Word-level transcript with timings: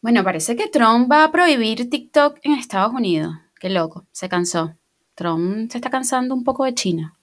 Bueno, 0.00 0.22
parece 0.22 0.54
que 0.54 0.68
Trump 0.68 1.10
va 1.10 1.24
a 1.24 1.32
prohibir 1.32 1.90
TikTok 1.90 2.38
en 2.44 2.52
Estados 2.52 2.92
Unidos. 2.92 3.34
Qué 3.58 3.68
loco, 3.68 4.06
se 4.12 4.28
cansó. 4.28 4.76
Trump 5.16 5.72
se 5.72 5.78
está 5.78 5.90
cansando 5.90 6.36
un 6.36 6.44
poco 6.44 6.64
de 6.64 6.74
China. 6.74 7.18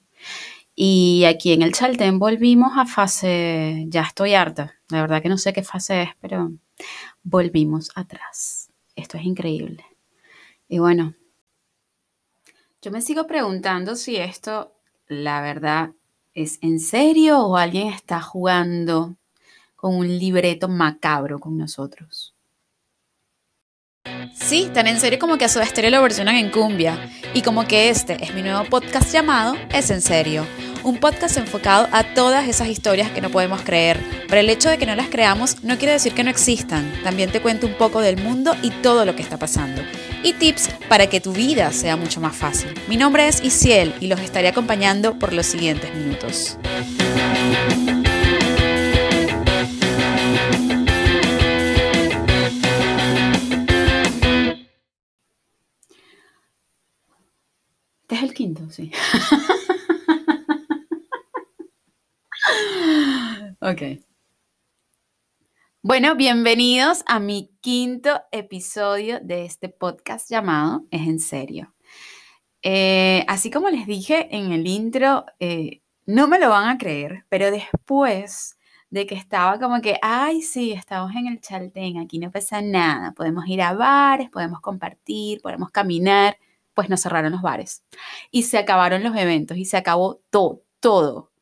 Y 0.74 1.24
aquí 1.24 1.54
en 1.54 1.62
el 1.62 1.72
Chaltén 1.72 2.18
volvimos 2.18 2.72
a 2.76 2.84
fase, 2.84 3.86
ya 3.88 4.02
estoy 4.02 4.34
harta, 4.34 4.74
la 4.90 5.00
verdad 5.00 5.22
que 5.22 5.30
no 5.30 5.38
sé 5.38 5.54
qué 5.54 5.62
fase 5.62 6.02
es, 6.02 6.10
pero 6.20 6.52
volvimos 7.22 7.90
atrás. 7.94 8.70
Esto 8.94 9.16
es 9.16 9.24
increíble. 9.24 9.82
Y 10.68 10.78
bueno, 10.78 11.14
yo 12.82 12.90
me 12.90 13.00
sigo 13.00 13.26
preguntando 13.26 13.96
si 13.96 14.16
esto, 14.16 14.74
la 15.08 15.40
verdad, 15.40 15.92
es 16.34 16.58
en 16.60 16.78
serio 16.78 17.40
o 17.40 17.56
alguien 17.56 17.88
está 17.88 18.20
jugando 18.20 19.16
con 19.76 19.94
un 19.94 20.18
libreto 20.18 20.68
macabro 20.68 21.38
con 21.38 21.56
nosotros. 21.56 22.35
Sí, 24.34 24.70
tan 24.72 24.86
en 24.86 25.00
serio 25.00 25.18
como 25.18 25.38
que 25.38 25.44
a 25.44 25.48
su 25.48 25.60
estéreo 25.60 25.90
lo 25.90 26.02
versionan 26.02 26.36
en 26.36 26.50
cumbia. 26.50 26.98
Y 27.34 27.42
como 27.42 27.66
que 27.66 27.88
este 27.88 28.22
es 28.22 28.32
mi 28.34 28.42
nuevo 28.42 28.64
podcast 28.64 29.12
llamado 29.12 29.56
Es 29.72 29.90
en 29.90 30.00
serio. 30.00 30.46
Un 30.84 30.98
podcast 30.98 31.36
enfocado 31.36 31.88
a 31.90 32.04
todas 32.14 32.46
esas 32.46 32.68
historias 32.68 33.10
que 33.10 33.20
no 33.20 33.30
podemos 33.30 33.62
creer. 33.62 33.98
Pero 34.28 34.40
el 34.40 34.48
hecho 34.48 34.68
de 34.68 34.78
que 34.78 34.86
no 34.86 34.94
las 34.94 35.08
creamos 35.08 35.64
no 35.64 35.78
quiere 35.78 35.94
decir 35.94 36.14
que 36.14 36.22
no 36.22 36.30
existan. 36.30 36.92
También 37.02 37.32
te 37.32 37.40
cuento 37.40 37.66
un 37.66 37.74
poco 37.74 38.00
del 38.00 38.22
mundo 38.22 38.54
y 38.62 38.70
todo 38.70 39.04
lo 39.04 39.16
que 39.16 39.22
está 39.22 39.36
pasando. 39.36 39.82
Y 40.22 40.34
tips 40.34 40.70
para 40.88 41.08
que 41.08 41.20
tu 41.20 41.32
vida 41.32 41.72
sea 41.72 41.96
mucho 41.96 42.20
más 42.20 42.36
fácil. 42.36 42.72
Mi 42.88 42.96
nombre 42.96 43.26
es 43.26 43.42
Isiel 43.42 43.94
y 44.00 44.06
los 44.06 44.20
estaré 44.20 44.48
acompañando 44.48 45.18
por 45.18 45.32
los 45.32 45.46
siguientes 45.46 45.92
minutos. 45.94 46.56
Es 58.16 58.22
el 58.22 58.34
quinto, 58.34 58.68
sí. 58.70 58.90
ok. 63.60 63.82
Bueno, 65.82 66.16
bienvenidos 66.16 67.04
a 67.06 67.20
mi 67.20 67.50
quinto 67.60 68.22
episodio 68.32 69.20
de 69.20 69.44
este 69.44 69.68
podcast 69.68 70.30
llamado 70.30 70.86
Es 70.90 71.06
en 71.06 71.20
serio. 71.20 71.74
Eh, 72.62 73.24
así 73.28 73.50
como 73.50 73.68
les 73.68 73.86
dije 73.86 74.34
en 74.34 74.50
el 74.52 74.66
intro, 74.66 75.26
eh, 75.38 75.82
no 76.06 76.26
me 76.26 76.38
lo 76.38 76.48
van 76.48 76.68
a 76.68 76.78
creer, 76.78 77.26
pero 77.28 77.50
después 77.50 78.58
de 78.88 79.06
que 79.06 79.14
estaba 79.14 79.60
como 79.60 79.80
que, 79.82 79.98
ay, 80.00 80.40
sí, 80.42 80.72
estamos 80.72 81.14
en 81.14 81.26
el 81.26 81.40
Chaltén, 81.40 81.98
aquí 81.98 82.18
no 82.18 82.30
pasa 82.30 82.62
nada, 82.62 83.12
podemos 83.12 83.46
ir 83.46 83.60
a 83.60 83.74
bares, 83.74 84.30
podemos 84.30 84.60
compartir, 84.60 85.40
podemos 85.42 85.70
caminar 85.70 86.38
pues 86.76 86.90
nos 86.90 87.00
cerraron 87.00 87.32
los 87.32 87.40
bares 87.40 87.82
y 88.30 88.42
se 88.42 88.58
acabaron 88.58 89.02
los 89.02 89.16
eventos 89.16 89.56
y 89.56 89.64
se 89.64 89.78
acabó 89.78 90.20
todo, 90.28 90.62
todo. 90.78 91.32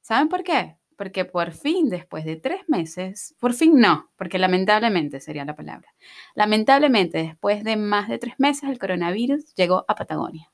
¿Saben 0.00 0.28
por 0.28 0.42
qué? 0.42 0.76
Porque 0.96 1.24
por 1.24 1.52
fin, 1.52 1.88
después 1.88 2.24
de 2.24 2.34
tres 2.34 2.68
meses, 2.68 3.36
por 3.38 3.54
fin 3.54 3.78
no, 3.78 4.10
porque 4.16 4.38
lamentablemente 4.38 5.20
sería 5.20 5.44
la 5.44 5.54
palabra, 5.54 5.94
lamentablemente 6.34 7.18
después 7.18 7.62
de 7.62 7.76
más 7.76 8.08
de 8.08 8.18
tres 8.18 8.34
meses 8.38 8.68
el 8.68 8.80
coronavirus 8.80 9.54
llegó 9.54 9.84
a 9.86 9.94
Patagonia. 9.94 10.50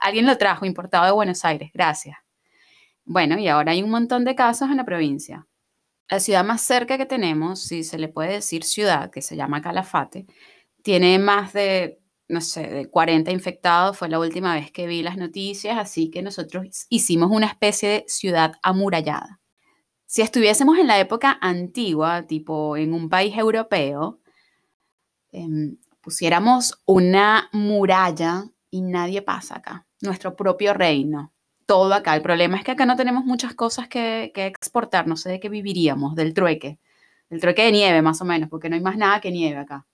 Alguien 0.00 0.26
lo 0.26 0.36
trajo 0.36 0.66
importado 0.66 1.06
de 1.06 1.12
Buenos 1.12 1.44
Aires, 1.44 1.70
gracias. 1.72 2.18
Bueno, 3.04 3.38
y 3.38 3.46
ahora 3.46 3.72
hay 3.72 3.82
un 3.82 3.90
montón 3.90 4.24
de 4.24 4.34
casos 4.34 4.70
en 4.70 4.76
la 4.76 4.84
provincia. 4.84 5.46
La 6.08 6.18
ciudad 6.18 6.44
más 6.44 6.62
cerca 6.62 6.98
que 6.98 7.06
tenemos, 7.06 7.62
si 7.62 7.84
se 7.84 7.96
le 7.96 8.08
puede 8.08 8.32
decir 8.32 8.64
ciudad, 8.64 9.10
que 9.10 9.22
se 9.22 9.36
llama 9.36 9.62
Calafate, 9.62 10.26
tiene 10.82 11.18
más 11.20 11.52
de 11.52 12.00
no 12.30 12.40
sé, 12.40 12.68
de 12.68 12.88
40 12.88 13.30
infectados 13.32 13.98
fue 13.98 14.08
la 14.08 14.18
última 14.18 14.54
vez 14.54 14.70
que 14.70 14.86
vi 14.86 15.02
las 15.02 15.16
noticias, 15.16 15.76
así 15.78 16.10
que 16.10 16.22
nosotros 16.22 16.86
hicimos 16.88 17.30
una 17.30 17.46
especie 17.46 17.88
de 17.88 18.04
ciudad 18.06 18.54
amurallada. 18.62 19.40
Si 20.06 20.22
estuviésemos 20.22 20.78
en 20.78 20.86
la 20.86 20.98
época 20.98 21.38
antigua, 21.40 22.26
tipo 22.26 22.76
en 22.76 22.94
un 22.94 23.08
país 23.08 23.36
europeo, 23.36 24.20
em, 25.32 25.76
pusiéramos 26.00 26.82
una 26.86 27.48
muralla 27.52 28.44
y 28.70 28.82
nadie 28.82 29.22
pasa 29.22 29.58
acá, 29.58 29.86
nuestro 30.00 30.36
propio 30.36 30.74
reino, 30.74 31.32
todo 31.66 31.94
acá. 31.94 32.16
El 32.16 32.22
problema 32.22 32.56
es 32.56 32.64
que 32.64 32.72
acá 32.72 32.86
no 32.86 32.96
tenemos 32.96 33.24
muchas 33.24 33.54
cosas 33.54 33.88
que, 33.88 34.32
que 34.34 34.46
exportar, 34.46 35.06
no 35.06 35.16
sé 35.16 35.30
de 35.30 35.40
qué 35.40 35.48
viviríamos, 35.48 36.14
del 36.16 36.34
trueque, 36.34 36.80
del 37.28 37.40
trueque 37.40 37.64
de 37.64 37.72
nieve 37.72 38.02
más 38.02 38.20
o 38.22 38.24
menos, 38.24 38.48
porque 38.50 38.68
no 38.68 38.76
hay 38.76 38.82
más 38.82 38.96
nada 38.96 39.20
que 39.20 39.30
nieve 39.30 39.58
acá. 39.58 39.86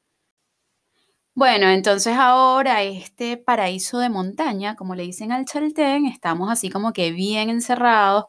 Bueno, 1.37 1.69
entonces 1.69 2.15
ahora 2.17 2.83
este 2.83 3.37
paraíso 3.37 3.99
de 3.99 4.09
montaña, 4.09 4.75
como 4.75 4.95
le 4.95 5.03
dicen 5.03 5.33
al 5.33 5.45
Chaltén, 5.45 6.07
estamos 6.07 6.51
así 6.51 6.71
como 6.71 6.95
que 6.95 7.11
bien 7.13 7.51
encerrados. 7.51 8.25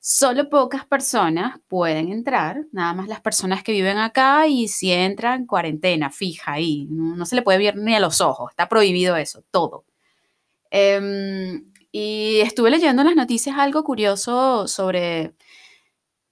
Solo 0.00 0.48
pocas 0.48 0.86
personas 0.86 1.60
pueden 1.68 2.10
entrar, 2.10 2.64
nada 2.72 2.94
más 2.94 3.08
las 3.08 3.20
personas 3.20 3.62
que 3.62 3.72
viven 3.72 3.98
acá 3.98 4.46
y 4.48 4.68
si 4.68 4.92
entran, 4.92 5.46
cuarentena 5.46 6.10
fija 6.10 6.52
ahí, 6.54 6.86
no, 6.90 7.26
se 7.26 7.36
le 7.36 7.42
puede 7.42 7.58
ver 7.58 7.76
ni 7.76 7.94
a 7.94 8.00
los 8.00 8.22
ojos, 8.22 8.50
está 8.50 8.66
prohibido 8.68 9.16
eso, 9.16 9.44
todo. 9.50 9.84
Em, 10.70 11.66
y 11.92 12.40
estuve 12.40 12.70
leyendo 12.70 13.02
en 13.02 13.08
las 13.08 13.16
noticias 13.16 13.58
algo 13.58 13.84
curioso 13.84 14.68
sobre 14.68 15.34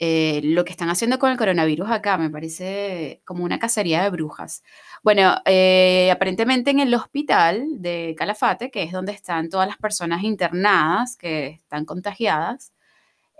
eh, 0.03 0.41
lo 0.43 0.65
que 0.65 0.73
están 0.73 0.89
haciendo 0.89 1.19
con 1.19 1.31
el 1.31 1.37
coronavirus 1.37 1.91
acá, 1.91 2.17
me 2.17 2.31
parece 2.31 3.21
como 3.27 3.45
una 3.45 3.59
cacería 3.59 4.03
de 4.03 4.09
brujas. 4.09 4.63
Bueno, 5.03 5.37
eh, 5.45 6.11
aparentemente 6.11 6.71
en 6.71 6.81
el 6.81 6.95
hospital 6.95 7.67
de 7.83 8.15
Calafate, 8.17 8.71
que 8.71 8.83
es 8.83 8.93
donde 8.93 9.13
están 9.13 9.51
todas 9.51 9.69
las 9.69 9.77
personas 9.77 10.23
internadas 10.23 11.19
que 11.19 11.49
están 11.49 11.85
contagiadas, 11.85 12.73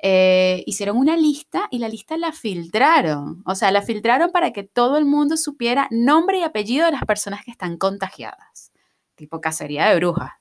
eh, 0.03 0.63
hicieron 0.67 0.99
una 0.99 1.17
lista 1.17 1.67
y 1.71 1.79
la 1.79 1.89
lista 1.89 2.19
la 2.19 2.33
filtraron. 2.33 3.43
O 3.47 3.55
sea, 3.55 3.71
la 3.71 3.81
filtraron 3.81 4.31
para 4.31 4.53
que 4.53 4.63
todo 4.63 4.99
el 4.99 5.07
mundo 5.07 5.39
supiera 5.39 5.89
nombre 5.91 6.41
y 6.41 6.43
apellido 6.43 6.85
de 6.87 6.93
las 6.93 7.05
personas 7.05 7.43
que 7.43 7.51
están 7.53 7.79
contagiadas. 7.79 8.73
Tipo 9.15 9.41
cacería 9.41 9.89
de 9.89 9.97
brujas. 9.97 10.33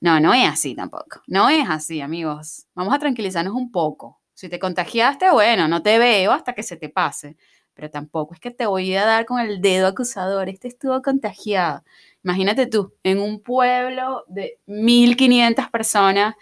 No, 0.00 0.20
no 0.20 0.34
es 0.34 0.48
así 0.48 0.76
tampoco. 0.76 1.20
No 1.26 1.48
es 1.48 1.68
así, 1.68 2.00
amigos. 2.00 2.66
Vamos 2.74 2.94
a 2.94 2.98
tranquilizarnos 3.00 3.54
un 3.54 3.72
poco. 3.72 4.17
Si 4.38 4.48
te 4.48 4.60
contagiaste, 4.60 5.32
bueno, 5.32 5.66
no 5.66 5.82
te 5.82 5.98
veo 5.98 6.30
hasta 6.30 6.52
que 6.52 6.62
se 6.62 6.76
te 6.76 6.88
pase. 6.88 7.36
Pero 7.74 7.90
tampoco 7.90 8.34
es 8.34 8.40
que 8.40 8.52
te 8.52 8.66
voy 8.66 8.94
a 8.94 9.04
dar 9.04 9.26
con 9.26 9.40
el 9.40 9.60
dedo 9.60 9.88
acusador. 9.88 10.48
Este 10.48 10.68
estuvo 10.68 11.02
contagiado. 11.02 11.82
Imagínate 12.22 12.66
tú, 12.68 12.94
en 13.02 13.18
un 13.18 13.42
pueblo 13.42 14.24
de 14.28 14.60
1500 14.66 15.68
personas 15.70 16.36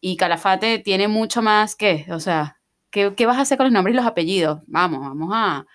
y 0.00 0.16
Calafate 0.16 0.80
tiene 0.80 1.06
mucho 1.06 1.40
más 1.40 1.76
que, 1.76 2.04
o 2.10 2.18
sea, 2.18 2.58
¿qué, 2.90 3.10
vas 3.26 3.38
a 3.38 3.42
hacer 3.42 3.56
con 3.58 3.66
los 3.66 3.72
nombres 3.72 3.94
y 3.94 3.96
los 3.98 4.06
apellidos? 4.06 4.62
Vamos, 4.66 4.98
vamos 5.02 5.30
a, 5.32 5.66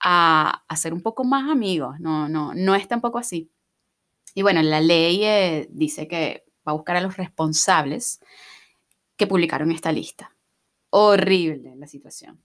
a, 0.00 0.76
ser 0.76 0.94
un 0.94 1.02
poco 1.02 1.24
más 1.24 1.50
amigos. 1.50 2.00
No, 2.00 2.26
no, 2.26 2.54
no 2.54 2.74
es 2.74 2.88
tampoco 2.88 3.18
así. 3.18 3.50
Y 4.34 4.40
bueno, 4.40 4.62
la 4.62 4.80
ley 4.80 5.22
eh, 5.24 5.68
dice 5.72 6.08
que 6.08 6.46
va 6.66 6.72
a 6.72 6.76
buscar 6.76 6.96
a 6.96 7.02
los 7.02 7.18
responsables 7.18 8.20
que 9.18 9.26
publicaron 9.26 9.70
esta 9.72 9.92
lista 9.92 10.31
horrible 10.92 11.74
la 11.76 11.86
situación. 11.86 12.42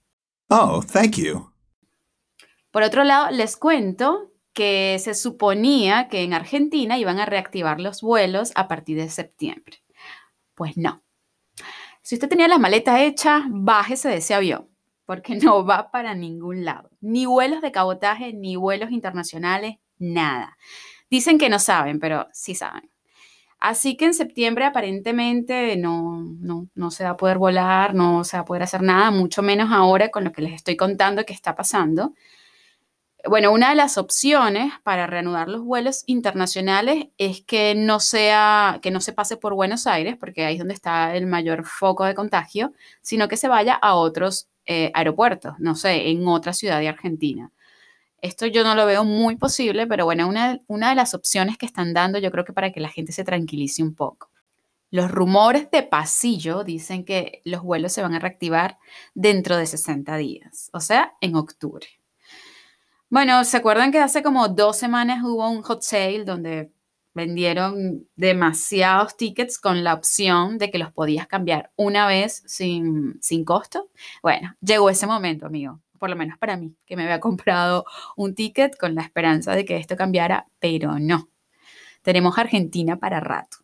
Oh, 0.48 0.82
thank 0.82 1.16
you. 1.16 1.52
Por 2.70 2.82
otro 2.82 3.04
lado, 3.04 3.30
les 3.30 3.56
cuento 3.56 4.32
que 4.52 4.98
se 4.98 5.14
suponía 5.14 6.08
que 6.08 6.22
en 6.22 6.34
Argentina 6.34 6.98
iban 6.98 7.20
a 7.20 7.26
reactivar 7.26 7.80
los 7.80 8.00
vuelos 8.02 8.52
a 8.54 8.66
partir 8.66 8.96
de 8.96 9.08
septiembre. 9.08 9.84
Pues 10.54 10.76
no. 10.76 11.02
Si 12.02 12.14
usted 12.14 12.28
tenía 12.28 12.48
las 12.48 12.58
maletas 12.58 13.00
hechas, 13.00 13.42
bájese 13.48 14.08
de 14.08 14.16
ese 14.16 14.34
avión, 14.34 14.68
porque 15.04 15.36
no 15.36 15.64
va 15.64 15.90
para 15.90 16.14
ningún 16.14 16.64
lado. 16.64 16.90
Ni 17.00 17.26
vuelos 17.26 17.60
de 17.60 17.70
cabotaje, 17.70 18.32
ni 18.32 18.56
vuelos 18.56 18.90
internacionales, 18.90 19.76
nada. 19.98 20.56
Dicen 21.10 21.38
que 21.38 21.50
no 21.50 21.58
saben, 21.58 22.00
pero 22.00 22.26
sí 22.32 22.54
saben. 22.54 22.90
Así 23.60 23.96
que 23.96 24.04
en 24.04 24.14
septiembre 24.14 24.64
aparentemente 24.64 25.76
no, 25.76 26.22
no, 26.74 26.90
se 26.90 27.04
va 27.04 27.10
a 27.10 27.16
poder 27.16 27.38
volar, 27.38 27.94
no 27.94 28.22
se 28.22 28.36
va 28.36 28.42
a 28.42 28.44
poder 28.44 28.62
hacer 28.62 28.82
nada, 28.82 29.10
mucho 29.10 29.42
menos 29.42 29.70
ahora 29.72 30.10
con 30.10 30.24
lo 30.24 30.32
que 30.32 30.42
les 30.42 30.52
estoy 30.54 30.76
contando 30.76 31.24
que 31.24 31.32
está 31.32 31.56
pasando. 31.56 32.14
Bueno, 33.26 33.52
una 33.52 33.70
de 33.70 33.74
las 33.74 33.98
opciones 33.98 34.72
para 34.84 35.06
reanudar 35.08 35.48
los 35.48 35.62
vuelos 35.64 36.04
internacionales 36.06 37.08
es 37.18 37.42
que 37.42 37.74
no 37.74 37.98
sea, 37.98 38.78
que 38.80 38.92
no 38.92 39.00
se 39.00 39.12
pase 39.12 39.36
por 39.36 39.54
Buenos 39.54 39.88
Aires, 39.88 40.16
porque 40.18 40.44
ahí 40.44 40.54
es 40.54 40.60
donde 40.60 40.74
está 40.74 41.16
el 41.16 41.26
mayor 41.26 41.64
foco 41.64 42.04
de 42.04 42.14
contagio, 42.14 42.72
sino 43.02 43.26
que 43.26 43.36
se 43.36 43.48
vaya 43.48 43.74
a 43.74 43.94
otros 43.94 44.48
eh, 44.66 44.92
aeropuertos, 44.94 45.54
no 45.58 45.74
sé, 45.74 46.10
en 46.10 46.26
otra 46.28 46.52
ciudad 46.52 46.78
de 46.78 46.88
Argentina. 46.88 47.50
Esto 48.20 48.46
yo 48.46 48.64
no 48.64 48.74
lo 48.74 48.86
veo 48.86 49.04
muy 49.04 49.36
posible, 49.36 49.86
pero 49.86 50.04
bueno, 50.04 50.28
una, 50.28 50.58
una 50.66 50.90
de 50.90 50.94
las 50.96 51.14
opciones 51.14 51.56
que 51.56 51.66
están 51.66 51.94
dando 51.94 52.18
yo 52.18 52.30
creo 52.30 52.44
que 52.44 52.52
para 52.52 52.72
que 52.72 52.80
la 52.80 52.88
gente 52.88 53.12
se 53.12 53.24
tranquilice 53.24 53.82
un 53.82 53.94
poco. 53.94 54.30
Los 54.90 55.10
rumores 55.10 55.70
de 55.70 55.82
pasillo 55.82 56.64
dicen 56.64 57.04
que 57.04 57.42
los 57.44 57.62
vuelos 57.62 57.92
se 57.92 58.02
van 58.02 58.14
a 58.14 58.18
reactivar 58.18 58.78
dentro 59.14 59.56
de 59.56 59.66
60 59.66 60.16
días, 60.16 60.70
o 60.72 60.80
sea, 60.80 61.14
en 61.20 61.36
octubre. 61.36 61.86
Bueno, 63.10 63.44
¿se 63.44 63.56
acuerdan 63.56 63.92
que 63.92 63.98
hace 64.00 64.22
como 64.22 64.48
dos 64.48 64.76
semanas 64.76 65.22
hubo 65.24 65.48
un 65.48 65.62
hot 65.62 65.82
sale 65.82 66.24
donde 66.24 66.70
vendieron 67.14 68.06
demasiados 68.16 69.16
tickets 69.16 69.58
con 69.58 69.82
la 69.82 69.94
opción 69.94 70.58
de 70.58 70.70
que 70.70 70.78
los 70.78 70.92
podías 70.92 71.26
cambiar 71.26 71.72
una 71.76 72.06
vez 72.06 72.42
sin, 72.46 73.18
sin 73.22 73.44
costo? 73.44 73.90
Bueno, 74.22 74.54
llegó 74.60 74.90
ese 74.90 75.06
momento, 75.06 75.46
amigo, 75.46 75.80
por 75.98 76.10
lo 76.10 76.16
menos 76.16 76.38
para 76.38 76.56
mí, 76.56 76.74
que 76.86 76.96
me 76.96 77.04
había 77.04 77.20
comprado 77.20 77.84
un 78.16 78.34
ticket 78.34 78.76
con 78.78 78.94
la 78.94 79.02
esperanza 79.02 79.54
de 79.54 79.64
que 79.64 79.76
esto 79.76 79.96
cambiara, 79.96 80.48
pero 80.58 80.98
no. 80.98 81.28
Tenemos 82.02 82.38
Argentina 82.38 82.98
para 82.98 83.20
rato. 83.20 83.58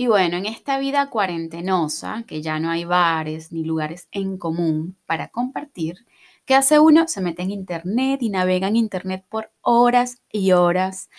Y 0.00 0.06
bueno, 0.06 0.36
en 0.36 0.46
esta 0.46 0.78
vida 0.78 1.10
cuarentenosa, 1.10 2.22
que 2.28 2.40
ya 2.40 2.60
no 2.60 2.70
hay 2.70 2.84
bares 2.84 3.50
ni 3.50 3.64
lugares 3.64 4.06
en 4.12 4.38
común 4.38 4.96
para 5.06 5.26
compartir, 5.28 6.06
¿qué 6.44 6.54
hace 6.54 6.78
uno? 6.78 7.08
Se 7.08 7.20
mete 7.20 7.42
en 7.42 7.50
internet 7.50 8.22
y 8.22 8.30
navega 8.30 8.68
en 8.68 8.76
internet 8.76 9.24
por 9.28 9.50
horas 9.60 10.22
y 10.30 10.52
horas. 10.52 11.10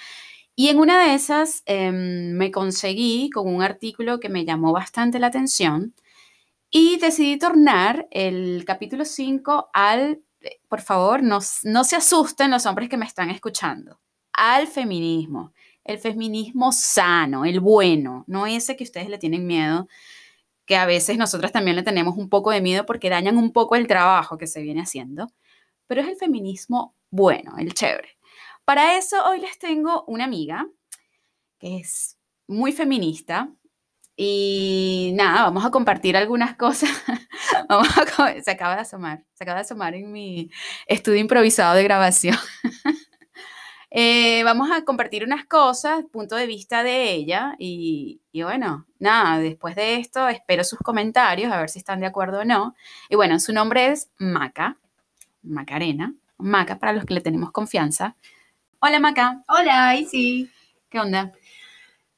Y 0.59 0.67
en 0.67 0.77
una 0.77 1.05
de 1.05 1.13
esas 1.13 1.63
em, 1.67 2.33
me 2.33 2.51
conseguí 2.51 3.29
con 3.29 3.47
un 3.47 3.61
artículo 3.63 4.19
que 4.19 4.27
me 4.27 4.43
llamó 4.43 4.73
bastante 4.73 5.17
la 5.17 5.27
atención 5.27 5.93
y 6.69 6.97
decidí 6.97 7.39
tornar 7.39 8.09
el 8.11 8.65
capítulo 8.65 9.05
5 9.05 9.69
al, 9.71 10.21
eh, 10.41 10.59
por 10.67 10.81
favor, 10.81 11.23
no, 11.23 11.39
no 11.63 11.83
se 11.85 11.95
asusten 11.95 12.51
los 12.51 12.65
hombres 12.65 12.89
que 12.89 12.97
me 12.97 13.05
están 13.05 13.29
escuchando, 13.29 14.01
al 14.33 14.67
feminismo 14.67 15.53
el 15.85 15.97
feminismo 15.97 16.73
sano, 16.73 17.45
el 17.45 17.61
bueno, 17.61 18.25
no 18.27 18.45
ese 18.45 18.75
que 18.75 18.83
ustedes 18.83 19.07
le 19.07 19.17
tienen 19.17 19.47
miedo, 19.47 19.87
que 20.65 20.75
a 20.75 20.85
veces 20.85 21.17
nosotras 21.17 21.53
también 21.53 21.77
le 21.77 21.83
tenemos 21.83 22.17
un 22.17 22.27
poco 22.27 22.51
de 22.51 22.59
miedo 22.59 22.85
porque 22.85 23.09
dañan 23.09 23.37
un 23.37 23.53
poco 23.53 23.77
el 23.77 23.87
trabajo 23.87 24.37
que 24.37 24.45
se 24.45 24.61
viene 24.61 24.81
haciendo, 24.81 25.31
pero 25.87 26.01
es 26.01 26.09
el 26.09 26.17
feminismo 26.17 26.95
bueno, 27.11 27.55
el 27.57 27.73
chévere. 27.73 28.18
Para 28.69 28.99
eso 28.99 29.25
hoy 29.25 29.39
les 29.39 29.57
tengo 29.57 30.03
una 30.05 30.25
amiga 30.25 30.67
que 31.57 31.79
es 31.79 32.19
muy 32.47 32.71
feminista 32.71 33.49
y 34.15 35.11
nada, 35.15 35.41
vamos 35.41 35.65
a 35.65 35.71
compartir 35.71 36.15
algunas 36.15 36.55
cosas. 36.55 36.91
se 38.43 38.51
acaba 38.51 38.75
de 38.75 38.81
asomar, 38.81 39.25
se 39.33 39.43
acaba 39.43 39.55
de 39.55 39.61
asomar 39.61 39.95
en 39.95 40.11
mi 40.11 40.51
estudio 40.85 41.17
improvisado 41.17 41.73
de 41.73 41.83
grabación. 41.83 42.37
Eh, 43.91 44.43
vamos 44.43 44.69
a 44.69 44.85
compartir 44.85 45.23
unas 45.23 45.47
cosas, 45.47 46.05
punto 46.11 46.35
de 46.35 46.45
vista 46.45 46.83
de 46.83 47.11
ella 47.11 47.55
y, 47.57 48.21
bueno, 48.35 48.85
nada, 48.99 49.39
después 49.39 49.75
de 49.75 49.95
esto 49.95 50.27
espero 50.27 50.63
sus 50.63 50.77
comentarios 50.77 51.51
a 51.51 51.59
ver 51.59 51.69
si 51.69 51.79
están 51.79 51.99
de 51.99 52.05
acuerdo 52.05 52.41
o 52.41 52.45
no. 52.45 52.75
Y 53.09 53.15
bueno, 53.15 53.39
su 53.39 53.51
nombre 53.51 53.87
es 53.87 54.11
Maca, 54.19 54.77
Macarena, 55.41 56.13
Maca 56.37 56.77
para 56.77 56.93
los 56.93 57.03
que 57.05 57.15
le 57.15 57.21
tenemos 57.21 57.51
confianza. 57.51 58.15
Hola 58.81 58.97
Maca. 59.01 59.43
Hola, 59.49 59.93
sí. 60.09 60.49
¿Qué 60.89 61.01
onda? 61.01 61.33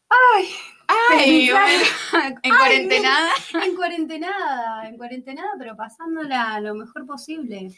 Ay, 0.09 0.45
Ay, 0.87 1.49
en 2.43 2.55
cuarentena. 2.55 3.29
En 3.63 3.75
cuarentena, 3.75 4.83
en 4.87 4.97
cuarentena, 4.97 5.43
pero 5.57 5.75
pasándola 5.75 6.59
lo 6.59 6.75
mejor 6.75 7.07
posible. 7.07 7.69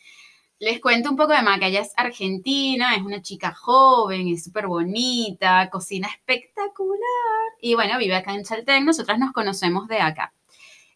Les 0.60 0.82
cuento 0.82 1.10
un 1.10 1.16
poco 1.16 1.32
de 1.32 1.42
Maca. 1.44 1.68
Ella 1.68 1.80
es 1.80 1.94
argentina, 1.96 2.94
es 2.96 3.04
una 3.04 3.22
chica 3.22 3.54
joven, 3.54 4.28
es 4.28 4.44
súper 4.44 4.68
bonita, 4.68 5.70
cocina 5.70 6.10
espectacular. 6.10 7.54
Y 7.62 7.76
bueno, 7.76 7.98
vive 7.98 8.18
acá 8.18 8.34
en 8.34 8.44
Chaltén. 8.44 8.84
Nosotras 8.84 9.18
nos 9.18 9.32
conocemos 9.32 9.88
de 9.88 10.02
acá. 10.02 10.34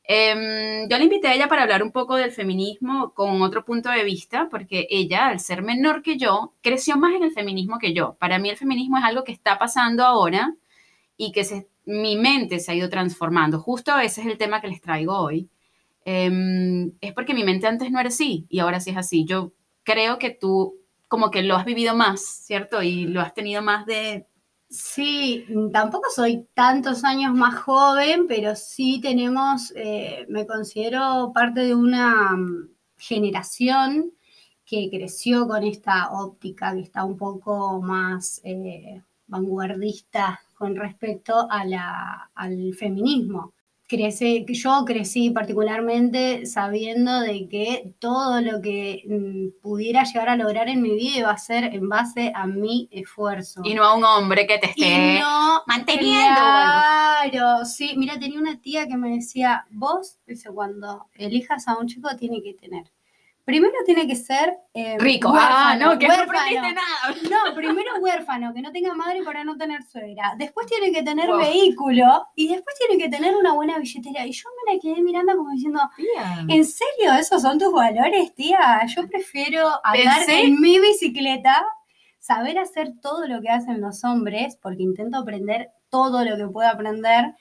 Em, 0.10 0.88
yo 0.90 0.98
la 0.98 1.04
invité 1.04 1.28
a 1.28 1.36
ella 1.36 1.50
para 1.50 1.64
hablar 1.64 1.84
un 1.84 1.92
poco 1.92 2.16
del 2.16 2.32
feminismo 2.32 3.14
con 3.14 3.42
otro 3.42 3.66
punto 3.66 3.90
de 3.90 4.06
vista, 4.06 4.48
porque 4.50 4.88
ella, 4.90 5.28
al 5.28 5.40
ser 5.42 5.62
menor 5.64 6.02
que 6.02 6.18
yo, 6.18 6.54
creció 6.62 6.96
más 6.98 7.14
en 7.14 7.24
el 7.24 7.32
feminismo 7.34 7.78
que 7.78 7.94
yo. 7.94 8.16
Para 8.20 8.40
mí 8.40 8.50
el 8.50 8.58
feminismo 8.58 8.98
es 8.98 9.04
algo 9.04 9.24
que 9.26 9.34
está 9.34 9.60
pasando 9.60 10.06
ahora 10.06 10.56
y 11.18 11.32
que 11.34 11.44
se, 11.44 11.68
mi 11.86 12.16
mente 12.16 12.60
se 12.60 12.72
ha 12.72 12.76
ido 12.76 12.90
transformando. 12.90 13.60
Justo 13.60 13.98
ese 14.00 14.22
es 14.22 14.28
el 14.28 14.38
tema 14.38 14.62
que 14.62 14.70
les 14.70 14.82
traigo 14.82 15.18
hoy. 15.18 15.50
Em, 16.06 16.94
es 17.02 17.14
porque 17.14 17.34
mi 17.34 17.44
mente 17.44 17.68
antes 17.68 17.92
no 17.92 18.00
era 18.00 18.10
así 18.10 18.46
y 18.50 18.60
ahora 18.60 18.80
sí 18.80 18.92
es 18.92 18.98
así. 18.98 19.26
Yo 19.26 19.54
creo 19.84 20.20
que 20.20 20.30
tú 20.32 20.76
como 21.08 21.32
que 21.32 21.44
lo 21.44 21.56
has 21.56 21.66
vivido 21.66 21.96
más, 21.96 22.22
¿cierto? 22.46 22.82
Y 22.84 23.08
lo 23.08 23.22
has 23.22 23.34
tenido 23.34 23.62
más 23.62 23.86
de... 23.86 24.26
Sí, 24.70 25.46
tampoco 25.72 26.10
soy 26.14 26.46
tantos 26.54 27.06
años 27.06 27.34
más 27.34 27.56
joven, 27.56 28.28
pero 28.28 28.54
sí 28.56 29.00
tenemos, 29.02 29.72
eh, 29.78 30.26
me 30.28 30.46
considero 30.46 31.32
parte 31.34 31.62
de 31.62 31.74
una 31.74 32.36
mm, 32.36 32.70
generación 32.98 34.12
que 34.66 34.90
creció 34.92 35.48
con 35.48 35.64
esta 35.64 36.12
óptica 36.12 36.74
que 36.74 36.82
está 36.82 37.06
un 37.06 37.18
poco 37.18 37.82
más 37.82 38.42
eh, 38.44 39.02
vanguardista 39.28 40.42
con 40.56 40.76
respecto 40.76 41.48
al 41.50 42.74
feminismo 42.76 43.54
crece, 43.88 44.46
yo 44.48 44.84
crecí 44.86 45.30
particularmente 45.30 46.46
sabiendo 46.46 47.22
de 47.22 47.48
que 47.48 47.94
todo 48.00 48.42
lo 48.42 48.62
que 48.62 49.04
mm, 49.08 49.62
pudiera 49.62 50.04
llegar 50.04 50.30
a 50.30 50.36
lograr 50.36 50.70
en 50.70 50.82
mi 50.82 50.96
vida 50.96 51.18
iba 51.20 51.32
a 51.32 51.38
ser 51.38 51.64
en 51.74 51.88
base 51.88 52.32
a 52.36 52.46
mi 52.46 52.90
esfuerzo. 52.92 53.62
Y 53.64 53.74
no 53.74 53.84
a 53.84 53.96
un 53.96 54.04
hombre 54.04 54.46
que 54.46 54.58
te 54.60 54.68
esté 54.68 55.22
manteniendo. 55.66 56.36
Claro, 56.36 57.66
sí. 57.66 57.94
Mira, 57.98 58.20
tenía 58.20 58.40
una 58.40 58.60
tía 58.60 58.88
que 58.88 58.98
me 58.98 59.16
decía, 59.16 59.66
vos, 59.72 60.18
dice, 60.28 60.50
cuando 60.50 61.08
elijas 61.16 61.68
a 61.68 61.78
un 61.78 61.88
chico 61.88 62.10
tiene 62.18 62.42
que 62.44 62.54
tener 62.54 62.92
Primero 63.48 63.76
tiene 63.86 64.06
que 64.06 64.18
ser 64.18 64.60
eh, 64.74 64.98
rico. 65.00 65.32
ah, 65.34 65.74
no, 65.80 65.98
que 65.98 66.06
no 66.06 66.16
aprendiste 66.16 66.74
nada. 66.74 67.16
No, 67.32 67.56
primero 67.56 67.96
huérfano, 68.02 68.54
que 68.54 68.62
no 68.62 68.74
tenga 68.74 68.94
madre 68.94 69.24
para 69.24 69.46
no 69.46 69.56
tener 69.56 69.84
suegra. 69.84 70.34
Después 70.38 70.68
tiene 70.68 70.92
que 70.92 71.02
tener 71.02 71.30
vehículo 71.32 72.28
y 72.36 72.50
después 72.50 72.76
tiene 72.78 73.02
que 73.02 73.10
tener 73.10 73.38
una 73.38 73.54
buena 73.54 73.80
billetera. 73.80 74.28
Y 74.28 74.34
yo 74.34 74.50
me 74.50 74.74
la 74.74 74.82
quedé 74.82 75.02
mirando 75.02 75.38
como 75.38 75.52
diciendo, 75.52 75.80
¿en 76.50 76.66
serio 76.66 77.14
esos 77.18 77.42
son 77.42 77.58
tus 77.58 77.72
valores, 77.72 78.36
tía? 78.36 78.86
Yo 78.86 79.08
prefiero 79.08 79.66
andar 79.82 80.30
en 80.30 80.60
mi 80.60 80.78
bicicleta, 80.82 81.66
saber 82.20 82.60
hacer 82.60 83.00
todo 83.02 83.28
lo 83.28 83.40
que 83.40 83.48
hacen 83.48 83.80
los 83.80 84.04
hombres, 84.04 84.58
porque 84.62 84.84
intento 84.84 85.20
aprender 85.20 85.70
todo 85.90 86.26
lo 86.26 86.36
que 86.36 86.52
puedo 86.52 86.68
aprender 86.68 87.34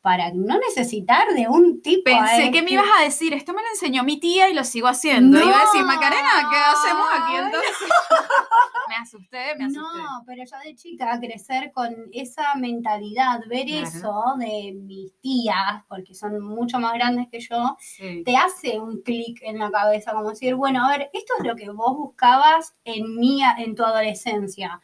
para 0.00 0.32
no 0.32 0.58
necesitar 0.58 1.34
de 1.34 1.46
un 1.48 1.82
tipo. 1.82 2.04
Pensé 2.04 2.50
que 2.50 2.62
me 2.62 2.72
ibas 2.72 2.86
a 2.98 3.02
decir, 3.02 3.34
esto 3.34 3.52
me 3.52 3.62
lo 3.62 3.68
enseñó 3.68 4.02
mi 4.02 4.18
tía 4.18 4.48
y 4.48 4.54
lo 4.54 4.64
sigo 4.64 4.88
haciendo. 4.88 5.38
Iba 5.38 5.60
a 5.60 5.64
decir, 5.64 5.84
Macarena, 5.84 6.48
¿qué 6.50 6.56
hacemos 6.56 7.06
aquí 7.12 7.36
entonces? 7.36 7.70
me 8.88 8.94
asusté, 8.96 9.54
me 9.58 9.64
asusté. 9.66 9.98
No, 9.98 10.24
pero 10.26 10.42
yo 10.44 10.56
de 10.64 10.74
chica 10.74 11.18
crecer 11.20 11.70
con 11.72 11.94
esa 12.12 12.54
mentalidad, 12.54 13.40
ver 13.46 13.68
eso 13.68 14.22
de 14.38 14.72
mis 14.74 15.12
tías, 15.20 15.84
porque 15.86 16.14
son 16.14 16.40
mucho 16.40 16.78
más 16.78 16.94
grandes 16.94 17.28
que 17.30 17.40
yo, 17.40 17.76
te 18.24 18.36
hace 18.36 18.78
un 18.78 19.02
clic 19.02 19.40
en 19.42 19.58
la 19.58 19.70
cabeza, 19.70 20.12
como 20.12 20.30
decir, 20.30 20.54
bueno, 20.54 20.86
a 20.86 20.96
ver, 20.96 21.10
esto 21.12 21.34
es 21.38 21.46
lo 21.46 21.56
que 21.56 21.70
vos 21.70 21.96
buscabas 21.96 22.74
en, 22.84 23.16
mi, 23.16 23.42
en 23.58 23.74
tu 23.74 23.84
adolescencia 23.84 24.80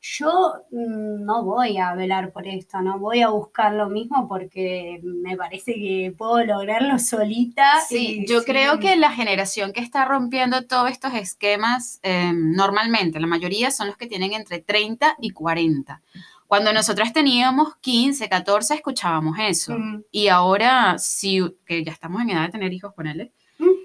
yo 0.00 0.54
mm, 0.70 1.24
no 1.24 1.44
voy 1.44 1.76
a 1.78 1.94
velar 1.94 2.32
por 2.32 2.46
esto, 2.46 2.80
no 2.80 2.98
voy 2.98 3.20
a 3.20 3.28
buscar 3.28 3.74
lo 3.74 3.90
mismo 3.90 4.26
porque 4.28 5.00
me 5.02 5.36
parece 5.36 5.74
que 5.74 6.14
puedo 6.16 6.42
lograrlo 6.44 6.98
solita. 6.98 7.80
Sí, 7.86 8.24
yo 8.26 8.42
creo 8.44 8.78
que 8.78 8.96
la 8.96 9.12
generación 9.12 9.72
que 9.72 9.80
está 9.80 10.06
rompiendo 10.06 10.66
todos 10.66 10.90
estos 10.90 11.12
esquemas, 11.14 12.00
em, 12.02 12.52
normalmente, 12.52 13.20
la 13.20 13.26
mayoría 13.26 13.70
son 13.70 13.88
los 13.88 13.96
que 13.96 14.06
tienen 14.06 14.32
entre 14.32 14.60
30 14.60 15.16
y 15.20 15.30
40. 15.30 16.02
Cuando 16.46 16.72
nosotras 16.72 17.12
teníamos 17.12 17.76
15, 17.80 18.28
14, 18.28 18.74
escuchábamos 18.74 19.36
eso. 19.38 19.78
Mm. 19.78 20.02
Y 20.10 20.28
ahora, 20.28 20.98
sí, 20.98 21.40
que 21.66 21.84
ya 21.84 21.92
estamos 21.92 22.22
en 22.22 22.30
edad 22.30 22.46
de 22.46 22.52
tener 22.52 22.72
hijos, 22.72 22.92
ponele, 22.94 23.32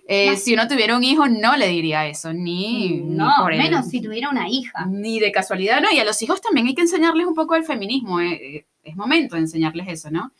eh, 0.08 0.38
si 0.38 0.54
uno 0.54 0.68
tuviera 0.68 0.96
un 0.96 1.04
hijo, 1.04 1.28
no 1.28 1.58
le 1.58 1.68
diría 1.68 2.06
eso, 2.06 2.32
ni. 2.32 3.02
No, 3.02 3.48
menos 3.48 3.88
si 3.88 4.02
tuviera 4.02 4.30
una 4.30 4.48
hija. 4.48 4.86
Ni 4.86 5.20
de 5.20 5.32
casualidad, 5.32 5.82
no. 5.82 5.92
Y 5.92 6.00
a 6.00 6.06
los 6.06 6.22
hijos 6.22 6.42
también 6.42 6.68
hay 6.68 6.76
que 6.76 6.82
enseñarles 6.82 7.26
un 7.26 7.34
poco 7.34 7.56
el 7.56 7.64
feminismo. 7.64 8.20
Eh, 8.20 8.34
eh, 8.34 8.66
es 8.84 8.96
momento 8.96 9.36
de 9.36 9.42
enseñarles 9.42 9.88
eso, 9.88 10.12
¿no? 10.12 10.32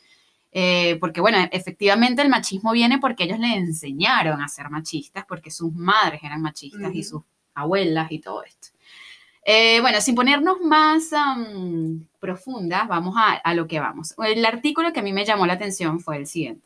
porque, 1.00 1.20
bueno, 1.20 1.36
efectivamente 1.52 2.22
el 2.22 2.30
machismo 2.30 2.72
viene 2.72 2.98
porque 2.98 3.24
ellos 3.24 3.38
le 3.38 3.56
enseñaron 3.56 4.40
a 4.40 4.48
ser 4.48 4.70
machistas, 4.70 5.26
porque 5.28 5.50
sus 5.50 5.70
madres 5.74 6.22
eran 6.22 6.40
machistas 6.40 6.94
y 6.94 7.02
sus 7.02 7.20
abuelas 7.52 8.10
y 8.10 8.20
todo 8.20 8.42
esto. 8.42 8.68
bueno, 9.82 10.00
sin 10.00 10.14
ponernos 10.14 10.58
más 10.62 11.10
profundas, 12.18 12.88
vamos 12.88 13.16
a 13.18 13.52
lo 13.52 13.66
que 13.66 13.80
vamos. 13.80 14.14
El 14.16 14.46
artículo 14.46 14.94
que 14.94 15.00
a 15.00 15.02
mí 15.02 15.12
me 15.12 15.26
llamó 15.26 15.44
la 15.46 15.52
atención 15.52 16.00
fue 16.00 16.16
el 16.16 16.26
siguiente. 16.26 16.65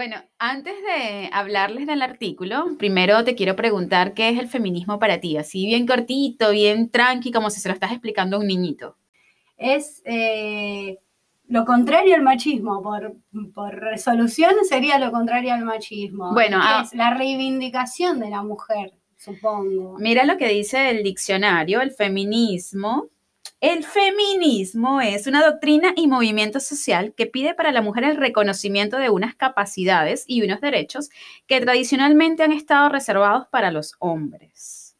Bueno, 0.00 0.16
antes 0.38 0.72
de 0.82 1.28
hablarles 1.30 1.86
del 1.86 2.00
artículo, 2.00 2.64
primero 2.78 3.22
te 3.22 3.34
quiero 3.34 3.54
preguntar 3.54 4.14
qué 4.14 4.30
es 4.30 4.38
el 4.38 4.48
feminismo 4.48 4.98
para 4.98 5.20
ti, 5.20 5.36
así 5.36 5.66
bien 5.66 5.86
cortito, 5.86 6.52
bien 6.52 6.88
tranqui, 6.88 7.30
como 7.30 7.50
si 7.50 7.60
se 7.60 7.68
lo 7.68 7.74
estás 7.74 7.90
explicando 7.90 8.38
a 8.38 8.40
un 8.40 8.46
niñito. 8.46 8.96
Es, 9.58 10.00
eh, 10.06 11.00
lo 11.48 11.66
contrario 11.66 12.14
al 12.14 12.22
machismo, 12.22 12.82
por, 12.82 13.14
por 13.52 13.74
resolución 13.74 14.54
sería 14.66 14.98
lo 14.98 15.12
contrario 15.12 15.52
al 15.52 15.66
machismo. 15.66 16.32
Bueno, 16.32 16.56
que 16.60 16.66
ah- 16.66 16.82
es 16.82 16.94
la 16.94 17.12
reivindicación 17.12 18.20
de 18.20 18.30
la 18.30 18.42
mujer, 18.42 18.94
supongo. 19.18 19.98
Mira 19.98 20.24
lo 20.24 20.38
que 20.38 20.48
dice 20.48 20.88
el 20.88 21.02
diccionario, 21.02 21.82
el 21.82 21.90
feminismo. 21.90 23.10
El 23.60 23.84
feminismo 23.84 25.02
es 25.02 25.26
una 25.26 25.44
doctrina 25.44 25.92
y 25.94 26.06
movimiento 26.06 26.60
social 26.60 27.12
que 27.14 27.26
pide 27.26 27.54
para 27.54 27.72
la 27.72 27.82
mujer 27.82 28.04
el 28.04 28.16
reconocimiento 28.16 28.96
de 28.96 29.10
unas 29.10 29.34
capacidades 29.34 30.24
y 30.26 30.42
unos 30.42 30.62
derechos 30.62 31.10
que 31.46 31.60
tradicionalmente 31.60 32.42
han 32.42 32.52
estado 32.52 32.88
reservados 32.88 33.48
para 33.48 33.70
los 33.70 33.96
hombres. 33.98 34.96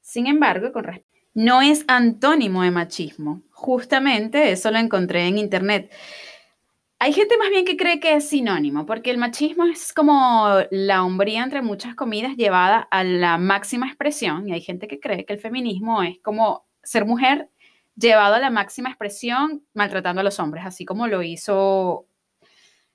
Sin 0.00 0.26
embargo, 0.26 0.72
con 0.72 0.82
res- 0.82 1.02
no 1.34 1.62
es 1.62 1.84
antónimo 1.86 2.62
de 2.62 2.72
machismo. 2.72 3.42
Justamente 3.52 4.50
eso 4.50 4.72
lo 4.72 4.78
encontré 4.78 5.28
en 5.28 5.38
internet. 5.38 5.92
Hay 6.98 7.12
gente 7.12 7.36
más 7.38 7.50
bien 7.50 7.64
que 7.64 7.76
cree 7.76 8.00
que 8.00 8.16
es 8.16 8.28
sinónimo, 8.28 8.84
porque 8.84 9.12
el 9.12 9.18
machismo 9.18 9.64
es 9.64 9.92
como 9.92 10.58
la 10.72 11.04
hombría 11.04 11.44
entre 11.44 11.62
muchas 11.62 11.94
comidas 11.94 12.36
llevada 12.36 12.80
a 12.90 13.04
la 13.04 13.38
máxima 13.38 13.86
expresión, 13.86 14.48
y 14.48 14.52
hay 14.52 14.60
gente 14.60 14.88
que 14.88 14.98
cree 14.98 15.24
que 15.24 15.32
el 15.34 15.38
feminismo 15.38 16.02
es 16.02 16.18
como 16.18 16.66
ser 16.82 17.04
mujer 17.04 17.48
llevado 17.96 18.34
a 18.34 18.40
la 18.40 18.50
máxima 18.50 18.90
expresión 18.90 19.64
maltratando 19.74 20.20
a 20.20 20.24
los 20.24 20.38
hombres, 20.40 20.64
así 20.66 20.84
como 20.84 21.06
lo 21.06 21.22
hizo, 21.22 22.06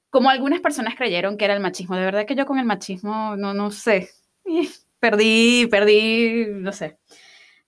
como 0.09 0.29
algunas 0.29 0.61
personas 0.61 0.95
creyeron 0.95 1.37
que 1.37 1.45
era 1.45 1.53
el 1.53 1.59
machismo. 1.59 1.95
De 1.95 2.05
verdad 2.05 2.25
que 2.25 2.35
yo 2.35 2.45
con 2.45 2.59
el 2.59 2.65
machismo 2.65 3.35
no, 3.35 3.53
no 3.53 3.71
sé, 3.71 4.09
perdí, 4.99 5.67
perdí, 5.67 6.45
no 6.49 6.71
sé. 6.71 6.97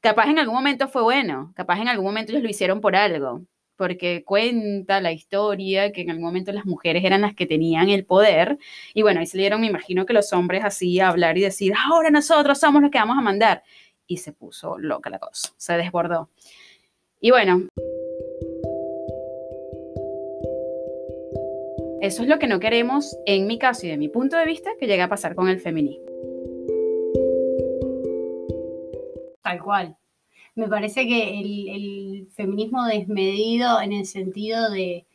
Capaz 0.02 0.30
en 0.30 0.40
algún 0.40 0.56
momento 0.56 0.88
fue 0.88 1.02
bueno, 1.04 1.52
capaz 1.56 1.80
en 1.82 1.90
algún 1.90 2.06
momento 2.06 2.32
ellos 2.32 2.44
lo 2.44 2.50
hicieron 2.50 2.80
por 2.82 2.96
algo, 2.96 3.44
porque 3.76 4.24
cuenta 4.26 5.02
la 5.02 5.12
historia 5.12 5.92
que 5.92 6.02
en 6.02 6.10
algún 6.12 6.26
momento 6.26 6.52
las 6.54 6.66
mujeres 6.66 7.04
eran 7.04 7.22
las 7.22 7.36
que 7.36 7.46
tenían 7.46 7.90
el 7.90 8.06
poder 8.06 8.58
y 8.94 9.02
bueno, 9.02 9.20
ahí 9.20 9.26
salieron, 9.28 9.62
me 9.62 9.68
imagino 9.68 10.06
que 10.06 10.14
los 10.14 10.32
hombres 10.34 10.64
así 10.64 11.00
a 11.00 11.10
hablar 11.10 11.38
y 11.38 11.42
decir, 11.42 11.74
ahora 11.78 12.10
nosotros 12.12 12.60
somos 12.60 12.82
los 12.82 12.92
que 12.92 12.98
vamos 13.00 13.18
a 13.18 13.22
mandar. 13.22 13.64
Y 14.08 14.18
se 14.18 14.34
puso 14.34 14.78
loca 14.80 15.10
la 15.10 15.20
cosa, 15.20 15.54
se 15.58 15.74
desbordó. 15.74 16.30
Y 17.22 17.32
bueno, 17.32 17.68
eso 22.00 22.24
es 22.24 22.30
lo 22.30 22.40
que 22.40 22.48
no 22.48 22.62
queremos, 22.62 23.18
en 23.26 23.46
mi 23.46 23.60
caso 23.60 23.86
y 23.86 23.90
de 23.90 23.98
mi 23.98 24.08
punto 24.08 24.38
de 24.38 24.46
vista, 24.46 24.72
que 24.80 24.88
llegue 24.88 25.02
a 25.02 25.10
pasar 25.10 25.36
con 25.36 25.50
el 25.50 25.60
feminismo. 25.60 26.06
Tal 29.42 29.62
cual. 29.62 29.98
Me 30.56 30.70
parece 30.70 31.08
que 31.08 31.40
el, 31.42 32.28
feminismo 32.36 32.86
desmedido 32.86 33.82
en 33.82 33.92
el 33.92 34.06
sentido 34.06 34.70
de, 34.70 35.06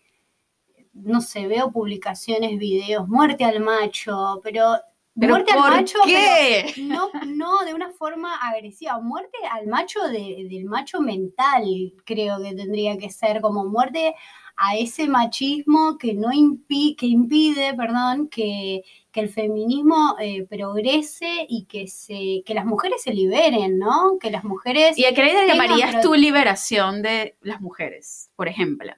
no 0.92 1.22
sé, 1.22 1.46
veo 1.46 1.72
publicaciones, 1.72 2.58
videos, 2.58 3.08
muerte 3.08 3.44
al 3.44 3.60
macho, 3.60 4.40
pero, 4.42 4.74
¿Pero 5.18 5.32
muerte 5.34 5.54
por 5.54 5.66
al 5.66 5.70
macho, 5.70 5.98
qué? 6.04 6.72
pero 6.74 6.86
no, 6.88 7.10
no 7.26 7.64
de 7.64 7.72
una 7.74 7.90
forma 7.92 8.34
agresiva, 8.36 8.98
muerte 9.00 9.38
al 9.50 9.66
macho 9.68 10.00
de- 10.08 10.46
del 10.50 10.64
macho 10.64 11.00
mental, 11.00 11.64
creo 12.04 12.42
que 12.42 12.54
tendría 12.54 12.96
que 12.98 13.10
ser 13.10 13.40
como 13.40 13.64
muerte 13.64 14.14
a 14.56 14.76
ese 14.76 15.06
machismo 15.08 15.98
que 15.98 16.14
no 16.14 16.28
impi- 16.30 16.96
que 16.96 17.06
impide, 17.06 17.74
perdón, 17.74 18.28
que, 18.28 18.82
que 19.12 19.20
el 19.20 19.28
feminismo 19.28 20.16
eh, 20.20 20.46
progrese 20.48 21.46
y 21.48 21.64
que 21.66 21.86
se, 21.88 22.42
que 22.44 22.54
las 22.54 22.64
mujeres 22.64 23.02
se 23.02 23.12
liberen, 23.12 23.78
¿no? 23.78 24.16
Que 24.20 24.30
las 24.30 24.44
mujeres 24.44 24.96
¿Y 24.98 25.04
a 25.06 25.14
qué 25.14 25.22
le 25.24 25.46
llamarías 25.46 26.00
tu 26.02 26.14
liberación 26.14 27.02
de 27.02 27.36
las 27.40 27.60
mujeres, 27.60 28.30
por 28.36 28.48
ejemplo? 28.48 28.92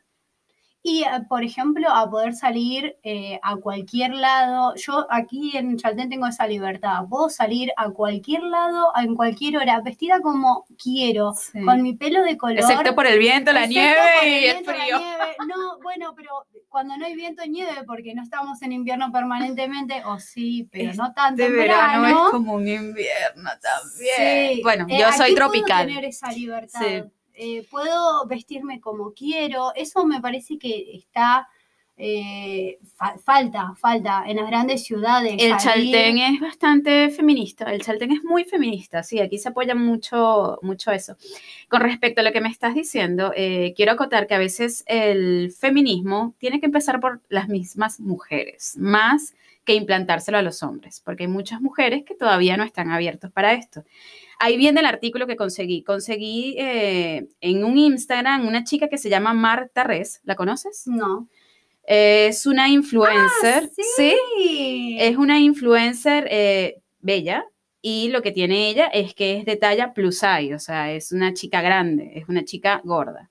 Y, 0.89 1.03
eh, 1.03 1.09
por 1.29 1.43
ejemplo, 1.43 1.89
a 1.91 2.09
poder 2.09 2.33
salir 2.35 2.97
eh, 3.03 3.41
a 3.43 3.57
cualquier 3.57 4.13
lado. 4.15 4.73
Yo 4.77 5.05
aquí 5.11 5.51
en 5.57 5.77
Chaltén 5.77 6.09
tengo 6.09 6.29
esa 6.29 6.47
libertad. 6.47 7.01
Puedo 7.11 7.29
salir 7.29 7.73
a 7.77 7.91
cualquier 7.91 8.45
lado, 8.45 8.93
en 8.97 9.17
cualquier 9.17 9.57
hora, 9.57 9.81
vestida 9.81 10.21
como 10.21 10.65
quiero, 10.81 11.35
Sí. 11.35 11.61
con 11.65 11.83
mi 11.83 11.95
pelo 11.97 12.23
de 12.23 12.37
color. 12.37 12.59
Excepto 12.61 12.95
por 12.95 13.05
el 13.09 13.19
viento, 13.19 13.53
la 13.53 13.67
nieve 13.67 13.99
el 14.23 14.29
y 14.29 14.35
el 14.35 14.41
viento, 14.65 14.71
frío. 14.73 15.01
No, 15.49 15.79
bueno, 15.83 16.13
pero 16.17 16.31
cuando 16.69 16.97
no 16.97 17.05
hay 17.07 17.17
viento 17.17 17.43
nieve, 17.47 17.73
porque 17.85 18.15
no 18.15 18.23
estamos 18.23 18.63
en 18.63 18.71
invierno 18.73 19.11
permanentemente, 19.11 20.05
o 20.05 20.21
sí, 20.21 20.69
pero 20.71 20.95
no 20.95 21.13
tanto 21.15 21.43
Este 21.43 21.53
en 21.53 21.59
verano, 21.63 22.03
verano. 22.03 22.25
es 22.27 22.31
como 22.31 22.53
un 22.55 22.69
invierno 22.69 23.51
también. 23.61 24.55
Sí, 24.57 24.61
Bueno, 24.63 24.87
eh, 24.89 24.99
yo 25.01 25.11
soy 25.13 25.35
tropical. 25.35 25.87
tener 25.89 26.05
esa 26.05 26.31
libertad. 26.31 26.81
Sí. 26.81 27.03
Eh, 27.37 27.67
puedo 27.71 28.27
vestirme 28.27 28.81
como 28.81 29.13
quiero. 29.13 29.73
Eso 29.75 30.05
me 30.07 30.21
parece 30.21 30.59
que 30.59 30.97
está 30.97 31.47
eh, 31.99 32.79
fa- 32.95 33.17
falta, 33.25 33.75
falta 33.77 34.25
en 34.27 34.37
las 34.37 34.47
grandes 34.49 34.85
ciudades. 34.85 35.33
El 35.39 35.53
salir- 35.59 35.93
Chaltén 35.93 36.19
es 36.19 36.41
bastante 36.41 37.09
feminista, 37.11 37.73
el 37.73 37.81
Chaltén 37.83 38.13
es 38.13 38.23
muy 38.23 38.45
feminista, 38.45 39.03
sí, 39.03 39.19
aquí 39.19 39.39
se 39.39 39.49
apoya 39.49 39.75
mucho, 39.75 40.59
mucho 40.61 40.93
eso. 40.93 41.17
Con 41.71 41.81
respecto 41.81 42.21
a 42.21 42.25
lo 42.25 42.33
que 42.33 42.43
me 42.43 42.51
estás 42.51 42.75
diciendo, 42.75 43.33
eh, 43.35 43.73
quiero 43.75 43.93
acotar 43.93 44.27
que 44.27 44.35
a 44.35 44.39
veces 44.39 44.85
el 44.87 45.53
feminismo 45.59 46.35
tiene 46.39 46.61
que 46.61 46.67
empezar 46.67 47.01
por 47.01 47.23
las 47.31 47.49
mismas 47.49 47.99
mujeres, 47.99 48.75
más 48.79 49.35
que 49.65 49.73
implantárselo 49.75 50.37
a 50.37 50.43
los 50.43 50.63
hombres, 50.63 51.01
porque 51.03 51.25
hay 51.25 51.29
muchas 51.29 51.63
mujeres 51.63 52.05
que 52.05 52.15
todavía 52.15 52.59
no 52.59 52.63
están 52.65 52.91
abiertos 52.91 53.33
para 53.33 53.55
esto. 53.55 53.85
Ahí 54.39 54.57
viene 54.57 54.81
el 54.81 54.87
artículo 54.87 55.27
que 55.27 55.37
conseguí. 55.37 55.83
Conseguí 55.83 56.57
eh, 56.59 57.29
en 57.41 57.65
un 57.65 57.79
Instagram 57.79 58.47
una 58.47 58.65
chica 58.65 58.89
que 58.89 58.99
se 58.99 59.09
llama 59.09 59.33
Marta 59.33 59.85
Res, 59.85 60.21
¿la 60.25 60.37
conoces? 60.37 60.83
No. 60.87 61.29
Es 61.83 62.47
una 62.47 62.69
influencer, 62.69 63.71
sí. 63.75 63.83
sí, 63.97 64.97
es 64.99 65.17
una 65.17 65.39
influencer 65.39 66.27
eh, 66.31 66.83
bella 66.99 67.47
y 67.81 68.09
lo 68.09 68.23
que 68.23 68.33
tiene 68.33 68.69
ella 68.69 68.87
es 68.87 69.15
que 69.15 69.37
es 69.39 69.45
de 69.45 69.55
talla 69.55 69.95
plus 69.95 70.19
size, 70.19 70.53
o 70.53 70.59
sea, 70.59 70.93
es 70.93 71.13
una 71.13 71.33
chica 71.33 71.63
grande, 71.63 72.11
es 72.17 72.29
una 72.29 72.45
chica 72.45 72.81
gorda. 72.83 73.31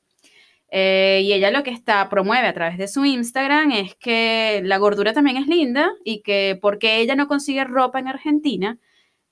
Eh, 0.71 1.21
y 1.25 1.33
ella 1.33 1.51
lo 1.51 1.63
que 1.63 1.71
está 1.71 2.07
promueve 2.09 2.47
a 2.47 2.53
través 2.53 2.77
de 2.77 2.87
su 2.87 3.03
Instagram 3.03 3.71
es 3.71 3.95
que 3.95 4.61
la 4.63 4.77
gordura 4.77 5.11
también 5.11 5.35
es 5.35 5.47
linda 5.47 5.91
y 6.05 6.21
que 6.21 6.57
porque 6.61 7.01
ella 7.01 7.15
no 7.15 7.27
consigue 7.27 7.65
ropa 7.65 7.99
en 7.99 8.07
Argentina 8.07 8.79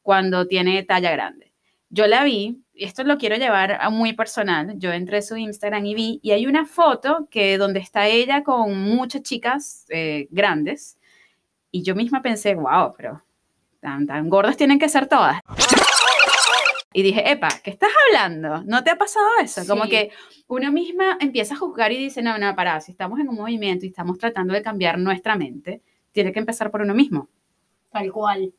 cuando 0.02 0.48
tiene 0.48 0.84
talla 0.84 1.12
grande. 1.12 1.53
Yo 1.96 2.08
la 2.08 2.24
vi, 2.24 2.60
y 2.74 2.86
esto 2.86 3.04
lo 3.04 3.20
quiero 3.20 3.36
llevar 3.36 3.78
a 3.80 3.92
muy 3.92 4.14
personal, 4.14 4.74
yo 4.80 4.92
entré 4.92 5.18
a 5.20 5.22
su 5.22 5.38
Instagram 5.38 5.86
y 5.86 5.94
vi, 5.94 6.20
y 6.24 6.32
hay 6.32 6.48
una 6.48 6.66
foto 6.66 7.28
que 7.30 7.60
donde 7.60 7.80
está 7.80 8.08
ella 8.08 8.44
con 8.44 8.76
muchas 8.80 9.22
chicas 9.22 9.86
eh, 9.90 10.28
grandes, 10.32 10.98
y 11.70 11.84
yo 11.84 11.94
misma 11.94 12.24
pensé, 12.24 12.56
wow, 12.56 12.96
pero 12.98 13.22
tan, 13.80 14.08
tan 14.08 14.28
gordas 14.28 14.58
tienen 14.58 14.80
que 14.80 14.90
ser 14.90 15.06
todas. 15.08 15.40
Y 16.94 17.04
dije, 17.04 17.32
epa, 17.32 17.50
¿qué 17.64 17.70
estás 17.70 17.92
hablando? 18.08 18.64
¿No 18.66 18.84
te 18.84 18.90
ha 18.90 18.96
pasado 18.98 19.28
eso? 19.44 19.62
Como 19.68 19.84
Sí. 19.84 19.90
que 19.92 20.12
uno 20.48 20.72
misma 20.72 21.18
empieza 21.20 21.54
a 21.54 21.58
juzgar 21.58 21.92
y 21.92 21.98
dice, 22.00 22.24
no, 22.24 22.40
no, 22.40 22.56
pará, 22.56 22.82
si 22.82 22.92
estamos 22.92 23.20
en 23.20 23.30
un 23.30 23.36
movimiento 23.36 23.86
y 23.86 23.90
estamos 23.90 24.18
tratando 24.18 24.56
de 24.56 24.64
cambiar 24.64 24.98
nuestra 24.98 25.36
mente, 25.36 25.84
tiene 26.12 26.32
que 26.34 26.40
empezar 26.40 26.72
por 26.72 26.82
uno 26.82 26.96
mismo. 26.96 27.30
Tal 27.92 28.12
cual. 28.12 28.52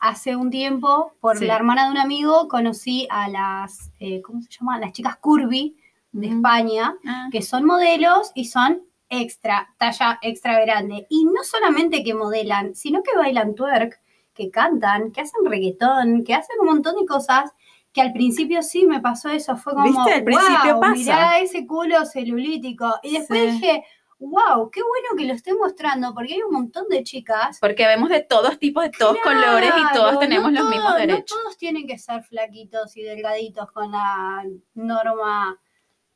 Hace 0.00 0.36
un 0.36 0.50
tiempo, 0.50 1.12
por 1.20 1.38
Sí. 1.38 1.46
la 1.46 1.56
hermana 1.56 1.86
de 1.86 1.90
un 1.92 1.98
amigo, 1.98 2.48
conocí 2.48 3.06
a 3.10 3.28
las, 3.28 3.90
eh, 3.98 4.20
¿cómo 4.22 4.42
se? 4.42 4.48
Las 4.80 4.92
chicas 4.92 5.16
Curvy 5.16 5.76
de 6.12 6.28
Mm. 6.28 6.36
España, 6.36 6.94
Ah, 7.06 7.28
que 7.32 7.42
son 7.42 7.64
modelos 7.64 8.30
y 8.34 8.44
son 8.46 8.82
extra, 9.08 9.74
talla 9.78 10.18
extra 10.22 10.60
grande. 10.60 11.06
Y 11.08 11.24
no 11.24 11.42
solamente 11.44 12.02
que 12.04 12.14
modelan, 12.14 12.74
sino 12.74 13.02
que 13.02 13.16
bailan 13.16 13.54
twerk, 13.54 14.00
que 14.34 14.50
cantan, 14.50 15.12
que 15.12 15.20
hacen 15.22 15.44
reggaetón, 15.44 16.24
que 16.24 16.34
hacen 16.34 16.56
un 16.60 16.66
montón 16.66 16.96
de 16.96 17.06
cosas 17.06 17.52
que 17.92 18.02
al 18.02 18.12
principio 18.12 18.62
sí 18.62 18.84
me 18.84 19.00
pasó 19.00 19.30
eso. 19.30 19.56
Fue 19.56 19.72
como, 19.72 19.86
¿Viste? 19.86 20.12
Al 20.12 20.24
principio 20.24 20.72
wow, 20.72 20.80
pasa. 20.80 20.92
mirá 20.94 21.38
ese 21.38 21.66
culo 21.66 22.04
celulítico. 22.04 22.94
Y 23.02 23.12
después 23.18 23.40
Sí. 23.40 23.50
dije, 23.52 23.84
wow, 24.18 24.70
qué 24.70 24.80
bueno 24.82 25.08
que 25.16 25.26
lo 25.26 25.34
esté 25.34 25.54
mostrando, 25.54 26.14
porque 26.14 26.34
hay 26.34 26.42
un 26.42 26.52
montón 26.52 26.88
de 26.88 27.02
chicas 27.02 27.58
Porque 27.60 27.86
vemos 27.86 28.08
de 28.08 28.20
todos 28.20 28.58
tipos, 28.58 28.84
de 28.84 28.90
todos 28.90 29.16
colores 29.22 29.70
y 29.76 29.94
todos 29.94 30.18
tenemos 30.18 30.52
no 30.52 30.62
los 30.62 30.70
mismos 30.70 30.96
derechos. 30.96 31.36
No 31.36 31.42
todos 31.42 31.56
tienen 31.56 31.86
que 31.86 31.98
ser 31.98 32.22
flaquitos 32.22 32.96
y 32.96 33.02
delgaditos 33.02 33.70
con 33.72 33.92
la 33.92 34.44
norma 34.74 35.60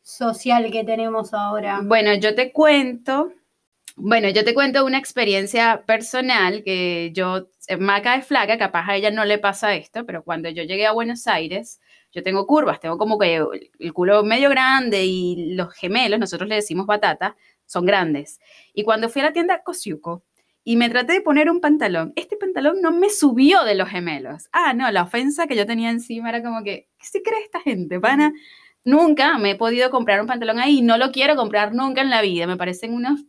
social 0.03 0.71
que 0.71 0.85
tenemos 0.85 1.35
ahora. 1.35 1.81
Bueno, 1.83 2.15
yo 2.15 2.35
te 2.35 2.53
cuento, 2.53 3.33
bueno, 3.97 4.29
yo 4.31 4.45
te 4.45 4.55
cuento 4.55 4.85
una 4.85 4.99
experiencia 4.99 5.85
personal 5.87 6.63
que 6.65 7.13
yo, 7.15 7.49
eh, 7.69 7.77
Maca 7.77 8.17
es 8.17 8.27
flaca, 8.27 8.57
capaz 8.59 8.89
a 8.89 8.97
ella 8.97 9.11
no 9.11 9.25
le 9.25 9.39
pasa 9.39 9.75
esto, 9.75 10.07
pero 10.07 10.25
cuando 10.25 10.49
yo 10.49 10.63
llegué 10.63 10.87
a 10.87 10.93
Buenos 10.93 11.27
Aires, 11.27 11.81
yo 12.13 12.23
tengo 12.23 12.47
curvas, 12.47 12.81
tengo 12.81 12.99
como 12.99 13.19
que 13.19 13.41
el 13.79 13.93
culo 13.93 14.25
medio 14.25 14.49
grande 14.51 15.05
y 15.05 15.55
los 15.55 15.73
gemelos, 15.75 16.19
nosotros 16.19 16.49
le 16.49 16.57
decimos 16.57 16.87
batata, 16.87 17.37
son 17.71 17.87
grandes. 17.87 18.41
Y 18.75 18.83
cuando 18.83 19.09
fui 19.09 19.23
a 19.23 19.27
la 19.27 19.33
tienda 19.33 19.63
Cosiuco 19.63 20.25
y 20.65 20.77
me 20.77 20.91
traté 20.91 21.13
de 21.13 21.21
poner 21.21 21.49
un 21.49 21.61
pantalón, 21.61 22.13
este 22.17 22.37
pantalón 22.37 22.81
no 22.83 22.91
me 22.91 23.11
subió 23.11 23.63
de 23.63 23.77
los 23.77 23.89
gemelos. 23.89 24.49
Ah, 24.51 24.75
no, 24.75 24.91
la 24.91 25.05
ofensa 25.05 25.47
que 25.47 25.55
yo 25.55 25.67
tenía 25.67 25.91
encima 25.91 26.31
era 26.31 26.43
como 26.43 26.65
que, 26.65 26.89
¿qué 26.99 27.07
se 27.07 27.23
cree 27.23 27.43
esta 27.45 27.61
gente, 27.61 28.01
pana? 28.01 28.33
nunca 28.85 29.39
me 29.39 29.53
he 29.53 29.57
podido 29.57 29.91
comprar 29.91 30.21
un 30.21 30.27
pantalón 30.27 30.59
ahí, 30.59 30.83
no 30.83 30.97
lo 30.97 31.13
quiero 31.13 31.37
comprar 31.37 31.75
nunca 31.75 32.01
en 32.01 32.11
la 32.11 32.23
vida, 32.23 32.47
me 32.47 32.57
parecen 32.57 32.95
unos... 32.95 33.25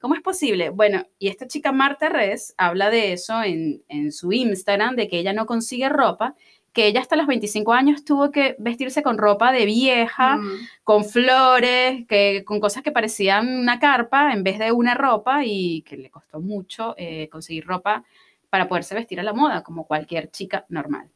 ¿Cómo 0.00 0.14
es 0.14 0.22
posible? 0.22 0.70
Bueno, 0.70 1.02
y 1.18 1.26
esta 1.26 1.48
chica 1.48 1.72
Marta 1.72 2.08
Res 2.08 2.54
habla 2.56 2.88
de 2.88 3.12
eso 3.12 3.42
en, 3.42 3.82
en 3.88 4.12
su 4.12 4.32
Instagram, 4.32 4.94
de 4.94 5.08
que 5.08 5.18
ella 5.18 5.32
no 5.32 5.44
consigue 5.44 5.88
ropa, 5.88 6.36
que 6.78 6.86
ella 6.86 7.00
hasta 7.00 7.16
los 7.16 7.26
25 7.26 7.72
años 7.72 8.04
tuvo 8.04 8.30
que 8.30 8.54
vestirse 8.60 9.02
con 9.02 9.18
ropa 9.18 9.50
de 9.50 9.66
vieja, 9.66 10.36
Mm. 10.36 10.68
con 10.84 11.04
flores, 11.04 12.06
que, 12.06 12.44
con 12.46 12.60
cosas 12.60 12.84
que 12.84 12.92
parecían 12.92 13.48
una 13.48 13.80
carpa 13.80 14.32
en 14.32 14.44
vez 14.44 14.60
de 14.60 14.70
una 14.70 14.94
ropa 14.94 15.44
y 15.44 15.82
que 15.82 15.96
le 15.96 16.08
costó 16.08 16.38
mucho 16.38 16.94
eh, 16.96 17.28
conseguir 17.32 17.66
ropa 17.66 18.04
para 18.48 18.68
poderse 18.68 18.94
vestir 18.94 19.18
a 19.18 19.24
la 19.24 19.32
moda, 19.32 19.64
como 19.64 19.88
cualquier 19.88 20.30
chica 20.30 20.66
normal. 20.68 21.10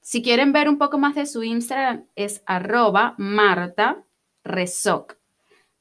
Si 0.00 0.22
quieren 0.22 0.50
ver 0.54 0.66
un 0.66 0.78
poco 0.78 0.96
más 0.96 1.14
de 1.14 1.26
su 1.26 1.42
Instagram, 1.42 2.06
es 2.16 2.42
arroba 2.46 3.14
Marta 3.18 4.04
Resoc, 4.44 5.18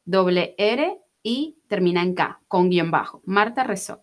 doble 0.03 0.55
R 0.57 0.99
y 1.23 1.55
termina 1.69 2.01
en 2.01 2.15
K, 2.15 2.41
con 2.49 2.69
guion 2.69 2.91
bajo, 2.91 3.21
Marta 3.23 3.63
Resoc. 3.63 4.01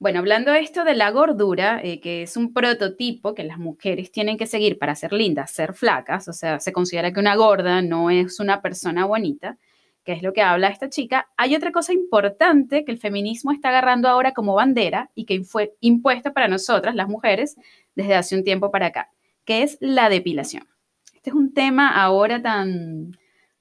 Bueno, 0.00 0.20
hablando 0.20 0.54
esto 0.54 0.84
de 0.84 0.94
la 0.94 1.10
gordura, 1.10 1.78
eh, 1.84 2.00
que 2.00 2.22
es 2.22 2.38
un 2.38 2.54
prototipo 2.54 3.34
que 3.34 3.44
las 3.44 3.58
mujeres 3.58 4.10
tienen 4.10 4.38
que 4.38 4.46
seguir 4.46 4.78
para 4.78 4.94
ser 4.94 5.12
lindas, 5.12 5.50
ser 5.50 5.74
flacas, 5.74 6.26
o 6.26 6.32
sea, 6.32 6.58
se 6.58 6.72
considera 6.72 7.12
que 7.12 7.20
una 7.20 7.36
gorda 7.36 7.82
no 7.82 8.08
es 8.08 8.40
una 8.40 8.62
persona 8.62 9.04
bonita, 9.04 9.58
que 10.02 10.12
es 10.12 10.22
lo 10.22 10.32
que 10.32 10.40
habla 10.40 10.68
esta 10.68 10.88
chica, 10.88 11.28
hay 11.36 11.54
otra 11.54 11.70
cosa 11.70 11.92
importante 11.92 12.86
que 12.86 12.92
el 12.92 12.98
feminismo 12.98 13.52
está 13.52 13.68
agarrando 13.68 14.08
ahora 14.08 14.32
como 14.32 14.54
bandera 14.54 15.10
y 15.14 15.26
que 15.26 15.44
fue 15.44 15.74
impuesta 15.80 16.32
para 16.32 16.48
nosotras, 16.48 16.94
las 16.94 17.08
mujeres, 17.08 17.56
desde 17.94 18.14
hace 18.14 18.34
un 18.34 18.42
tiempo 18.42 18.70
para 18.70 18.86
acá, 18.86 19.10
que 19.44 19.62
es 19.62 19.76
la 19.80 20.08
depilación. 20.08 20.66
Este 21.12 21.28
es 21.28 21.36
un 21.36 21.52
tema 21.52 22.02
ahora 22.02 22.40
tan 22.40 23.18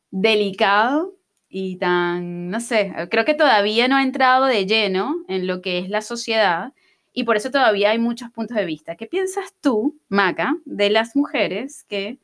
delicado 0.10 1.18
y 1.50 1.77
tan, 1.77 2.50
no 2.50 2.60
sé, 2.60 2.94
creo 3.10 3.25
que 3.25 3.34
todavía 3.34 3.88
no 3.88 3.96
ha 3.98 4.03
entrado 4.03 4.46
de 4.46 4.65
lleno 4.68 5.15
en 5.27 5.48
lo 5.48 5.62
que 5.62 5.79
es 5.79 5.89
la 5.89 6.01
sociedad 6.01 6.74
y 7.12 7.24
por 7.24 7.38
eso 7.38 7.50
todavía 7.50 7.89
hay 7.89 8.00
muchos 8.00 8.29
puntos 8.29 8.56
de 8.56 8.65
vista. 8.65 8.96
¿Qué 8.96 9.08
piensas 9.08 9.53
tú, 9.60 10.00
Maca, 10.10 10.56
de 10.65 10.89
las 10.91 11.15
mujeres 11.15 11.84
que 11.86 12.20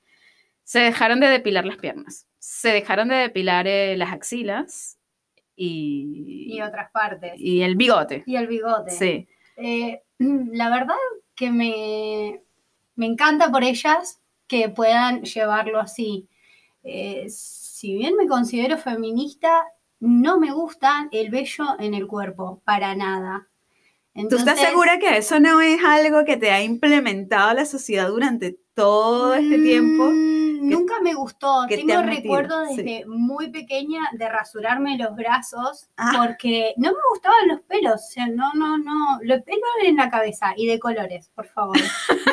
se 0.64 0.80
dejaron 0.80 1.20
de 1.20 1.28
depilar 1.28 1.66
las 1.66 1.78
piernas? 1.78 2.28
Se 2.38 2.70
dejaron 2.70 3.08
de 3.08 3.16
depilar 3.16 3.68
eh, 3.68 3.98
las 3.98 4.14
axilas 4.14 5.00
y, 5.56 6.46
Y 6.56 6.62
otras 6.62 6.92
partes. 6.92 7.34
y 7.38 7.64
el 7.64 7.76
bigote. 7.76 8.24
Y 8.28 8.36
el 8.36 8.48
bigote. 8.48 8.92
Sí. 8.92 9.28
Eh, 9.58 10.02
la 10.20 10.70
verdad 10.70 10.96
que 11.34 11.50
me, 11.50 12.42
me 12.96 13.08
encanta 13.08 13.50
por 13.52 13.64
ellas 13.64 14.22
que 14.48 14.70
puedan 14.70 15.24
llevarlo 15.24 15.80
así. 15.80 16.30
Eh, 16.84 17.26
si 17.76 17.94
bien 17.94 18.16
me 18.16 18.26
considero 18.26 18.78
feminista, 18.78 19.66
no 20.00 20.40
me 20.40 20.54
gusta 20.54 21.10
el 21.12 21.30
vello 21.30 21.78
en 21.78 21.94
el 21.94 22.08
cuerpo, 22.08 22.62
para 22.64 22.96
nada. 22.96 23.50
¿Tú 24.14 24.22
estás 24.22 24.40
Entonces, 24.40 24.70
segura 24.70 24.98
que 24.98 25.18
eso 25.18 25.42
no 25.42 25.60
es 25.60 25.84
algo 25.84 26.24
que 26.24 26.38
te 26.38 26.52
ha 26.52 26.64
implementado 26.64 27.54
la 27.54 27.66
sociedad 27.66 28.08
durante 28.08 28.58
todo 28.76 29.34
este 29.34 29.58
tiempo? 29.58 30.10
Nunca 30.62 31.00
me 31.02 31.14
gustó. 31.14 31.66
te 31.68 31.78
Tengo 31.78 31.94
has 32.00 32.06
metido, 32.06 32.22
recuerdo 32.36 32.66
sí. 32.68 32.76
desde 32.78 33.06
muy 33.08 33.50
pequeña 33.50 34.00
de 34.14 34.30
rasurarme 34.30 34.98
los 34.98 35.16
brazos 35.16 35.88
Ah. 35.98 36.12
porque 36.18 36.74
no 36.78 36.90
me 36.92 36.98
gustaban 37.12 37.48
los 37.50 37.62
pelos. 37.62 37.94
O 37.96 37.98
sea, 38.12 38.28
no, 38.28 38.54
no, 38.54 38.78
no. 38.78 39.20
Los 39.22 39.42
pelos 39.44 39.64
en 39.84 39.96
la 39.98 40.10
cabeza 40.10 40.54
y 40.56 40.68
de 40.68 40.80
colores, 40.80 41.30
por 41.36 41.48
favor. 41.48 41.78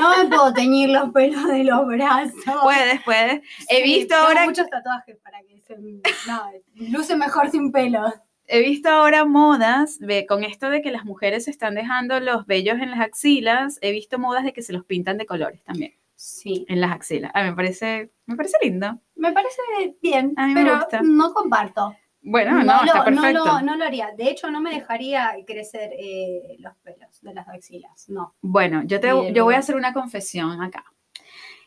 No 0.00 0.16
me 0.18 0.28
puedo 0.28 0.52
teñir 0.52 0.90
los 0.90 1.10
pelos 1.10 1.46
de 1.48 1.64
los 1.64 1.86
brazos. 1.86 2.32
Puedes, 2.62 3.02
puedes. 3.04 3.42
He 3.68 3.82
visto 3.82 4.14
tengo 4.14 4.26
ahora 4.28 4.44
muchos 4.44 4.68
tatuajes 4.68 5.16
para 5.18 5.38
que 5.42 5.60
se. 5.60 5.76
No, 5.76 6.50
luce 6.74 7.16
mejor 7.16 7.50
sin 7.50 7.72
pelos. 7.72 8.12
he 8.46 8.60
visto 8.60 8.88
ahora 8.90 9.24
modas, 9.24 9.98
ve, 10.00 10.26
con 10.26 10.44
esto 10.44 10.68
de 10.68 10.82
que 10.82 10.90
las 10.90 11.04
mujeres 11.04 11.44
se 11.44 11.50
están 11.50 11.74
dejando 11.74 12.20
los 12.20 12.46
vellos 12.46 12.80
en 12.80 12.90
las 12.90 13.00
axilas, 13.00 13.78
he 13.80 13.92
visto 13.92 14.18
modas 14.18 14.44
de 14.44 14.52
que 14.52 14.60
se 14.62 14.72
los 14.72 14.84
pintan 14.84 15.16
de 15.16 15.24
colores 15.26 15.62
también, 15.64 15.94
Sí. 16.24 16.64
en 16.68 16.80
las 16.80 16.92
axilas. 16.92 17.32
A 17.34 17.42
mí 17.42 17.50
me 17.50 17.56
parece, 17.56 18.12
me 18.26 18.36
parece 18.36 18.56
lindo. 18.62 18.96
Me 19.16 19.32
parece 19.32 19.60
bien, 20.00 20.32
A 20.36 20.46
mí 20.46 20.54
me 20.54 20.62
pero 20.62 20.76
gusta. 20.76 21.00
no 21.02 21.34
comparto. 21.34 21.96
Bueno, 22.20 22.62
no, 22.62 22.84
está 22.84 22.84
lo, 22.84 23.10
no, 23.10 23.22
perfecto. 23.22 23.44
lo, 23.44 23.62
no 23.62 23.76
lo 23.76 23.84
haría. 23.84 24.12
De 24.16 24.30
hecho, 24.30 24.48
no 24.48 24.60
me 24.60 24.70
dejaría 24.70 25.34
crecer 25.44 25.90
eh, 25.98 26.54
los 26.60 26.76
pelos 26.76 27.20
de 27.22 27.34
las 27.34 27.48
axilas. 27.48 28.08
No. 28.08 28.36
Bueno, 28.40 28.84
yo, 28.84 29.00
te, 29.00 29.08
yo 29.32 29.44
voy 29.44 29.54
a 29.54 29.58
hacer 29.58 29.74
una 29.74 29.92
confesión 29.92 30.62
acá. 30.62 30.84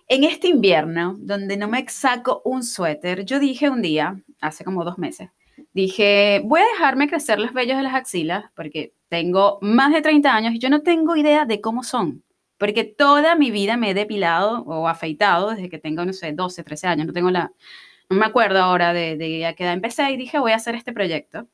En 0.08 0.24
este 0.24 0.48
invierno, 0.48 1.18
donde 1.20 1.58
no 1.58 1.68
me 1.68 1.86
saco 1.90 2.42
un 2.46 2.64
suéter, 2.64 3.26
yo 3.26 3.40
dije 3.40 3.70
un 3.70 3.82
día, 3.82 4.22
hace 4.40 4.64
como 4.64 4.86
dos 4.86 4.98
meses, 4.98 5.32
dije, 5.74 6.42
voy 6.46 6.62
a 6.62 6.68
dejarme 6.74 7.10
crecer 7.10 7.40
los 7.40 7.52
vellos 7.52 7.76
de 7.76 7.84
las 7.84 7.96
axilas 7.96 8.46
porque 8.56 8.94
tengo 9.10 9.58
más 9.62 9.92
de 9.92 10.02
30 10.02 10.34
años 10.34 10.54
y 10.54 10.60
yo 10.60 10.70
no 10.70 10.82
tengo 10.82 11.18
idea 11.18 11.44
de 11.44 11.60
cómo 11.60 11.84
son. 11.84 12.24
Porque 12.58 12.84
toda 12.84 13.36
mi 13.36 13.52
vida 13.52 13.78
me 13.78 13.92
he 13.92 13.94
depilado 13.94 14.64
o 14.64 14.88
afeitado 14.88 15.52
desde 15.52 15.70
que 15.70 15.78
tengo, 15.78 16.06
no 16.06 16.14
sé, 16.14 16.32
12, 16.32 16.64
13 16.64 16.88
años. 16.88 17.08
No 17.08 17.14
tengo 17.14 17.32
la, 17.32 17.52
no 18.10 18.18
me 18.18 18.26
acuerdo 18.26 18.60
ahora 18.60 18.94
de, 18.94 19.18
de 19.18 19.46
a 19.46 19.54
qué 19.54 19.64
edad 19.64 19.74
empecé 19.74 20.10
y 20.12 20.18
dije, 20.18 20.40
voy 20.40 20.52
a 20.52 20.56
hacer 20.56 20.76
este 20.76 20.94
proyecto. 20.94 21.48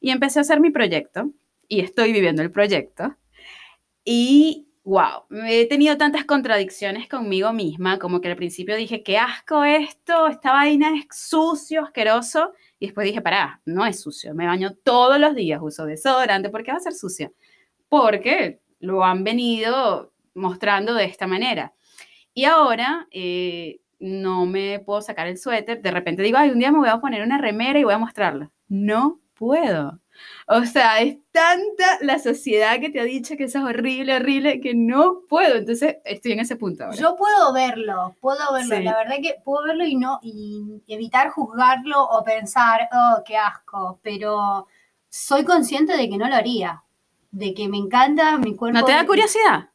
Y 0.00 0.10
empecé 0.10 0.38
a 0.38 0.42
hacer 0.42 0.60
mi 0.60 0.70
proyecto 0.70 1.30
y 1.68 1.80
estoy 1.80 2.12
viviendo 2.12 2.42
el 2.42 2.50
proyecto. 2.50 3.16
Y 4.04 4.68
wow, 4.86 5.24
he 5.48 5.66
tenido 5.68 5.96
tantas 5.96 6.24
contradicciones 6.24 7.08
conmigo 7.08 7.52
misma, 7.52 7.98
como 7.98 8.20
que 8.20 8.28
al 8.28 8.36
principio 8.36 8.76
dije, 8.76 9.02
qué 9.02 9.18
asco 9.18 9.64
esto, 9.64 10.28
esta 10.28 10.52
vaina 10.52 10.94
es 10.96 11.06
sucio, 11.10 11.82
asqueroso. 11.82 12.52
Y 12.78 12.86
después 12.86 13.04
dije, 13.04 13.20
pará, 13.20 13.60
no 13.64 13.84
es 13.84 14.00
sucio, 14.00 14.32
me 14.32 14.46
baño 14.46 14.76
todos 14.84 15.18
los 15.18 15.34
días, 15.34 15.60
uso 15.60 15.86
desodorante, 15.86 16.50
¿por 16.50 16.62
qué 16.62 16.70
va 16.70 16.76
a 16.76 16.80
ser 16.80 16.92
sucio? 16.92 17.32
Porque 17.88 18.60
lo 18.78 19.04
han 19.04 19.24
venido 19.24 20.12
mostrando 20.36 20.94
de 20.94 21.04
esta 21.04 21.26
manera. 21.26 21.72
Y 22.34 22.44
ahora 22.44 23.08
eh, 23.10 23.80
no 23.98 24.46
me 24.46 24.78
puedo 24.80 25.00
sacar 25.00 25.26
el 25.26 25.38
suéter, 25.38 25.80
de 25.80 25.90
repente 25.90 26.22
digo, 26.22 26.38
ay, 26.38 26.50
un 26.50 26.58
día 26.58 26.70
me 26.70 26.78
voy 26.78 26.88
a 26.88 27.00
poner 27.00 27.22
una 27.22 27.38
remera 27.38 27.78
y 27.78 27.84
voy 27.84 27.94
a 27.94 27.98
mostrarla. 27.98 28.50
No 28.68 29.20
puedo. 29.34 30.00
O 30.46 30.64
sea, 30.64 31.00
es 31.00 31.18
tanta 31.30 31.98
la 32.00 32.18
sociedad 32.18 32.80
que 32.80 32.88
te 32.88 33.00
ha 33.00 33.04
dicho 33.04 33.36
que 33.36 33.44
eso 33.44 33.58
es 33.58 33.64
horrible, 33.64 34.16
horrible, 34.16 34.60
que 34.60 34.74
no 34.74 35.20
puedo. 35.28 35.56
Entonces, 35.56 35.96
estoy 36.04 36.32
en 36.32 36.40
ese 36.40 36.56
punto 36.56 36.84
ahora. 36.84 36.96
Yo 36.96 37.16
puedo 37.16 37.52
verlo, 37.52 38.14
puedo 38.20 38.52
verlo. 38.52 38.76
Sí. 38.76 38.82
La 38.82 38.96
verdad 38.96 39.16
que 39.22 39.36
puedo 39.44 39.64
verlo 39.64 39.84
y 39.84 39.96
no 39.96 40.18
y 40.22 40.82
evitar 40.88 41.30
juzgarlo 41.30 42.02
o 42.02 42.24
pensar, 42.24 42.88
oh, 42.92 43.22
qué 43.24 43.36
asco. 43.36 44.00
Pero 44.02 44.66
soy 45.08 45.44
consciente 45.44 45.96
de 45.96 46.08
que 46.08 46.16
no 46.16 46.28
lo 46.28 46.34
haría. 46.34 46.82
De 47.30 47.52
que 47.52 47.68
me 47.68 47.76
encanta 47.76 48.38
mi 48.38 48.56
cuerpo. 48.56 48.78
¿No 48.78 48.84
te 48.84 48.92
da 48.92 49.06
curiosidad 49.06 49.68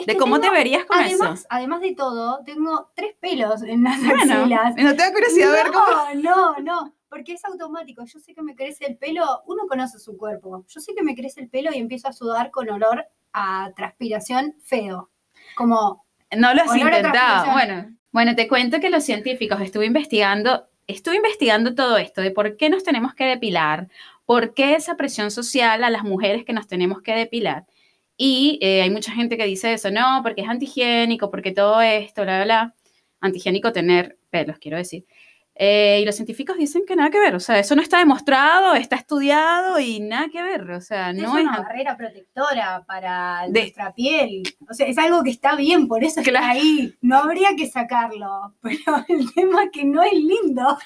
Es 0.00 0.06
de 0.06 0.16
cómo 0.16 0.40
tengo- 0.40 0.52
te 0.52 0.58
verías 0.58 0.84
con 0.84 0.98
además, 0.98 1.40
eso? 1.40 1.46
además 1.50 1.80
de 1.80 1.94
todo, 1.94 2.42
tengo 2.44 2.90
tres 2.94 3.14
pelos 3.20 3.62
en 3.62 3.84
las 3.84 3.98
Bueno, 4.00 4.34
axilas. 4.34 4.74
¿no 4.76 4.90
te 4.90 5.02
da 5.02 5.12
curiosidad 5.12 5.52
ver 5.52 5.66
cómo? 5.72 5.86
No, 6.14 6.56
no, 6.58 6.58
no, 6.60 6.94
porque 7.08 7.32
es 7.34 7.44
automático. 7.44 8.04
Yo 8.04 8.18
sé 8.18 8.34
que 8.34 8.42
me 8.42 8.54
crece 8.54 8.86
el 8.86 8.96
pelo, 8.96 9.24
uno 9.46 9.62
conoce 9.68 9.98
su 9.98 10.16
cuerpo. 10.16 10.64
Yo 10.68 10.80
sé 10.80 10.94
que 10.94 11.02
me 11.02 11.14
crece 11.14 11.40
el 11.40 11.48
pelo 11.48 11.70
y 11.72 11.78
empiezo 11.78 12.08
a 12.08 12.12
sudar 12.12 12.50
con 12.50 12.68
olor 12.70 13.06
a 13.32 13.70
transpiración 13.76 14.54
feo. 14.62 15.10
Como, 15.56 16.04
No 16.36 16.52
lo 16.54 16.62
has 16.62 16.76
intentado. 16.76 17.52
Bueno, 17.52 17.96
bueno, 18.12 18.34
te 18.34 18.48
cuento 18.48 18.80
que 18.80 18.90
los 18.90 19.04
científicos 19.04 19.60
estuve 19.60 19.86
investigando, 19.86 20.68
estuve 20.86 21.16
investigando 21.16 21.74
todo 21.74 21.96
esto 21.98 22.20
de 22.20 22.30
por 22.30 22.56
qué 22.56 22.70
nos 22.70 22.82
tenemos 22.84 23.14
que 23.14 23.24
depilar, 23.24 23.88
por 24.26 24.54
qué 24.54 24.74
esa 24.74 24.96
presión 24.96 25.30
social 25.30 25.84
a 25.84 25.90
las 25.90 26.04
mujeres 26.04 26.44
que 26.44 26.52
nos 26.52 26.66
tenemos 26.66 27.00
que 27.02 27.14
depilar. 27.14 27.66
Y 28.20 28.58
eh, 28.60 28.82
hay 28.82 28.90
mucha 28.90 29.12
gente 29.12 29.36
que 29.36 29.44
dice 29.46 29.72
eso, 29.72 29.90
no, 29.92 30.20
porque 30.24 30.42
es 30.42 30.48
antihigiénico, 30.48 31.30
porque 31.30 31.52
todo 31.52 31.80
esto, 31.80 32.22
bla, 32.22 32.36
bla, 32.42 32.44
bla. 32.44 32.74
Antihigiénico 33.20 33.72
tener 33.72 34.18
pelos, 34.28 34.58
quiero 34.58 34.76
decir. 34.76 35.06
Eh, 35.60 36.00
y 36.02 36.04
los 36.04 36.14
científicos 36.14 36.56
dicen 36.56 36.82
que 36.86 36.94
nada 36.94 37.10
que 37.10 37.18
ver, 37.18 37.34
o 37.34 37.40
sea, 37.40 37.58
eso 37.58 37.74
no 37.74 37.82
está 37.82 37.98
demostrado, 37.98 38.74
está 38.76 38.94
estudiado 38.94 39.80
y 39.80 39.98
nada 39.98 40.28
que 40.30 40.40
ver, 40.40 40.70
o 40.70 40.80
sea, 40.80 41.10
es 41.10 41.16
no 41.16 41.36
es... 41.36 41.44
una 41.44 41.58
barrera 41.62 41.96
protectora 41.96 42.84
para 42.86 43.42
De- 43.48 43.62
nuestra 43.62 43.92
piel. 43.92 44.42
O 44.70 44.74
sea, 44.74 44.86
es 44.86 44.96
algo 44.98 45.22
que 45.24 45.30
está 45.30 45.56
bien, 45.56 45.88
por 45.88 46.04
eso 46.04 46.22
Claro. 46.22 46.46
está 46.46 46.50
ahí. 46.50 46.94
No 47.00 47.16
habría 47.18 47.56
que 47.56 47.66
sacarlo. 47.68 48.54
Pero 48.62 49.04
el 49.08 49.32
tema 49.34 49.64
es 49.64 49.70
que 49.72 49.84
no 49.84 50.02
es 50.02 50.12
lindo. 50.12 50.78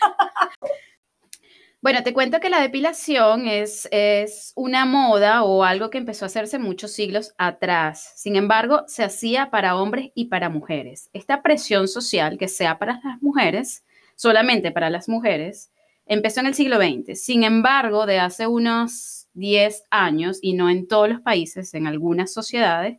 Bueno, 1.82 2.04
te 2.04 2.12
cuento 2.12 2.38
que 2.38 2.48
la 2.48 2.60
depilación 2.60 3.48
es, 3.48 3.88
es 3.90 4.52
una 4.54 4.86
moda 4.86 5.42
o 5.42 5.64
algo 5.64 5.90
que 5.90 5.98
empezó 5.98 6.24
a 6.24 6.26
hacerse 6.26 6.60
muchos 6.60 6.92
siglos 6.92 7.34
atrás. 7.38 8.12
Sin 8.14 8.36
embargo, 8.36 8.84
se 8.86 9.02
hacía 9.02 9.50
para 9.50 9.74
hombres 9.74 10.12
y 10.14 10.26
para 10.26 10.48
mujeres. 10.48 11.10
Esta 11.12 11.42
presión 11.42 11.88
social 11.88 12.38
que 12.38 12.46
sea 12.46 12.78
para 12.78 13.00
las 13.02 13.20
mujeres, 13.20 13.84
solamente 14.14 14.70
para 14.70 14.90
las 14.90 15.08
mujeres, 15.08 15.72
empezó 16.06 16.38
en 16.38 16.46
el 16.46 16.54
siglo 16.54 16.76
XX. 16.76 17.20
Sin 17.20 17.42
embargo, 17.42 18.06
de 18.06 18.20
hace 18.20 18.46
unos 18.46 19.26
10 19.34 19.82
años, 19.90 20.38
y 20.40 20.52
no 20.52 20.70
en 20.70 20.86
todos 20.86 21.08
los 21.08 21.20
países, 21.20 21.74
en 21.74 21.88
algunas 21.88 22.32
sociedades, 22.32 22.98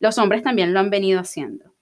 los 0.00 0.18
hombres 0.18 0.42
también 0.42 0.74
lo 0.74 0.80
han 0.80 0.90
venido 0.90 1.20
haciendo. 1.20 1.72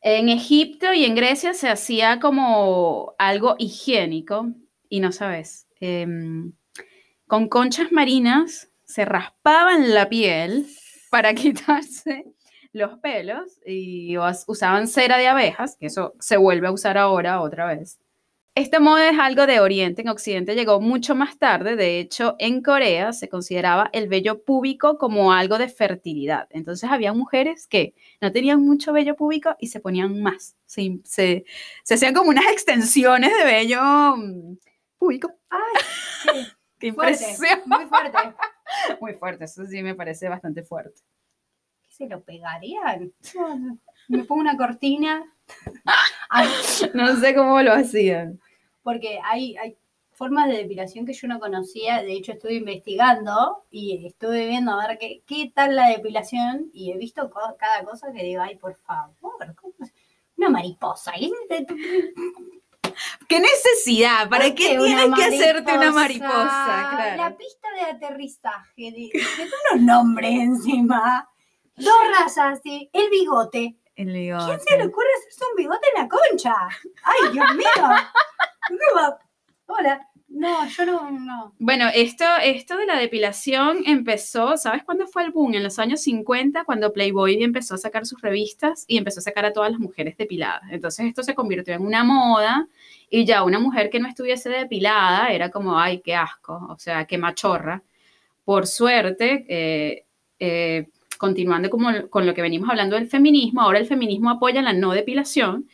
En 0.00 0.28
Egipto 0.28 0.92
y 0.92 1.04
en 1.04 1.14
Grecia 1.14 1.54
se 1.54 1.68
hacía 1.68 2.18
como 2.18 3.14
algo 3.16 3.54
higiénico, 3.58 4.48
y 4.88 4.98
no 4.98 5.12
sabes, 5.12 5.63
em, 5.80 6.52
con 7.26 7.48
conchas 7.48 7.92
marinas 7.92 8.70
se 8.84 9.04
raspaban 9.04 9.94
la 9.94 10.08
piel 10.08 10.66
para 11.10 11.34
quitarse 11.34 12.24
los 12.72 12.98
pelos 12.98 13.60
y 13.66 14.16
us- 14.18 14.44
usaban 14.48 14.88
cera 14.88 15.16
de 15.18 15.28
abejas, 15.28 15.76
que 15.76 15.86
eso 15.86 16.14
se 16.20 16.36
vuelve 16.36 16.66
a 16.68 16.72
usar 16.72 16.98
ahora 16.98 17.40
otra 17.40 17.66
vez. 17.66 17.98
Esta 18.56 18.78
moda 18.78 19.10
es 19.10 19.18
algo 19.18 19.46
de 19.48 19.58
Oriente, 19.58 20.02
en 20.02 20.08
Occidente 20.08 20.54
llegó 20.54 20.80
mucho 20.80 21.16
más 21.16 21.38
tarde, 21.38 21.74
de 21.74 21.98
hecho 21.98 22.36
en 22.38 22.62
Corea 22.62 23.12
se 23.12 23.28
consideraba 23.28 23.90
el 23.92 24.06
vello 24.08 24.44
púbico 24.44 24.96
como 24.96 25.32
algo 25.32 25.58
de 25.58 25.68
fertilidad, 25.68 26.46
entonces 26.50 26.88
había 26.88 27.12
mujeres 27.12 27.66
que 27.66 27.94
no 28.20 28.30
tenían 28.30 28.60
mucho 28.62 28.92
vello 28.92 29.16
púbico 29.16 29.56
y 29.58 29.66
se 29.68 29.80
ponían 29.80 30.22
más, 30.22 30.56
se, 30.66 31.44
hacían 31.90 32.14
como 32.14 32.30
unas 32.30 32.46
extensiones 32.52 33.32
de 33.36 33.44
vello 33.44 33.80
púbico. 35.04 35.32
Sí, 36.22 36.46
¡Qué 36.78 36.92
fuerte, 36.92 37.12
impresión! 37.30 37.60
muy 37.66 37.84
fuerte. 37.86 38.18
Muy 39.00 39.14
fuerte, 39.14 39.44
eso 39.44 39.64
sí 39.66 39.82
me 39.82 39.94
parece 39.94 40.28
bastante 40.28 40.62
fuerte. 40.62 41.00
¿Qué 41.82 41.92
se 41.92 42.06
lo 42.08 42.22
pegarían? 42.22 43.12
Me 44.08 44.24
pongo 44.24 44.40
una 44.40 44.56
cortina. 44.56 45.24
Ay, 46.28 46.48
No 46.94 47.14
sé 47.16 47.34
cómo 47.34 47.62
lo 47.62 47.72
hacían. 47.72 48.40
porque 48.82 49.20
hay, 49.22 49.56
hay 49.56 49.76
formas 50.12 50.48
de 50.48 50.56
depilación 50.58 51.06
que 51.06 51.12
yo 51.12 51.28
no 51.28 51.38
conocía. 51.38 52.02
De 52.02 52.12
hecho, 52.12 52.32
estuve 52.32 52.54
investigando 52.54 53.64
y 53.70 54.06
estuve 54.06 54.46
viendo 54.48 54.72
a 54.72 54.86
ver 54.88 54.98
qué, 54.98 55.22
qué 55.26 55.52
tal 55.54 55.76
la 55.76 55.88
depilación. 55.88 56.70
Y 56.72 56.90
he 56.92 56.98
visto 56.98 57.30
co- 57.30 57.56
cada 57.58 57.84
cosa 57.84 58.12
que 58.12 58.22
digo, 58.24 58.42
ay, 58.42 58.56
por 58.56 58.74
favor. 58.74 59.54
Una 60.36 60.48
mariposa. 60.48 61.12
¿Y 61.18 61.32
¿Qué 63.28 63.40
necesidad? 63.40 64.28
¿Para 64.28 64.46
¿Por 64.46 64.54
qué 64.54 64.76
tienes 64.78 65.10
que 65.16 65.24
hacerte 65.24 65.72
una 65.72 65.90
mariposa? 65.92 66.88
Claro. 66.96 67.16
La 67.22 67.36
pista 67.36 67.68
de 67.74 67.80
aterrizaje, 67.82 68.70
de, 68.76 68.90
de 68.90 69.10
unos 69.72 69.82
nombres 69.84 70.30
encima. 70.32 71.28
Dos 71.76 71.94
razas, 72.18 72.60
sí. 72.62 72.88
El 72.92 73.10
bigote. 73.10 73.76
El 73.96 74.06
¿Quién 74.12 74.14
bigote. 74.14 74.58
se 74.66 74.76
le 74.76 74.86
ocurre 74.86 75.08
hacerse 75.18 75.44
un 75.50 75.56
bigote 75.56 75.88
en 75.94 76.02
la 76.02 76.08
concha? 76.08 76.54
¡Ay, 77.04 77.32
Dios 77.32 77.54
mío! 77.54 77.66
Hola. 79.66 80.08
No, 80.34 80.68
yo 80.68 80.84
no, 80.84 81.10
no. 81.12 81.54
Bueno, 81.60 81.86
esto, 81.94 82.24
esto 82.42 82.76
de 82.76 82.86
la 82.86 82.98
depilación 82.98 83.84
empezó, 83.86 84.56
¿sabes 84.56 84.82
cuándo 84.82 85.06
fue 85.06 85.22
el 85.22 85.30
boom? 85.30 85.54
En 85.54 85.62
los 85.62 85.78
años 85.78 86.02
50, 86.02 86.64
cuando 86.64 86.92
Playboy 86.92 87.40
empezó 87.40 87.76
a 87.76 87.78
sacar 87.78 88.04
sus 88.04 88.20
revistas 88.20 88.84
y 88.88 88.98
empezó 88.98 89.20
a 89.20 89.22
sacar 89.22 89.44
a 89.44 89.52
todas 89.52 89.70
las 89.70 89.78
mujeres 89.78 90.16
depiladas. 90.16 90.64
Entonces 90.72 91.06
esto 91.06 91.22
se 91.22 91.36
convirtió 91.36 91.72
en 91.74 91.82
una 91.82 92.02
moda 92.02 92.66
y 93.08 93.24
ya 93.24 93.44
una 93.44 93.60
mujer 93.60 93.90
que 93.90 94.00
no 94.00 94.08
estuviese 94.08 94.50
depilada 94.50 95.28
era 95.28 95.50
como, 95.52 95.78
ay, 95.78 96.00
qué 96.00 96.16
asco, 96.16 96.66
o 96.68 96.78
sea, 96.80 97.04
qué 97.04 97.16
machorra. 97.16 97.84
Por 98.44 98.66
suerte, 98.66 99.46
eh, 99.48 100.04
eh, 100.40 100.88
continuando 101.16 101.70
como, 101.70 102.08
con 102.10 102.26
lo 102.26 102.34
que 102.34 102.42
venimos 102.42 102.68
hablando 102.68 102.96
del 102.96 103.06
feminismo, 103.08 103.60
ahora 103.60 103.78
el 103.78 103.86
feminismo 103.86 104.30
apoya 104.30 104.62
la 104.62 104.72
no 104.72 104.90
depilación 104.90 105.68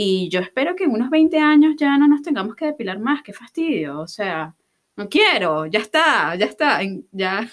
y 0.00 0.28
yo 0.28 0.38
espero 0.38 0.76
que 0.76 0.84
en 0.84 0.92
unos 0.92 1.10
20 1.10 1.38
años 1.40 1.74
ya 1.76 1.98
no 1.98 2.06
nos 2.06 2.22
tengamos 2.22 2.54
que 2.54 2.66
depilar 2.66 3.00
más, 3.00 3.20
qué 3.24 3.32
fastidio, 3.32 3.98
o 3.98 4.06
sea, 4.06 4.54
no 4.94 5.08
quiero, 5.08 5.66
ya 5.66 5.80
está, 5.80 6.36
ya 6.36 6.46
está, 6.46 6.78
ya. 7.10 7.48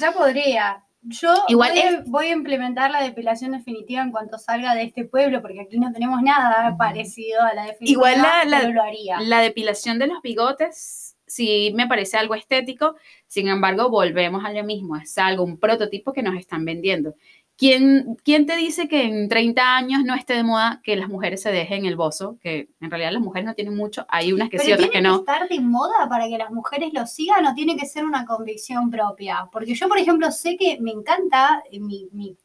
Ya 0.00 0.12
podría. 0.12 0.82
Yo 1.02 1.34
Igual 1.48 1.72
voy, 1.72 1.80
a, 1.80 1.88
es- 1.90 2.04
voy 2.06 2.26
a 2.26 2.32
implementar 2.32 2.90
la 2.90 3.02
depilación 3.02 3.52
definitiva 3.52 4.00
en 4.02 4.10
cuanto 4.12 4.38
salga 4.38 4.74
de 4.74 4.84
este 4.84 5.04
pueblo, 5.04 5.42
porque 5.42 5.60
aquí 5.60 5.78
no 5.78 5.92
tenemos 5.92 6.22
nada 6.22 6.74
parecido 6.78 7.42
a 7.42 7.52
la 7.52 7.64
definitiva. 7.66 8.12
Igual 8.12 8.22
la- 8.22 8.44
la- 8.46 8.60
pero 8.60 8.72
lo 8.72 8.82
haría. 8.82 9.20
La 9.20 9.40
depilación 9.40 9.98
de 9.98 10.06
los 10.06 10.22
bigotes 10.22 11.16
sí 11.26 11.72
me 11.74 11.86
parece 11.86 12.16
algo 12.16 12.34
estético, 12.34 12.96
sin 13.26 13.48
embargo, 13.48 13.90
volvemos 13.90 14.42
a 14.44 14.52
lo 14.52 14.64
mismo, 14.64 14.96
es 14.96 15.18
algo, 15.18 15.44
un 15.44 15.58
prototipo 15.58 16.14
que 16.14 16.22
nos 16.22 16.34
están 16.36 16.64
vendiendo. 16.64 17.14
¿Quién, 17.58 18.16
¿Quién 18.24 18.46
te 18.46 18.56
dice 18.56 18.86
que 18.86 19.02
en 19.02 19.28
30 19.28 19.76
años 19.76 20.04
no 20.04 20.14
esté 20.14 20.34
de 20.34 20.44
moda 20.44 20.80
que 20.84 20.94
las 20.94 21.08
mujeres 21.08 21.42
se 21.42 21.50
dejen 21.50 21.86
el 21.86 21.96
bozo? 21.96 22.38
Que 22.40 22.68
en 22.80 22.88
realidad 22.90 23.10
las 23.10 23.20
mujeres 23.20 23.46
no 23.46 23.54
tienen 23.54 23.74
mucho, 23.76 24.06
hay 24.08 24.32
unas 24.32 24.48
que 24.48 24.58
Pero 24.58 24.66
sí, 24.66 24.72
otras 24.74 24.90
tiene 24.90 25.02
que 25.04 25.08
no. 25.08 25.16
estar 25.16 25.48
de 25.48 25.58
moda 25.60 26.08
para 26.08 26.28
que 26.28 26.38
las 26.38 26.52
mujeres 26.52 26.92
lo 26.92 27.04
sigan 27.04 27.44
o 27.46 27.54
tiene 27.54 27.76
que 27.76 27.84
ser 27.86 28.04
una 28.04 28.24
convicción 28.24 28.90
propia. 28.90 29.48
Porque 29.50 29.74
yo, 29.74 29.88
por 29.88 29.98
ejemplo, 29.98 30.30
sé 30.30 30.56
que 30.56 30.78
me 30.80 30.92
encanta 30.92 31.60
eh, 31.70 31.80
mi, 31.80 32.08
mi- 32.12 32.36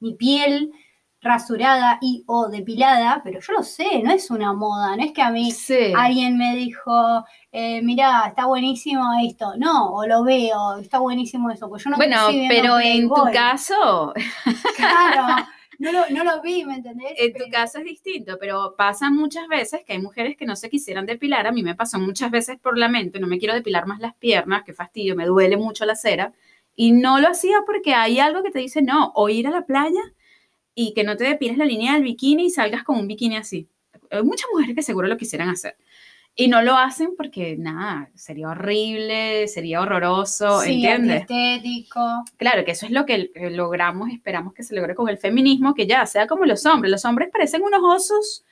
mi 0.00 0.14
piel 0.14 0.72
rasurada 1.20 1.98
y 2.00 2.22
o 2.26 2.48
depilada, 2.48 3.20
pero 3.24 3.40
yo 3.40 3.52
lo 3.52 3.62
sé, 3.62 4.02
no 4.02 4.12
es 4.12 4.30
una 4.30 4.52
moda, 4.52 4.96
no 4.96 5.02
es 5.04 5.12
que 5.12 5.20
a 5.20 5.30
mí 5.30 5.50
Sí. 5.50 5.92
alguien 5.96 6.38
me 6.38 6.54
dijo, 6.56 7.24
eh, 7.52 7.80
mira, 7.82 8.24
está 8.28 8.46
buenísimo 8.46 9.04
esto, 9.24 9.52
no, 9.56 9.94
o 9.94 10.06
lo 10.06 10.22
veo, 10.24 10.76
está 10.78 10.98
buenísimo 10.98 11.50
eso, 11.50 11.68
pues 11.68 11.82
yo 11.84 11.90
no 11.90 11.96
Bueno, 11.96 12.16
pero 12.48 12.78
en 12.78 13.08
tu 13.08 13.22
caso, 13.32 14.12
Claro, 14.76 15.46
no 15.78 15.92
lo, 15.92 16.00
no 16.10 16.24
lo 16.24 16.42
vi, 16.42 16.64
¿me 16.64 16.74
entendés? 16.74 17.12
en 17.16 17.32
tu 17.32 17.38
Pero- 17.38 17.50
caso 17.52 17.78
es 17.78 17.84
distinto, 17.84 18.36
pero 18.38 18.74
pasa 18.76 19.10
muchas 19.10 19.46
veces 19.48 19.82
que 19.86 19.92
hay 19.94 20.00
mujeres 20.00 20.36
que 20.36 20.44
no 20.44 20.56
se 20.56 20.68
quisieran 20.68 21.06
depilar. 21.06 21.46
A 21.46 21.52
mí 21.52 21.62
me 21.62 21.74
pasó 21.74 21.98
muchas 21.98 22.30
veces 22.30 22.58
por 22.58 22.76
la 22.76 22.88
mente, 22.88 23.20
no 23.20 23.26
me 23.28 23.38
quiero 23.38 23.54
depilar 23.54 23.86
más 23.86 24.00
las 24.00 24.14
piernas, 24.16 24.62
qué 24.64 24.72
fastidio, 24.72 25.14
me 25.16 25.24
duele 25.26 25.56
mucho 25.56 25.84
la 25.84 25.94
cera. 25.96 26.32
Y 26.74 26.92
no 26.92 27.18
lo 27.20 27.28
hacía 27.28 27.58
porque 27.66 27.94
hay 27.94 28.18
algo 28.20 28.42
que 28.42 28.50
te 28.50 28.58
dice 28.60 28.82
no, 28.82 29.12
o 29.14 29.28
ir 29.28 29.46
a 29.48 29.50
la 29.50 29.66
playa 29.66 30.00
y 30.74 30.94
que 30.94 31.02
no 31.04 31.16
te 31.16 31.24
depiles 31.24 31.56
la 31.58 31.64
línea 31.64 31.94
del 31.94 32.02
bikini 32.04 32.46
y 32.46 32.50
salgas 32.50 32.84
con 32.84 32.98
un 32.98 33.06
bikini 33.08 33.36
así. 33.36 33.68
Hay 34.10 34.22
muchas 34.22 34.46
mujeres 34.52 34.74
que 34.76 34.82
seguro 34.82 35.06
lo 35.08 35.16
quisieran 35.16 35.48
hacer. 35.48 35.76
Y 36.40 36.46
no 36.46 36.62
lo 36.62 36.76
hacen 36.78 37.14
porque, 37.16 37.56
nada, 37.58 38.10
sería 38.14 38.50
horrible, 38.50 39.48
sería 39.48 39.80
horroroso, 39.80 40.60
sí, 40.60 40.74
¿entiendes? 40.74 41.22
antiestético. 41.22 42.00
Claro, 42.36 42.64
que 42.64 42.70
eso 42.70 42.86
es 42.86 42.92
lo 42.92 43.04
que 43.06 43.32
eh, 43.34 43.50
logramos, 43.50 44.08
esperamos 44.10 44.54
que 44.54 44.62
se 44.62 44.76
logre 44.76 44.94
con 44.94 45.08
el 45.08 45.18
feminismo, 45.18 45.74
que 45.74 45.88
ya 45.88 46.06
sea 46.06 46.28
como 46.28 46.44
los 46.44 46.64
hombres. 46.64 46.92
Los 46.92 47.04
hombres 47.04 47.30
parecen 47.32 47.62
unos 47.62 47.80
osos 47.82 48.44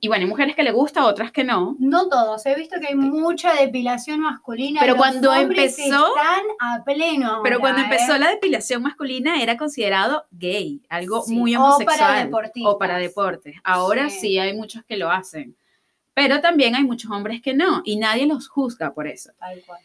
y 0.00 0.08
bueno, 0.08 0.24
hay 0.24 0.28
mujeres 0.28 0.56
que 0.56 0.64
le 0.64 0.72
gusta, 0.72 1.04
otras 1.06 1.30
que 1.30 1.44
no. 1.44 1.76
No 1.78 2.08
todos, 2.08 2.44
he 2.46 2.54
visto 2.56 2.80
que 2.80 2.88
hay 2.88 2.94
mucha 2.96 3.54
depilación 3.54 4.18
masculina. 4.20 4.80
Pero 4.80 4.94
los 4.94 4.98
cuando 5.00 5.32
empezó- 5.32 5.84
Están 6.16 6.42
a 6.58 6.82
pleno. 6.82 7.42
Pero 7.44 7.56
ahora, 7.56 7.60
cuando 7.60 7.82
empezó 7.82 8.16
¿eh? 8.16 8.18
la 8.18 8.30
depilación 8.30 8.82
masculina 8.82 9.40
era 9.40 9.56
considerado 9.56 10.24
gay, 10.32 10.82
algo 10.88 11.22
Sí, 11.22 11.36
muy 11.36 11.54
o 11.54 11.60
para 11.60 11.76
homosexual. 11.76 12.30
O 12.64 12.76
para 12.76 12.96
deportes. 12.98 13.54
Ahora 13.62 14.10
Sí. 14.10 14.18
sí. 14.18 14.38
hay 14.40 14.52
muchos 14.56 14.82
que 14.84 14.96
lo 14.96 15.12
hacen. 15.12 15.54
Pero 16.14 16.40
también 16.40 16.74
hay 16.74 16.84
muchos 16.84 17.10
hombres 17.10 17.40
que 17.40 17.54
no, 17.54 17.82
y 17.84 17.96
nadie 17.96 18.26
los 18.26 18.48
juzga 18.48 18.92
por 18.92 19.06
eso. 19.06 19.30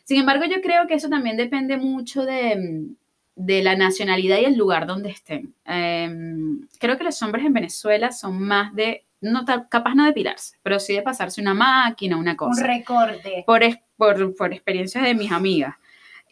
Sin 0.04 0.20
embargo, 0.20 0.46
yo 0.46 0.62
creo 0.62 0.88
que 0.88 0.96
eso 0.96 1.10
también 1.10 1.38
depende 1.38 1.78
mucho 1.78 2.26
de, 2.26 2.56
mm, 2.56 2.96
de 3.36 3.62
la 3.64 3.76
nacionalidad 3.76 4.40
y 4.40 4.46
el 4.46 4.58
lugar 4.58 4.88
donde 4.88 5.10
estén. 5.10 5.54
Em, 5.66 6.68
creo 6.80 6.98
que 6.98 7.04
los 7.04 7.22
hombres 7.22 7.46
en 7.46 7.54
Venezuela 7.54 8.12
son 8.12 8.42
más 8.42 8.74
de, 8.74 9.04
no 9.22 9.46
capaz 9.70 9.94
no 9.96 10.06
depilarse, 10.06 10.58
pero 10.64 10.80
sí 10.80 10.94
de 10.94 11.02
pasarse 11.02 11.42
una 11.42 11.54
máquina, 11.54 12.18
una 12.18 12.32
Un 12.32 12.38
cosa. 12.38 12.66
recorte. 12.66 13.44
Por, 13.46 13.62
por, 13.98 14.36
por 14.36 14.54
experiencias 14.54 15.04
de 15.04 15.14
mis 15.16 15.32
amigas. 15.32 15.76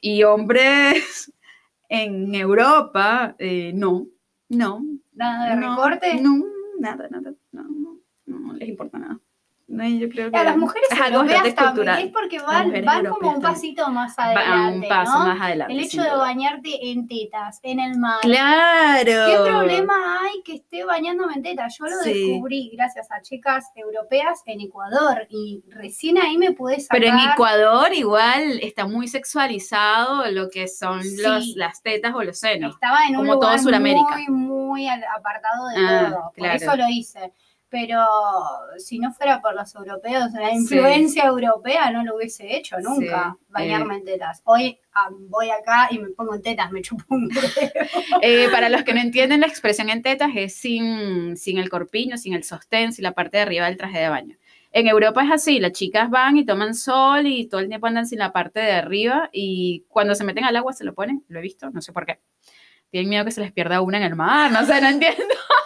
Y 0.01 0.23
hombres 0.23 1.31
en 1.89 2.33
Europa, 2.33 3.35
eh, 3.37 3.71
no, 3.73 4.07
no. 4.49 4.83
Nada 5.13 5.49
de 5.55 5.61
no, 5.61 5.69
recorte. 5.75 6.15
No, 6.21 6.43
nada, 6.79 7.07
nada, 7.09 7.33
no, 7.51 7.63
no, 7.63 7.99
no 8.25 8.53
les 8.53 8.69
importa 8.69 8.97
nada. 8.97 9.19
No, 9.65 9.87
yo 9.87 10.09
creo 10.09 10.29
que 10.29 10.37
A 10.37 10.43
las 10.43 10.57
mujeres 10.57 10.87
es 10.91 10.99
algo 11.01 11.21
europeas 11.21 11.55
también, 11.55 11.65
cultural. 11.67 11.99
es 12.03 12.11
porque 12.11 12.39
van, 12.39 12.85
van 12.85 13.05
como 13.05 13.31
un 13.31 13.41
pasito 13.41 13.89
más 13.89 14.19
adelante, 14.19 14.77
un 14.85 14.89
paso 14.89 15.19
¿no? 15.19 15.25
más 15.27 15.41
adelante. 15.41 15.73
El 15.73 15.79
hecho 15.79 16.03
de 16.03 16.09
bañarte 16.11 16.91
en 16.91 17.07
tetas, 17.07 17.59
en 17.63 17.79
el 17.79 17.97
mar. 17.97 18.19
Claro. 18.21 19.03
¿Qué 19.05 19.49
problema 19.49 19.93
hay 20.21 20.41
que 20.43 20.55
esté 20.55 20.83
bañándome 20.83 21.33
en 21.35 21.43
tetas? 21.43 21.77
Yo 21.79 21.85
lo 21.85 21.95
Sí. 22.03 22.13
descubrí 22.13 22.71
gracias 22.75 23.09
a 23.11 23.21
chicas 23.21 23.65
europeas 23.75 24.41
en 24.45 24.61
Ecuador 24.61 25.25
y 25.29 25.63
recién 25.69 26.17
ahí 26.17 26.37
me 26.37 26.51
pude 26.51 26.79
sacar. 26.81 26.99
Pero 26.99 27.13
en 27.17 27.29
Ecuador 27.31 27.93
igual 27.93 28.59
está 28.61 28.85
muy 28.85 29.07
sexualizado 29.07 30.29
lo 30.31 30.49
que 30.49 30.67
son 30.67 30.99
los, 31.21 31.47
las 31.55 31.81
tetas 31.81 32.13
o 32.13 32.21
los 32.23 32.37
senos. 32.37 32.73
Estaba 32.75 33.05
en 33.07 33.15
un 33.15 33.25
como 33.27 33.39
todo 33.39 33.49
lugar 33.51 33.59
Sudamérica. 33.59 34.17
muy, 34.27 34.29
muy 34.29 34.87
apartado 34.89 35.67
de 35.69 35.75
Ah, 35.77 36.09
todo. 36.09 36.21
Por 36.25 36.33
claro. 36.33 36.55
eso 36.55 36.75
lo 36.75 36.89
hice. 36.89 37.33
Pero 37.73 38.05
si 38.77 38.99
no 38.99 39.11
fuera 39.11 39.41
por 39.41 39.55
los 39.55 39.73
europeos, 39.73 40.31
la 40.33 40.53
influencia 40.53 41.25
europea 41.25 41.89
no 41.89 42.03
lo 42.03 42.17
hubiese 42.17 42.55
hecho 42.55 42.79
nunca, 42.79 43.35
Sí, 43.35 43.45
bañarme 43.49 43.95
en 43.95 44.05
tetas. 44.05 44.43
Hoy 44.45 44.77
ah, 44.93 45.09
voy 45.27 45.49
acá 45.49 45.87
y 45.89 45.97
me 45.97 46.09
pongo 46.09 46.35
en 46.35 46.43
tetas, 46.43 46.71
me 46.71 46.83
chupo 46.83 47.03
un. 47.09 47.31
Eh, 48.21 48.47
para 48.51 48.69
los 48.69 48.83
que 48.83 48.93
no 48.93 48.99
entienden 48.99 49.41
la 49.41 49.47
expresión 49.47 49.89
en 49.89 50.03
tetas 50.03 50.29
es 50.35 50.55
sin, 50.55 51.35
sin 51.35 51.57
el 51.57 51.71
corpiño, 51.71 52.15
sin 52.17 52.35
el 52.35 52.43
sostén, 52.43 52.93
sin 52.93 53.01
la 53.01 53.13
parte 53.13 53.37
de 53.37 53.43
arriba 53.43 53.65
del 53.65 53.77
traje 53.77 53.97
de 53.97 54.09
baño. 54.09 54.37
En 54.71 54.87
Europa 54.87 55.23
es 55.23 55.31
así, 55.31 55.59
las 55.59 55.71
chicas 55.71 56.11
van 56.11 56.37
y 56.37 56.45
toman 56.45 56.75
sol 56.75 57.25
y 57.25 57.47
todo 57.47 57.59
el 57.59 57.69
tiempo 57.69 57.87
andan 57.87 58.05
sin 58.05 58.19
la 58.19 58.31
parte 58.31 58.59
de 58.59 58.73
arriba 58.73 59.31
y 59.33 59.83
cuando 59.87 60.13
se 60.13 60.23
meten 60.23 60.43
al 60.43 60.55
agua 60.55 60.73
se 60.73 60.83
lo 60.83 60.93
ponen, 60.93 61.23
lo 61.27 61.39
he 61.39 61.41
visto, 61.41 61.71
no 61.71 61.81
sé 61.81 61.91
por 61.91 62.05
qué. 62.05 62.19
Tienen 62.93 63.09
miedo 63.09 63.25
que 63.25 63.31
se 63.31 63.41
les 63.41 63.51
pierda 63.51 63.81
una 63.81 63.97
en 63.97 64.03
el 64.03 64.15
mar, 64.15 64.51
no 64.51 64.63
sé, 64.65 64.79
no 64.79 64.87
entiendo. 64.89 65.23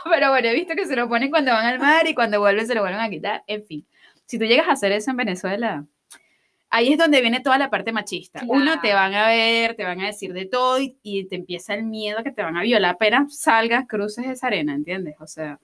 Pero 0.09 0.29
bueno, 0.29 0.47
he 0.47 0.53
visto 0.53 0.73
que 0.75 0.85
se 0.85 0.95
lo 0.95 1.09
ponen 1.09 1.29
cuando 1.29 1.51
van 1.51 1.65
al 1.65 1.77
mar 1.79 2.07
y 2.07 2.15
cuando 2.15 2.39
vuelven 2.39 2.65
se 2.65 2.73
lo 2.73 2.81
vuelven 2.81 3.01
a 3.01 3.09
quitar. 3.09 3.43
En 3.47 3.63
fin, 3.65 3.85
si 4.25 4.39
tú 4.39 4.45
llegas 4.45 4.69
a 4.69 4.71
hacer 4.71 4.93
eso 4.93 5.11
en 5.11 5.17
Venezuela, 5.17 5.85
ahí 6.69 6.93
es 6.93 6.97
donde 6.97 7.19
viene 7.19 7.41
toda 7.41 7.57
la 7.57 7.69
parte 7.69 7.91
machista. 7.91 8.41
Uno, 8.47 8.75
te 8.79 8.89
Claro. 8.91 8.95
van 8.95 9.13
a 9.15 9.27
ver, 9.27 9.75
te 9.75 9.83
van 9.83 9.99
a 9.99 10.05
decir 10.07 10.31
de 10.31 10.45
todo 10.45 10.79
y, 10.79 10.97
y 11.03 11.25
te 11.27 11.35
empieza 11.35 11.73
el 11.73 11.83
miedo 11.83 12.23
que 12.23 12.31
te 12.31 12.41
van 12.43 12.55
a 12.55 12.61
violar 12.61 12.95
apenas 12.95 13.37
salgas, 13.37 13.85
cruces 13.87 14.25
esa 14.25 14.47
arena, 14.47 14.73
¿entiendes? 14.73 15.15
O 15.19 15.27
sea, 15.27 15.59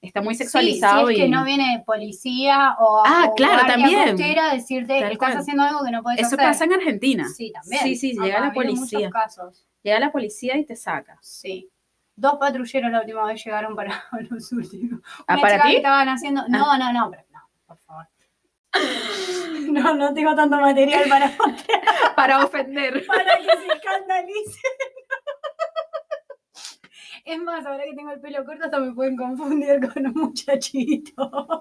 está 0.00 0.20
muy 0.20 0.34
sexualizado 0.34 1.06
Sí, 1.08 1.14
si 1.14 1.20
es 1.20 1.26
y... 1.26 1.30
que 1.30 1.36
no 1.36 1.44
viene 1.44 1.82
policía 1.86 2.74
o, 2.80 3.02
Ah, 3.06 3.28
o 3.30 3.34
claro, 3.36 3.66
también. 3.68 4.10
costera 4.10 4.50
a 4.50 4.54
decirte 4.54 5.00
Tal 5.00 5.12
estás 5.12 5.18
cual. 5.18 5.36
haciendo 5.38 5.62
algo 5.62 5.84
que 5.84 5.90
no 5.92 6.02
puedes 6.02 6.18
Eso 6.20 6.26
hacer. 6.34 6.38
pasa 6.40 6.64
en 6.64 6.72
Argentina. 6.74 7.26
Sí, 7.28 7.52
también. 7.52 7.82
Sí, 7.84 7.94
sí, 7.96 8.12
llega 8.20 8.40
la 8.40 8.52
policía. 8.52 8.98
muchos 8.98 9.12
casos. 9.12 9.66
Llega 9.84 10.00
la 10.00 10.10
policía 10.10 10.56
y 10.56 10.64
te 10.64 10.74
saca. 10.74 11.18
Sí. 11.20 11.70
Dos 12.16 12.36
patrulleros 12.38 12.90
la 12.90 13.00
última 13.00 13.24
vez 13.26 13.44
llegaron 13.44 13.76
para 13.76 14.04
los 14.30 14.50
últimos. 14.52 15.00
¿Ah, 15.28 15.34
Una 15.34 15.42
para 15.42 15.62
ti? 15.62 15.70
que 15.70 15.76
estaban 15.76 16.08
haciendo. 16.08 16.42
No, 16.48 16.76
no, 16.78 16.92
no, 16.92 17.10
pero 17.10 17.22
no, 17.32 17.40
por 17.66 17.78
favor. 17.78 18.06
No, 19.64 19.94
no 19.94 20.12
tengo 20.14 20.34
tanto 20.36 20.56
material 20.60 21.08
para, 21.08 21.32
Para 22.16 22.44
ofender. 22.44 23.04
para 23.06 23.38
que 23.38 23.44
se 23.44 23.66
escandalicen. 23.72 24.72
Es 27.24 27.38
más, 27.42 27.64
ahora 27.66 27.82
que 27.84 27.94
tengo 27.94 28.12
el 28.12 28.20
pelo 28.20 28.44
corto, 28.44 28.66
hasta 28.66 28.78
me 28.78 28.92
pueden 28.92 29.16
confundir 29.16 29.80
con 29.92 30.06
un 30.06 30.12
muchachito. 30.12 31.52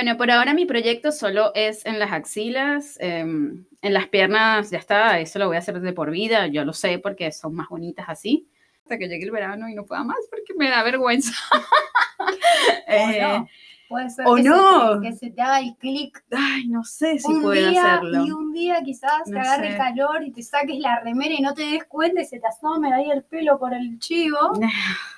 Bueno, 0.00 0.16
por 0.16 0.30
ahora 0.30 0.54
mi 0.54 0.64
proyecto 0.64 1.12
solo 1.12 1.52
es 1.54 1.84
en 1.84 1.98
las 1.98 2.10
axilas, 2.10 2.96
em, 3.00 3.66
en 3.82 3.92
las 3.92 4.08
piernas 4.08 4.70
ya 4.70 4.78
está, 4.78 5.20
eso 5.20 5.38
lo 5.38 5.46
voy 5.48 5.56
a 5.56 5.58
hacer 5.58 5.78
de 5.78 5.92
por 5.92 6.10
vida, 6.10 6.46
yo 6.46 6.64
lo 6.64 6.72
sé 6.72 6.98
porque 6.98 7.30
son 7.32 7.54
más 7.54 7.68
bonitas 7.68 8.06
así, 8.08 8.48
hasta 8.78 8.96
que 8.96 9.08
llegue 9.08 9.24
el 9.24 9.30
verano 9.30 9.68
y 9.68 9.74
no 9.74 9.84
pueda 9.84 10.02
más 10.02 10.16
porque 10.30 10.54
me 10.56 10.70
da 10.70 10.82
vergüenza. 10.82 11.34
Eh, 12.86 13.22
o 13.24 13.28
no. 13.40 13.48
Puede 13.90 14.08
ser 14.08 14.24
o 14.24 14.36
que, 14.36 14.42
no. 14.44 14.92
Se 14.94 15.00
te, 15.00 15.08
que 15.08 15.16
se 15.16 15.30
te 15.32 15.42
haga 15.42 15.58
el 15.58 15.74
clic 15.76 16.22
Ay, 16.30 16.68
no 16.68 16.84
sé 16.84 17.18
si 17.18 17.26
un 17.26 17.42
puedo 17.42 17.70
día 17.70 17.94
hacerlo. 17.96 18.24
y 18.24 18.30
un 18.30 18.52
día 18.52 18.80
quizás 18.84 19.24
te 19.24 19.36
agarre 19.36 19.64
sé. 19.66 19.72
el 19.72 19.76
calor 19.78 20.22
y 20.22 20.30
te 20.30 20.44
saques 20.44 20.78
la 20.78 21.00
remera 21.00 21.34
y 21.34 21.42
no 21.42 21.52
te 21.54 21.62
des 21.62 21.84
cuenta 21.86 22.20
y 22.22 22.24
se 22.24 22.38
te 22.38 22.46
asome 22.46 22.92
ahí 22.94 23.10
el 23.10 23.24
pelo 23.24 23.58
por 23.58 23.74
el 23.74 23.98
chivo 23.98 24.38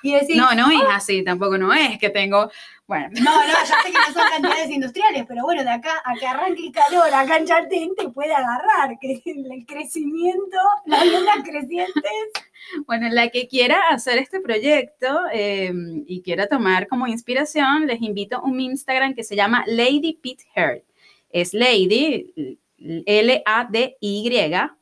y 0.01 0.13
decís, 0.13 0.35
No, 0.35 0.55
no 0.55 0.71
es 0.71 0.81
así, 0.89 1.23
tampoco 1.23 1.55
no 1.59 1.71
es 1.71 1.99
que 1.99 2.09
tengo, 2.09 2.49
bueno, 2.87 3.09
No, 3.21 3.31
no, 3.35 3.43
ya 3.47 3.63
sé 3.83 3.91
que 3.91 3.93
no 3.93 4.05
son 4.19 4.29
cantidades 4.31 4.71
industriales, 4.71 5.25
pero 5.27 5.43
bueno, 5.43 5.63
de 5.63 5.69
acá 5.69 6.01
a 6.03 6.15
que 6.15 6.25
arranque 6.25 6.65
el 6.65 6.71
calor, 6.71 7.13
acá 7.13 7.37
en 7.37 7.45
Chaltén 7.45 7.95
te 7.95 8.09
puede 8.09 8.33
agarrar, 8.33 8.97
que 8.99 9.21
el 9.23 9.65
crecimiento, 9.67 10.57
las 10.87 11.05
lunas 11.05 11.37
crecientes. 11.43 12.11
Bueno, 12.85 13.07
la 13.09 13.29
que 13.29 13.47
quiera 13.47 13.79
hacer 13.89 14.17
este 14.17 14.39
proyecto 14.39 15.07
eh, 15.33 15.71
y 16.07 16.21
quiera 16.21 16.47
tomar 16.47 16.87
como 16.87 17.07
inspiración, 17.07 17.87
les 17.87 18.01
invito 18.01 18.37
a 18.37 18.43
un 18.43 18.59
Instagram 18.59 19.13
que 19.13 19.23
se 19.23 19.35
llama 19.35 19.63
Lady 19.67 20.13
Pit 20.21 20.41
Hair. 20.55 20.83
Es 21.29 21.53
Lady, 21.53 22.57
L-A-D-Y, 22.83 24.29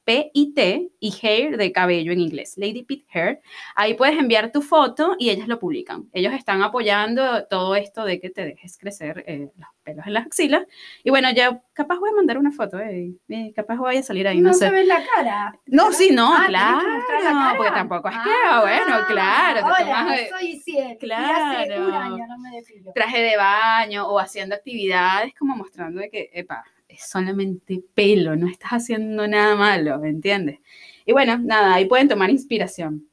P-I-T, 0.04 0.90
y 1.00 1.14
Hair 1.22 1.58
de 1.58 1.72
cabello 1.72 2.12
en 2.12 2.20
inglés, 2.20 2.54
Lady 2.58 2.84
Pit 2.84 3.06
Hair. 3.14 3.40
Ahí 3.76 3.94
puedes 3.94 4.18
enviar 4.18 4.52
tu 4.52 4.62
foto 4.62 5.16
y 5.20 5.30
ellas 5.30 5.48
lo 5.48 5.60
publican. 5.60 6.10
Ellos 6.12 6.34
están 6.34 6.62
apoyando 6.64 7.46
todo 7.46 7.76
esto 7.76 8.04
de 8.04 8.20
que 8.20 8.30
te 8.30 8.44
dejes 8.46 8.78
crecer 8.78 9.24
eh, 9.28 9.50
los 9.58 9.70
pelos 9.84 10.06
en 10.08 10.14
las 10.14 10.26
axilas. 10.26 10.64
Y 11.04 11.10
bueno, 11.12 11.30
ya 11.32 11.62
capaz 11.74 11.98
voy 12.00 12.10
a 12.12 12.16
mandar 12.16 12.38
una 12.38 12.52
foto, 12.52 12.80
eh, 12.80 13.14
eh, 13.30 13.54
capaz 13.56 13.76
voy 13.78 13.98
a 13.98 14.04
salir 14.04 14.28
ahí, 14.28 14.40
no, 14.42 14.50
no 14.50 14.54
sé. 14.54 14.66
se 14.66 14.72
ve 14.72 14.84
la 14.84 15.02
cara. 15.16 15.56
No, 15.68 15.92
sí, 15.92 16.10
no, 16.12 16.34
Ah, 16.36 16.46
claro. 16.48 16.80
que 17.08 17.24
la 17.24 17.32
cara. 17.32 17.54
Porque 17.58 17.72
tampoco 17.72 18.10
es 18.10 18.16
que, 18.16 18.30
Ah, 18.50 18.62
bueno, 18.62 18.98
claro, 19.08 19.66
Hola, 19.66 19.78
tomas, 19.80 20.20
soy 20.30 20.60
Ciel. 20.60 20.98
Y 21.02 21.12
hace 21.12 21.68
Claro. 21.68 21.88
un 21.88 21.94
año 21.94 22.26
no 22.28 22.38
me 22.40 22.62
traje 22.94 23.22
de 23.22 23.38
baño 23.38 24.08
o 24.08 24.20
haciendo 24.20 24.56
actividades 24.56 25.34
como 25.38 25.56
mostrando 25.56 26.02
de 26.02 26.10
que, 26.10 26.30
epa, 26.34 26.64
es 26.92 27.10
solamente 27.10 27.82
pelo, 27.94 28.36
no 28.36 28.48
estás 28.48 28.72
haciendo 28.72 29.28
nada 29.28 29.56
malo, 29.56 30.00
¿me 30.00 30.10
entiendes? 30.10 30.60
Y 31.06 31.14
bueno, 31.14 31.38
nada, 31.38 31.74
ahí 31.74 31.86
pueden 31.86 32.08
tomar 32.08 32.30
inspiración. 32.30 33.08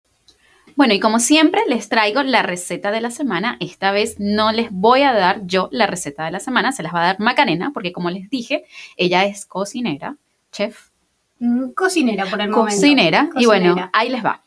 Bueno, 0.76 0.94
y 0.94 1.00
como 1.00 1.18
siempre 1.18 1.62
les 1.66 1.88
traigo 1.88 2.22
la 2.22 2.42
receta 2.42 2.90
de 2.92 3.00
la 3.00 3.10
semana. 3.10 3.56
Esta 3.58 3.90
vez 3.90 4.16
no 4.20 4.52
les 4.52 4.70
voy 4.70 5.02
a 5.02 5.12
dar 5.12 5.44
yo 5.44 5.68
la 5.72 5.86
receta 5.86 6.24
de 6.24 6.30
la 6.30 6.40
semana, 6.40 6.70
se 6.72 6.82
las 6.82 6.94
va 6.94 7.00
a 7.00 7.06
dar 7.06 7.20
Macarena, 7.20 7.72
porque 7.72 7.92
como 7.92 8.10
les 8.10 8.30
dije, 8.30 8.64
ella 8.96 9.24
es 9.24 9.44
cocinera, 9.44 10.16
chef, 10.52 10.90
Mm, 11.40 11.70
Cocinera 11.70 12.26
por 12.26 12.40
el 12.40 12.50
momento. 12.50 12.74
cocinera, 12.76 13.30
y 13.36 13.46
bueno, 13.46 13.90
ahí 13.92 14.08
les 14.08 14.24
va. 14.24 14.42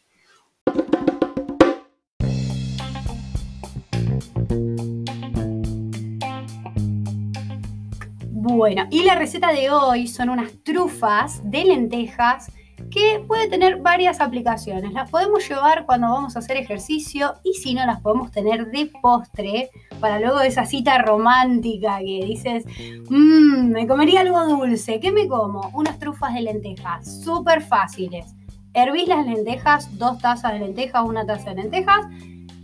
Bueno, 8.44 8.88
y 8.90 9.04
la 9.04 9.14
receta 9.14 9.54
de 9.54 9.70
hoy 9.70 10.08
son 10.08 10.30
unas 10.30 10.52
trufas 10.64 11.42
de 11.44 11.64
lentejas 11.64 12.52
que 12.90 13.24
puede 13.28 13.48
tener 13.48 13.84
varias 13.84 14.20
aplicaciones. 14.20 14.94
Las 14.94 15.12
podemos 15.12 15.48
llevar 15.48 15.86
cuando 15.86 16.10
vamos 16.10 16.36
a 16.36 16.40
hacer 16.40 16.58
ejercicio 16.58 17.36
y 17.44 17.54
si 17.54 17.76
no, 17.76 17.86
las 17.86 18.02
podemos 18.02 18.32
tener 18.32 18.72
de 18.72 18.92
postre 19.00 19.70
para 20.00 20.20
luego 20.20 20.42
esa 20.42 20.66
cita 20.66 20.98
romántica 21.04 22.00
que 22.00 22.26
dices, 22.26 22.66
mmm, 23.12 23.68
me 23.68 23.86
comería 23.86 24.22
algo 24.22 24.44
dulce. 24.44 25.00
¿Qué 25.00 25.12
me 25.12 25.28
como? 25.28 25.70
Unas 25.76 26.00
trufas 26.00 26.34
de 26.34 26.42
lentejas, 26.42 27.22
súper 27.24 27.62
fáciles. 27.62 28.34
Hervís 28.74 29.08
las 29.08 29.24
lentejas, 29.24 30.00
dos 30.00 30.18
tazas 30.18 30.54
de 30.54 30.60
lentejas, 30.62 31.04
una 31.06 31.28
taza 31.28 31.52
de 31.52 31.62
lentejas, 31.62 32.08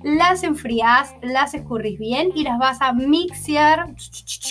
las 0.03 0.43
enfriás, 0.43 1.15
las 1.21 1.53
escurrís 1.53 1.97
bien 1.99 2.31
y 2.35 2.43
las 2.43 2.59
vas 2.59 2.81
a 2.81 2.93
mixear 2.93 3.95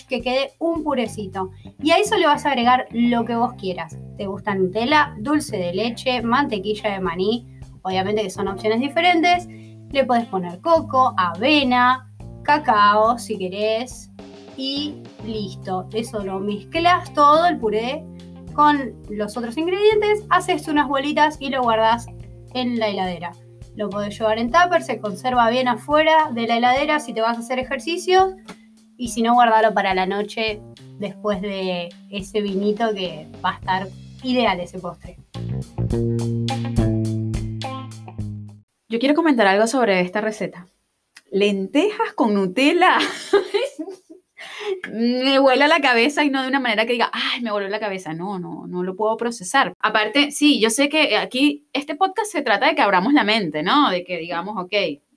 que 0.08 0.20
quede 0.20 0.52
un 0.58 0.82
purecito. 0.82 1.50
Y 1.82 1.90
a 1.90 1.98
eso 1.98 2.16
le 2.16 2.26
vas 2.26 2.44
a 2.46 2.50
agregar 2.50 2.86
lo 2.90 3.24
que 3.24 3.36
vos 3.36 3.54
quieras. 3.54 3.96
¿Te 4.16 4.26
gusta 4.26 4.54
Nutella, 4.54 5.14
dulce 5.18 5.56
de 5.56 5.74
leche, 5.74 6.22
mantequilla 6.22 6.90
de 6.90 7.00
maní? 7.00 7.46
Obviamente 7.82 8.22
que 8.22 8.30
son 8.30 8.48
opciones 8.48 8.80
diferentes. 8.80 9.46
Le 9.46 10.04
puedes 10.04 10.26
poner 10.26 10.60
coco, 10.60 11.14
avena, 11.16 12.12
cacao 12.42 13.18
si 13.18 13.38
querés. 13.38 14.10
Y 14.56 15.02
listo. 15.24 15.88
Eso 15.92 16.24
lo 16.24 16.40
mezclas 16.40 17.12
todo 17.12 17.46
el 17.46 17.58
puré 17.58 18.04
con 18.54 18.94
los 19.10 19.36
otros 19.36 19.56
ingredientes. 19.56 20.24
Haces 20.30 20.66
unas 20.66 20.88
bolitas 20.88 21.36
y 21.40 21.50
lo 21.50 21.62
guardas 21.62 22.06
en 22.54 22.78
la 22.78 22.88
heladera. 22.88 23.32
Lo 23.76 23.90
podés 23.90 24.18
llevar 24.18 24.38
en 24.38 24.50
tupper, 24.50 24.82
se 24.82 24.98
conserva 24.98 25.50
bien 25.50 25.68
afuera 25.68 26.30
de 26.32 26.46
la 26.46 26.56
heladera 26.56 26.98
si 26.98 27.12
te 27.12 27.20
vas 27.20 27.36
a 27.36 27.40
hacer 27.40 27.58
ejercicios. 27.58 28.34
Y 28.96 29.08
si 29.08 29.20
no, 29.20 29.34
guardalo 29.34 29.74
para 29.74 29.94
la 29.94 30.06
noche 30.06 30.62
después 30.98 31.42
de 31.42 31.90
ese 32.10 32.40
vinito 32.40 32.94
que 32.94 33.28
va 33.44 33.50
a 33.50 33.54
estar 33.56 33.88
ideal 34.22 34.58
ese 34.60 34.78
postre. 34.78 35.18
Yo 38.88 38.98
quiero 38.98 39.14
comentar 39.14 39.46
algo 39.46 39.66
sobre 39.66 40.00
esta 40.00 40.22
receta. 40.22 40.66
Lentejas 41.30 42.14
con 42.14 42.32
Nutella. 42.32 42.96
me 44.92 45.38
vuela 45.38 45.68
la 45.68 45.80
cabeza 45.80 46.24
y 46.24 46.30
no 46.30 46.42
de 46.42 46.48
una 46.48 46.60
manera 46.60 46.86
que 46.86 46.92
diga, 46.92 47.10
ay, 47.12 47.40
me 47.42 47.50
voló 47.50 47.68
la 47.68 47.80
cabeza. 47.80 48.14
No, 48.14 48.38
no, 48.38 48.66
no 48.66 48.82
lo 48.82 48.96
puedo 48.96 49.16
procesar. 49.16 49.72
Aparte, 49.80 50.30
sí, 50.30 50.60
yo 50.60 50.70
sé 50.70 50.88
que 50.88 51.16
aquí 51.16 51.66
este 51.72 51.94
podcast 51.94 52.30
se 52.30 52.42
trata 52.42 52.66
de 52.66 52.74
que 52.74 52.82
abramos 52.82 53.12
la 53.12 53.24
mente, 53.24 53.62
¿no? 53.62 53.90
De 53.90 54.04
que 54.04 54.18
digamos, 54.18 54.56
ok, 54.56 54.72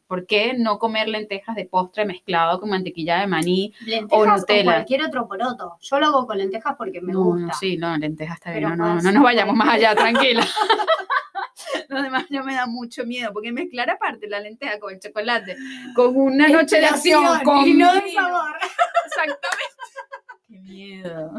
¿por 0.07 0.25
qué 0.25 0.55
no 0.57 0.79
comer 0.79 1.07
lentejas 1.07 1.55
de 1.55 1.65
postre 1.65 2.03
mezclado 2.03 2.59
con 2.59 2.69
mantequilla 2.69 3.19
de 3.19 3.27
maní? 3.27 3.73
Lentejas 3.85 4.27
o, 4.27 4.37
Nutella. 4.37 4.63
cualquier 4.63 5.03
otro 5.03 5.27
poroto. 5.27 5.77
Yo 5.81 5.99
lo 5.99 6.07
hago 6.07 6.27
con 6.27 6.37
lentejas 6.37 6.75
porque 6.77 6.99
me 6.99 7.13
no, 7.13 7.23
gusta. 7.23 7.45
no, 7.47 7.53
sí, 7.53 7.77
no, 7.77 7.95
lentejas 7.97 8.37
está 8.37 8.51
bien. 8.51 8.63
No, 8.63 8.75
no, 8.75 8.95
no 8.95 9.01
ser 9.01 9.13
nos 9.13 9.23
vayamos 9.23 9.55
más 9.55 9.69
allá, 9.69 9.95
tranquila. 9.95 10.45
Lo 11.89 12.01
demás 12.01 12.25
ya 12.29 12.43
me 12.43 12.53
da 12.53 12.65
mucho 12.67 13.05
miedo, 13.05 13.31
porque 13.33 13.51
mezclar 13.51 13.89
aparte 13.89 14.27
la 14.27 14.39
lenteja 14.39 14.79
con 14.79 14.93
el 14.93 14.99
chocolate, 14.99 15.55
con 15.95 16.15
una 16.15 16.47
noche 16.47 16.79
de 16.79 16.85
acción, 16.85 17.25
con 17.43 17.67
y 17.67 17.73
no 17.73 17.93
de 17.93 18.11
sabor. 18.13 18.55
Exactamente. 19.09 19.49
Qué 20.47 20.59
miedo. 20.59 21.31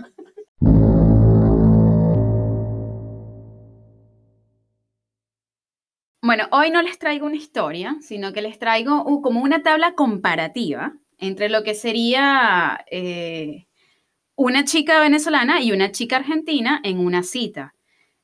Bueno, 6.22 6.48
hoy 6.52 6.70
no 6.70 6.82
les 6.82 6.98
traigo 6.98 7.26
una 7.26 7.36
historia, 7.36 7.96
sino 8.00 8.32
que 8.32 8.42
les 8.42 8.58
traigo 8.58 9.02
uh, 9.04 9.22
como 9.22 9.42
una 9.42 9.62
tabla 9.62 9.94
comparativa 9.94 10.94
entre 11.18 11.48
lo 11.48 11.62
que 11.62 11.74
sería 11.74 12.84
eh, 12.90 13.66
una 14.36 14.64
chica 14.64 15.00
venezolana 15.00 15.62
y 15.62 15.72
una 15.72 15.92
chica 15.92 16.16
argentina 16.16 16.80
en 16.84 16.98
una 16.98 17.22
cita. 17.22 17.74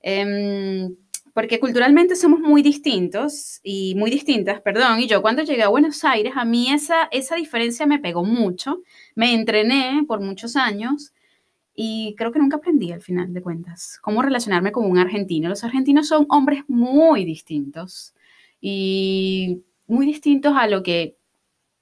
Em, 0.00 0.96
porque 1.36 1.60
culturalmente 1.60 2.16
somos 2.16 2.40
muy 2.40 2.62
distintos 2.62 3.60
y 3.62 3.94
muy 3.94 4.10
distintas, 4.10 4.62
perdón, 4.62 5.00
y 5.00 5.06
yo 5.06 5.20
cuando 5.20 5.42
llegué 5.42 5.64
a 5.64 5.68
Buenos 5.68 6.02
Aires, 6.02 6.32
a 6.34 6.46
mí 6.46 6.72
esa, 6.72 7.10
esa 7.12 7.36
diferencia 7.36 7.84
me 7.84 7.98
pegó 7.98 8.24
mucho, 8.24 8.80
me 9.14 9.34
entrené 9.34 10.02
por 10.08 10.20
muchos 10.22 10.56
años 10.56 11.12
Y 11.74 12.14
creo 12.16 12.32
que 12.32 12.38
nunca 12.38 12.56
aprendí 12.56 12.90
al 12.90 13.02
final 13.02 13.34
de 13.34 13.42
cuentas 13.42 13.98
cómo 14.00 14.22
relacionarme 14.22 14.72
con 14.72 14.90
un 14.90 14.96
argentino. 14.96 15.50
Los 15.50 15.62
argentinos 15.62 16.08
son 16.08 16.24
hombres 16.30 16.62
muy 16.68 17.26
distintos 17.26 18.14
y 18.58 19.62
muy 19.86 20.06
distintos 20.06 20.54
a 20.56 20.66
lo 20.68 20.82
que 20.82 21.18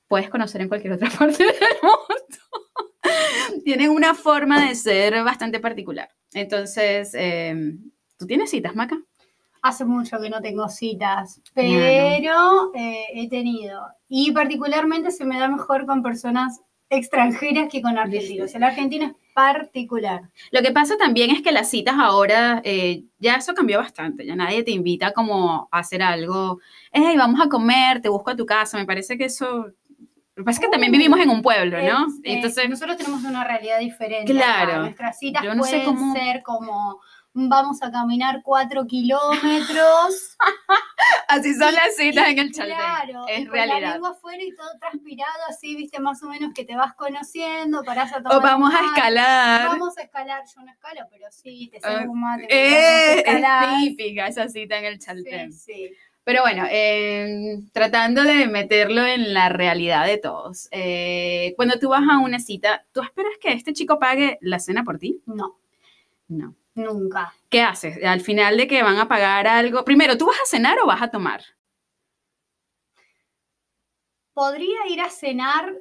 puedes 0.08 0.30
conocer 0.30 0.62
en 0.62 0.68
cualquier 0.68 0.94
otra 0.94 1.10
parte 1.18 1.44
del 1.44 1.54
mundo. 1.80 3.62
Tienen 3.64 3.90
una 3.90 4.14
forma 4.14 4.66
de 4.66 4.74
ser 4.74 5.22
bastante 5.22 5.60
particular. 5.60 6.08
Entonces, 6.32 7.14
eh, 7.14 7.76
¿tú 8.18 8.26
tienes 8.26 8.50
citas, 8.50 8.74
Maca? 8.74 9.00
Hace 9.66 9.87
mucho 9.87 10.20
que 10.20 10.29
no 10.29 10.42
tengo 10.42 10.68
citas, 10.68 11.40
pero 11.55 12.70
eh, 12.74 13.07
he 13.14 13.29
tenido. 13.31 13.81
Y 14.09 14.31
particularmente 14.33 15.11
se 15.11 15.24
me 15.24 15.38
da 15.38 15.48
mejor 15.48 15.87
con 15.87 16.03
personas 16.03 16.61
extranjeras 16.90 17.68
que 17.72 17.81
con 17.81 17.96
argentinos. 17.96 18.55
El 18.55 18.62
argentino 18.62 19.07
es 19.07 19.12
particular. 19.35 20.20
Lo 20.50 20.61
que 20.61 20.70
pasa 20.70 20.98
también 20.98 21.31
es 21.31 21.40
que 21.40 21.50
las 21.50 21.70
citas 21.70 21.94
ahora, 21.98 22.61
eh, 22.62 23.05
ya 23.18 23.37
eso 23.37 23.55
cambió 23.55 23.79
bastante, 23.79 24.27
ya 24.27 24.37
nadie 24.37 24.62
te 24.64 24.70
invita 24.70 25.12
como 25.12 25.66
a 25.72 25.79
hacer 25.79 26.03
algo, 26.03 26.61
hey, 26.92 27.16
vamos 27.16 27.40
a 27.40 27.48
comer, 27.48 28.03
te 28.03 28.11
busco 28.11 28.33
a 28.33 28.37
tu 28.37 28.44
casa, 28.44 28.77
me 28.77 28.85
parece 28.85 29.16
que 29.16 29.24
eso... 29.24 29.68
Lo 30.37 30.42
que 30.42 30.46
pasa 30.46 30.61
es 30.61 30.66
que 30.66 30.70
también 30.72 30.90
vivimos 30.92 31.20
en 31.20 31.31
un 31.31 31.42
pueblo, 31.42 31.79
¿no? 31.81 32.07
Es, 32.09 32.14
eh, 32.16 32.20
Entonces, 32.35 32.68
nosotros 32.68 32.96
tenemos 32.96 33.22
una 33.22 33.44
realidad 33.44 33.79
diferente. 33.79 34.33
Claro. 34.33 34.72
acá. 34.72 34.81
Nuestras 34.81 35.18
citas 35.18 35.42
no 35.44 35.62
sé 35.62 35.70
pueden 35.79 35.85
cómo- 35.87 36.12
ser 36.14 36.42
como 36.42 37.00
vamos 37.35 37.83
a 37.83 37.90
caminar 37.90 38.40
cuatro 38.42 38.87
kilómetros. 38.87 40.37
así 41.29 41.53
son 41.55 41.75
las 41.75 41.97
citas 41.97 42.29
en 42.29 42.38
el 42.38 42.53
Chaltén. 42.53 42.77
Claro, 42.77 43.27
es 43.29 43.49
con 43.49 43.57
la 43.59 43.66
realidad. 43.66 43.92
lengua 43.94 44.11
afuera 44.11 44.42
y 44.42 44.55
todo 44.55 44.68
transpirado, 44.79 45.31
así, 45.49 45.77
viste, 45.77 45.99
más 46.01 46.23
o 46.23 46.29
menos 46.29 46.53
que 46.55 46.64
te 46.64 46.77
vas 46.77 46.94
conociendo, 46.94 47.83
parás 47.85 48.12
a 48.12 48.16
tomar 48.23 48.38
O 48.38 48.40
vamos 48.40 48.73
a 48.75 48.85
escalar. 48.87 49.66
Vamos 49.68 49.99
a 49.99 50.03
escalar, 50.03 50.42
yo 50.55 50.62
no 50.62 50.70
escalo, 50.73 51.01
pero 51.11 51.27
sí, 51.31 51.68
te 51.73 51.81
sirvo 51.81 52.12
un 52.12 52.20
mate. 52.20 52.47
Eh, 52.49 53.25
es 53.27 53.44
típica 53.85 54.29
esa 54.29 54.49
cita 54.49 54.79
en 54.79 54.85
el 54.87 54.94
Sí, 55.01 55.07
Chaltén. 55.07 55.53
sí. 55.53 55.90
Pero 56.27 56.40
bueno, 56.40 56.64
eh, 56.70 57.59
tratando 57.73 58.23
de 58.23 58.47
meterlo 58.47 59.05
en 59.05 59.35
la 59.35 59.51
realidad 59.51 60.07
de 60.07 60.16
todos. 60.16 60.68
eh, 60.70 61.53
cuando 61.57 61.79
tú 61.79 61.90
vas 61.90 62.03
a 62.11 62.16
una 62.18 62.38
cita, 62.38 62.87
¿tú 62.92 63.03
esperas 63.03 63.33
que 63.42 63.53
este 63.53 63.75
chico 63.75 63.99
pague 63.99 64.38
la 64.40 64.59
cena 64.59 64.85
por 64.85 64.99
ti? 64.99 65.20
No, 65.27 65.59
No. 66.29 66.55
Nunca. 66.74 67.32
¿Qué 67.48 67.62
haces? 67.62 68.02
Al 68.04 68.20
final 68.20 68.56
de 68.56 68.66
que 68.66 68.82
van 68.82 68.98
a 68.98 69.08
pagar 69.08 69.46
algo. 69.46 69.84
Primero, 69.84 70.16
¿tú 70.18 70.26
vas 70.26 70.40
a 70.42 70.46
cenar 70.46 70.78
o 70.80 70.87
vas 70.87 71.02
a 71.02 71.10
tomar? 71.10 71.42
Podría 74.32 74.87
ir 74.88 75.00
a 75.00 75.10
cenar 75.10 75.72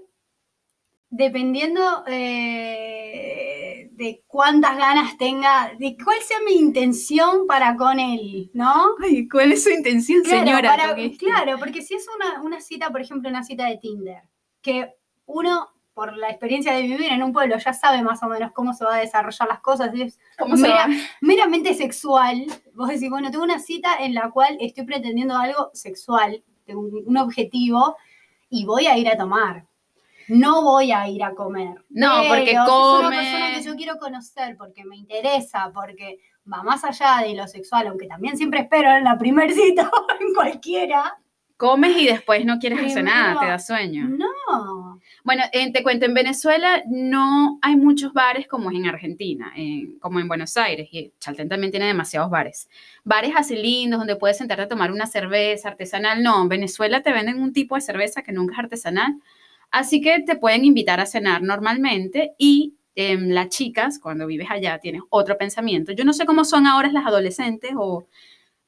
dependiendo 1.09 2.03
eh, 2.07 3.89
de 3.91 4.23
cuántas 4.27 4.77
ganas 4.77 5.17
tenga, 5.17 5.73
de 5.77 5.95
cuál 6.03 6.19
sea 6.21 6.39
mi 6.45 6.53
intención 6.55 7.45
para 7.47 7.75
con 7.75 7.99
él, 7.99 8.49
¿no? 8.53 8.95
Ay, 9.03 9.27
¿cuál 9.27 9.51
es 9.53 9.63
su 9.63 9.69
intención, 9.69 10.23
Claro, 10.23 10.39
señora? 10.45 10.69
para- 10.69 10.95
claro, 11.17 11.57
porque 11.59 11.81
si 11.81 11.95
es 11.95 12.05
una, 12.15 12.41
una 12.41 12.61
cita, 12.61 12.89
por 12.91 13.01
ejemplo, 13.01 13.29
una 13.29 13.43
cita 13.43 13.67
de 13.67 13.77
Tinder, 13.77 14.23
que 14.61 14.93
uno, 15.25 15.69
por 15.93 16.17
la 16.17 16.29
experiencia 16.29 16.73
de 16.73 16.81
vivir 16.81 17.11
en 17.11 17.21
un 17.23 17.33
pueblo, 17.33 17.57
ya 17.57 17.73
sabe 17.73 18.01
más 18.01 18.23
o 18.23 18.27
menos 18.27 18.51
cómo 18.51 18.73
se 18.73 18.83
va 18.85 18.95
a 18.95 18.99
desarrollar 18.99 19.47
las 19.47 19.59
cosas, 19.59 19.91
meramente 21.21 21.73
sexual. 21.73 22.45
Vos 22.73 22.89
decís, 22.89 23.09
bueno, 23.09 23.31
tengo 23.31 23.43
una 23.43 23.59
cita 23.59 23.97
en 23.99 24.13
la 24.13 24.31
cual 24.31 24.57
estoy 24.59 24.85
pretendiendo 24.85 25.35
algo 25.37 25.69
sexual, 25.73 26.43
tengo 26.65 26.81
un, 26.81 27.03
un 27.05 27.17
objetivo, 27.17 27.95
y 28.49 28.65
voy 28.65 28.87
a 28.87 28.97
ir 28.97 29.07
a 29.09 29.17
tomar. 29.17 29.65
No 30.27 30.63
voy 30.63 30.91
a 30.91 31.07
ir 31.09 31.23
a 31.23 31.33
comer. 31.33 31.83
No, 31.89 32.11
Pero 32.21 32.29
porque 32.29 32.51
si 32.51 32.55
Es 32.55 32.63
come. 32.65 33.07
una 33.07 33.09
persona 33.09 33.51
que 33.55 33.61
yo 33.63 33.75
quiero 33.75 33.97
conocer 33.97 34.55
porque 34.57 34.85
me 34.85 34.95
interesa, 34.95 35.71
porque 35.73 36.19
va 36.51 36.63
más 36.63 36.83
allá 36.83 37.25
de 37.27 37.33
lo 37.35 37.47
sexual, 37.47 37.87
aunque 37.87 38.07
también 38.07 38.37
siempre 38.37 38.61
espero 38.61 38.91
en 38.95 39.03
la 39.03 39.17
primer 39.17 39.51
cita 39.51 39.91
en 40.19 40.33
cualquiera. 40.33 41.17
Comes 41.63 41.95
y 41.97 42.07
después 42.07 42.45
no 42.45 42.59
quieres 42.59 42.79
hacer 42.79 43.05
nada, 43.05 43.39
te 43.39 43.45
da 43.45 43.57
sueño. 43.57 44.09
No. 44.09 44.99
Bueno, 45.23 45.43
eh, 45.53 45.71
te 45.71 45.81
cuento, 45.81 46.05
en 46.05 46.13
Venezuela 46.13 46.83
no 46.87 47.57
hay 47.61 47.77
muchos 47.77 48.11
bares 48.11 48.47
como 48.49 48.69
es 48.69 48.75
en 48.75 48.85
Argentina, 48.85 49.53
en- 49.55 49.97
como 49.99 50.19
en 50.19 50.27
Buenos 50.27 50.57
Aires, 50.57 50.89
y 50.91 51.13
Chaltén 51.21 51.47
también 51.47 51.71
tiene 51.71 51.85
demasiados 51.87 52.29
bares. 52.29 52.67
Bares 53.05 53.31
así 53.37 53.55
lindos 53.55 53.99
donde 53.99 54.17
puedes 54.17 54.37
sentarte 54.37 54.63
a 54.63 54.67
tomar 54.67 54.91
una 54.91 55.07
cerveza 55.07 55.69
artesanal. 55.69 56.21
No, 56.21 56.41
en 56.41 56.49
Venezuela 56.49 57.01
te 57.01 57.13
venden 57.13 57.41
un 57.41 57.53
tipo 57.53 57.75
de 57.75 57.81
cerveza 57.81 58.23
que 58.23 58.33
nunca 58.33 58.53
es 58.55 58.59
artesanal, 58.59 59.13
así 59.71 60.01
que 60.01 60.19
te 60.21 60.35
pueden 60.35 60.65
invitar 60.65 60.99
a 60.99 61.05
cenar 61.05 61.41
normalmente 61.43 62.33
y 62.37 62.73
em, 62.95 63.29
las 63.29 63.47
chicas, 63.49 63.99
cuando 63.99 64.27
vives 64.27 64.47
allá, 64.51 64.77
tienes 64.79 65.01
otro 65.09 65.37
pensamiento. 65.37 65.93
Yo 65.93 66.03
no 66.03 66.11
sé 66.13 66.25
cómo 66.25 66.43
son 66.45 66.67
ahora 66.67 66.91
las 66.91 67.05
adolescentes 67.07 67.71
o 67.75 68.05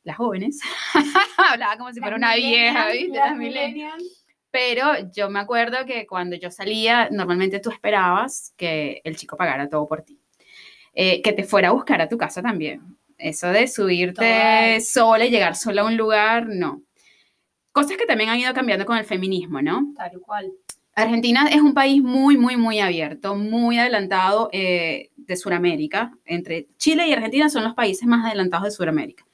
las 0.06 0.16
jóvenes. 0.16 0.62
Hablaba 1.38 1.78
como 1.78 1.92
si 1.92 2.00
fuera 2.00 2.16
una 2.16 2.36
vieja, 2.36 2.90
¿viste? 2.92 3.18
Las 3.18 3.36
millennials. 3.36 4.26
Pero 4.52 5.12
yo 5.14 5.30
me 5.30 5.40
acuerdo 5.40 5.86
que 5.86 6.08
cuando 6.08 6.38
yo 6.38 6.50
salía, 6.50 7.10
normalmente 7.12 7.60
tú 7.60 7.72
esperabas 7.72 8.54
que 8.56 9.02
el 9.04 9.18
chico 9.18 9.36
pagara 9.36 9.68
todo 9.68 9.86
por 9.86 10.04
ti. 10.04 10.18
Eh, 10.94 11.22
que 11.22 11.34
te 11.34 11.44
fuera 11.44 11.70
a 11.70 11.72
buscar 11.74 12.00
a 12.02 12.08
tu 12.08 12.18
casa 12.18 12.42
también. 12.42 12.82
Eso 13.18 13.48
de 13.48 13.68
subirte 13.68 14.80
sola 14.80 15.26
y 15.26 15.30
llegar 15.30 15.58
sola 15.58 15.82
a 15.82 15.86
un 15.86 15.98
lugar, 15.98 16.48
no. 16.48 16.84
Cosas 17.74 17.98
que 17.98 18.06
también 18.06 18.30
han 18.30 18.40
ido 18.40 18.54
cambiando 18.54 18.86
con 18.86 18.98
el 18.98 19.04
feminismo, 19.04 19.62
¿no? 19.62 19.94
Tal 19.98 20.22
cual. 20.22 20.54
Argentina 20.94 21.50
es 21.50 21.62
un 21.62 21.74
país 21.74 22.02
muy, 22.02 22.38
muy, 22.38 22.56
muy 22.56 22.80
abierto, 22.80 23.36
muy 23.36 23.78
adelantado 23.78 24.50
eh, 24.54 25.12
de 25.18 25.36
Sudamérica. 25.36 26.14
Entre 26.24 26.70
Chile 26.78 27.06
y 27.08 27.12
Argentina 27.12 27.50
son 27.50 27.66
los 27.66 27.74
países 27.74 28.08
más 28.08 28.26
adelantados 28.26 28.64
de 28.66 28.72
Sudamérica. 28.72 29.25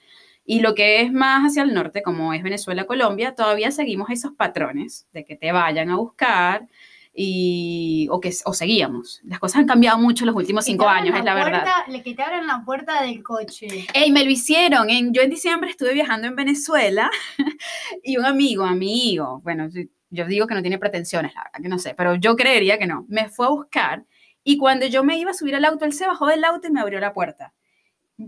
Y 0.53 0.59
lo 0.59 0.75
que 0.75 1.01
es 1.01 1.11
más 1.13 1.45
hacia 1.49 1.63
el 1.63 1.73
norte, 1.73 2.01
como 2.03 2.33
es 2.33 2.43
Venezuela, 2.43 2.85
Colombia, 2.85 3.35
todavía 3.35 3.71
seguimos 3.71 4.09
esos 4.09 4.33
patrones 4.33 5.07
de 5.13 5.23
que 5.23 5.35
te 5.37 5.51
vayan 5.51 5.89
a 5.89 5.95
buscar 5.95 6.67
y, 7.13 8.07
o, 8.09 8.19
que, 8.19 8.31
o 8.45 8.53
seguíamos. 8.53 9.21
Las 9.23 9.39
cosas 9.39 9.57
han 9.59 9.67
cambiado 9.67 9.97
mucho 9.97 10.23
en 10.23 10.27
los 10.27 10.35
últimos 10.35 10.65
cinco 10.65 10.87
años, 10.87 11.17
es 11.17 11.23
la 11.25 11.33
verdad. 11.35 11.61
puerta- 11.63 11.85
le- 11.91 12.03
Que 12.03 12.13
te 12.15 12.23
abran 12.23 12.47
la 12.47 12.63
puerta 12.65 13.01
del 13.03 13.21
coche. 13.23 13.85
Ey, 13.93 14.11
me 14.11 14.23
lo 14.23 14.29
hicieron. 14.31 14.89
En, 14.89 15.13
yo 15.13 15.21
en 15.21 15.29
diciembre 15.29 15.69
estuve 15.69 15.93
viajando 15.93 16.27
en 16.27 16.35
Venezuela 16.35 17.09
y 18.03 18.17
un 18.17 18.25
amigo, 18.25 18.63
amigo, 18.65 19.41
bueno, 19.43 19.69
yo 20.09 20.25
digo 20.25 20.47
que 20.47 20.53
no 20.55 20.61
tiene 20.61 20.77
pretensiones, 20.79 21.33
la 21.35 21.43
verdad 21.43 21.61
que 21.61 21.69
no 21.69 21.79
sé, 21.79 21.93
pero 21.95 22.15
yo 22.15 22.35
creería 22.35 22.77
que 22.77 22.87
no. 22.87 23.05
Me 23.07 23.29
fue 23.29 23.45
a 23.45 23.49
buscar 23.49 24.05
y 24.43 24.57
cuando 24.57 24.85
yo 24.87 25.03
me 25.03 25.17
iba 25.17 25.31
a 25.31 25.35
subir 25.35 25.55
al 25.55 25.65
auto, 25.65 25.85
él 25.85 25.93
se 25.93 26.07
bajó 26.07 26.27
del 26.27 26.43
auto 26.43 26.67
y 26.67 26.71
me 26.71 26.81
abrió 26.81 26.99
la 26.99 27.13
puerta. 27.13 27.53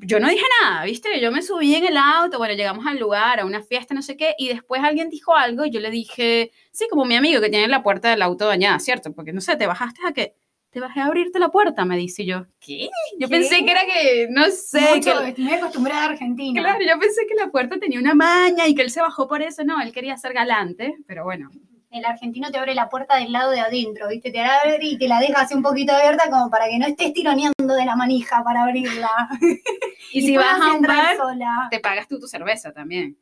Yo 0.01 0.19
no 0.19 0.29
dije 0.29 0.43
nada, 0.61 0.85
¿viste? 0.85 1.19
Yo 1.19 1.31
me 1.31 1.41
subí 1.41 1.75
en 1.75 1.85
el 1.85 1.97
auto, 1.97 2.37
bueno, 2.37 2.53
llegamos 2.53 2.85
al 2.85 2.99
lugar, 2.99 3.39
a 3.39 3.45
una 3.45 3.61
fiesta, 3.61 3.93
no 3.93 4.01
sé 4.01 4.17
qué, 4.17 4.35
y 4.37 4.47
después 4.47 4.81
alguien 4.83 5.09
dijo 5.09 5.35
algo 5.35 5.65
y 5.65 5.71
yo 5.71 5.79
le 5.79 5.91
dije, 5.91 6.51
sí, 6.71 6.87
como 6.89 7.05
mi 7.05 7.15
amigo 7.15 7.41
que 7.41 7.49
tiene 7.49 7.67
la 7.67 7.83
puerta 7.83 8.09
del 8.09 8.21
auto 8.21 8.47
dañada, 8.47 8.79
¿cierto? 8.79 9.13
Porque 9.13 9.33
no 9.33 9.41
sé, 9.41 9.55
te 9.55 9.67
bajaste 9.67 10.01
a 10.07 10.13
qué? 10.13 10.35
Te 10.71 10.79
bajé 10.79 11.01
a 11.01 11.05
abrirte 11.05 11.37
la 11.37 11.49
puerta, 11.49 11.85
me 11.85 11.95
dice 11.97 12.23
y 12.23 12.25
yo. 12.25 12.47
¿Qué? 12.59 12.89
Yo 13.19 13.27
¿Qué? 13.27 13.35
pensé 13.35 13.63
que 13.63 13.71
era 13.71 13.81
que, 13.85 14.27
no 14.31 14.45
sé, 14.49 14.95
Mucho, 14.95 15.21
que, 15.21 15.29
estoy 15.29 15.43
muy 15.43 15.53
acostumbrada 15.53 16.01
a 16.01 16.09
Argentina. 16.09 16.61
Claro, 16.61 16.79
yo 16.83 16.99
pensé 16.99 17.27
que 17.27 17.35
la 17.35 17.51
puerta 17.51 17.77
tenía 17.79 17.99
una 17.99 18.15
maña 18.15 18.67
y 18.67 18.73
que 18.73 18.81
él 18.81 18.89
se 18.89 19.01
bajó 19.01 19.27
por 19.27 19.43
eso. 19.43 19.63
No, 19.63 19.79
él 19.81 19.91
quería 19.91 20.17
ser 20.17 20.33
galante, 20.33 20.95
pero 21.05 21.25
bueno. 21.25 21.51
El 21.93 22.05
argentino 22.05 22.51
te 22.51 22.57
abre 22.57 22.73
la 22.75 22.89
puerta 22.89 23.17
del 23.17 23.31
lado 23.31 23.51
de 23.51 23.59
adentro, 23.61 24.07
¿viste? 24.09 24.31
Te 24.31 24.41
abre 24.41 24.79
y 24.81 24.97
te 24.97 25.07
la 25.07 25.19
deja 25.19 25.41
así 25.41 25.53
un 25.53 25.61
poquito 25.63 25.93
abierta 25.93 26.29
como 26.29 26.49
para 26.49 26.65
que 26.67 26.79
no 26.79 26.87
estés 26.87 27.13
tironeando 27.13 27.53
de 27.75 27.85
la 27.85 27.95
manija 27.95 28.43
para 28.43 28.63
abrirla. 28.63 29.09
Y, 30.15 30.21
si 30.21 30.37
vas 30.37 30.61
a 30.61 30.69
un 30.69 30.75
entrar 30.75 30.97
bar, 31.05 31.17
sola. 31.17 31.67
te 31.71 31.79
pagas 31.79 32.07
tú 32.07 32.19
tu 32.19 32.27
cerveza 32.27 32.71
también. 32.71 33.17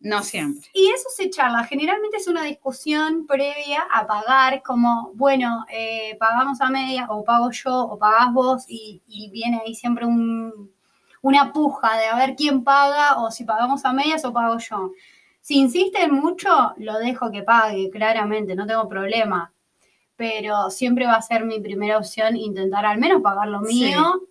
No 0.00 0.22
siempre. 0.22 0.68
Y 0.74 0.90
eso 0.90 1.08
se 1.16 1.28
charla. 1.30 1.64
Generalmente 1.64 2.18
es 2.18 2.28
una 2.28 2.44
discusión 2.44 3.26
previa 3.26 3.82
a 3.90 4.06
pagar, 4.06 4.62
como, 4.62 5.10
bueno, 5.14 5.64
eh, 5.72 6.16
pagamos 6.20 6.60
a 6.60 6.68
media, 6.70 7.06
o 7.08 7.24
pago 7.24 7.50
yo, 7.50 7.74
o 7.84 7.98
pagás 7.98 8.32
vos, 8.32 8.64
y, 8.68 9.02
y 9.08 9.30
viene 9.30 9.60
ahí 9.64 9.74
siempre 9.74 10.04
un- 10.06 10.70
una 11.22 11.52
puja 11.52 11.96
de 11.96 12.04
a 12.06 12.16
ver 12.16 12.36
quién 12.36 12.62
paga, 12.62 13.18
o 13.20 13.30
si 13.30 13.44
pagamos 13.44 13.84
a 13.84 13.92
medias 13.92 14.24
o 14.24 14.32
pago 14.32 14.58
yo. 14.58 14.92
Si 15.44 15.58
insisten 15.58 16.10
mucho, 16.10 16.72
lo 16.78 16.98
dejo 17.00 17.30
que 17.30 17.42
pague, 17.42 17.90
claramente, 17.90 18.54
no 18.54 18.66
tengo 18.66 18.88
problema. 18.88 19.52
Pero 20.16 20.70
siempre 20.70 21.04
va 21.04 21.16
a 21.16 21.20
ser 21.22 21.44
mi 21.44 21.60
primera 21.60 21.98
opción 21.98 22.34
intentar 22.34 22.86
al 22.86 22.96
menos 22.96 23.20
pagar 23.20 23.48
lo 23.48 23.62
Sí. 23.62 23.84
mío. 23.84 24.22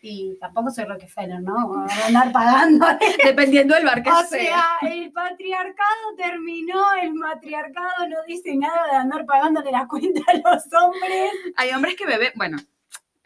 Y 0.00 0.36
tampoco 0.40 0.70
soy 0.70 0.84
Rockefeller, 0.84 1.40
¿no? 1.42 1.84
Andar 2.06 2.30
pagando. 2.30 2.86
Dependiendo 3.24 3.74
del 3.74 3.84
bar 3.86 4.04
que 4.04 4.10
O 4.10 4.14
sea. 4.14 4.28
sea, 4.28 4.64
el 4.88 5.10
patriarcado 5.10 6.14
terminó, 6.16 6.80
el 7.02 7.12
matriarcado 7.14 8.06
no 8.08 8.18
dice 8.28 8.54
nada 8.56 8.86
de 8.88 8.96
andar 8.98 9.26
pagándole 9.26 9.72
la 9.72 9.88
cuenta 9.88 10.20
a 10.28 10.34
los 10.34 10.62
hombres. 10.80 11.32
Hay 11.56 11.70
hombres 11.70 11.96
que 11.96 12.06
beben, 12.06 12.30
bueno, 12.36 12.58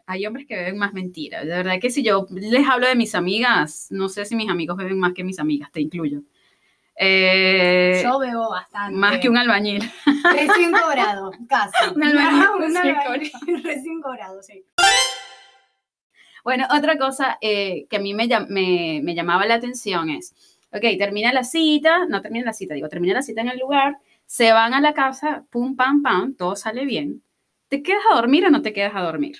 hay 0.06 0.24
hombres 0.26 0.46
que 0.46 0.56
beben 0.56 0.78
más 0.78 0.94
mentiras. 0.94 1.42
De 1.44 1.50
verdad 1.50 1.74
que 1.82 1.90
si 1.90 2.02
yo 2.02 2.26
les 2.30 2.66
hablo 2.66 2.86
de 2.88 2.94
mis 2.94 3.14
amigas, 3.14 3.88
no 3.90 4.08
sé 4.08 4.24
si 4.24 4.34
mis 4.36 4.48
amigos 4.48 4.78
beben 4.78 4.98
más 4.98 5.12
que 5.12 5.22
mis 5.22 5.38
amigas, 5.38 5.70
te 5.70 5.82
incluyo. 5.82 6.22
Eh, 6.98 8.00
Yo 8.02 8.18
bebo 8.18 8.50
bastante. 8.50 8.96
más 8.96 9.18
que 9.18 9.28
un 9.28 9.36
albañil. 9.36 9.90
Recién 10.32 10.72
cobrado, 10.82 11.30
casi. 11.48 11.94
Un 11.94 12.02
albañil 12.02 12.48
Un 12.56 12.60
recién 12.74 12.86
albañil 12.98 13.32
recién 13.64 14.00
cobrado, 14.00 14.42
sí. 14.42 14.64
Bueno, 16.42 16.66
otra 16.70 16.96
cosa 16.96 17.38
eh, 17.40 17.86
que 17.90 17.96
a 17.96 18.00
mí 18.00 18.14
me, 18.14 18.28
me, 18.48 19.00
me 19.02 19.14
llamaba 19.14 19.46
la 19.46 19.54
atención 19.54 20.10
es, 20.10 20.58
ok, 20.72 20.82
termina 20.98 21.32
la 21.32 21.42
cita, 21.44 22.06
no 22.06 22.22
termina 22.22 22.44
la 22.46 22.52
cita, 22.52 22.74
digo, 22.74 22.88
termina 22.88 23.14
la 23.14 23.22
cita 23.22 23.40
en 23.40 23.48
el 23.48 23.58
lugar, 23.58 23.98
se 24.26 24.52
van 24.52 24.72
a 24.72 24.80
la 24.80 24.94
casa, 24.94 25.44
pum, 25.50 25.74
pam, 25.76 26.02
pam, 26.02 26.34
todo 26.34 26.54
sale 26.56 26.84
bien. 26.84 27.22
¿Te 27.68 27.82
quedas 27.82 28.02
a 28.10 28.14
dormir 28.14 28.46
o 28.46 28.50
no 28.50 28.62
te 28.62 28.72
quedas 28.72 28.94
a 28.94 29.02
dormir? 29.02 29.38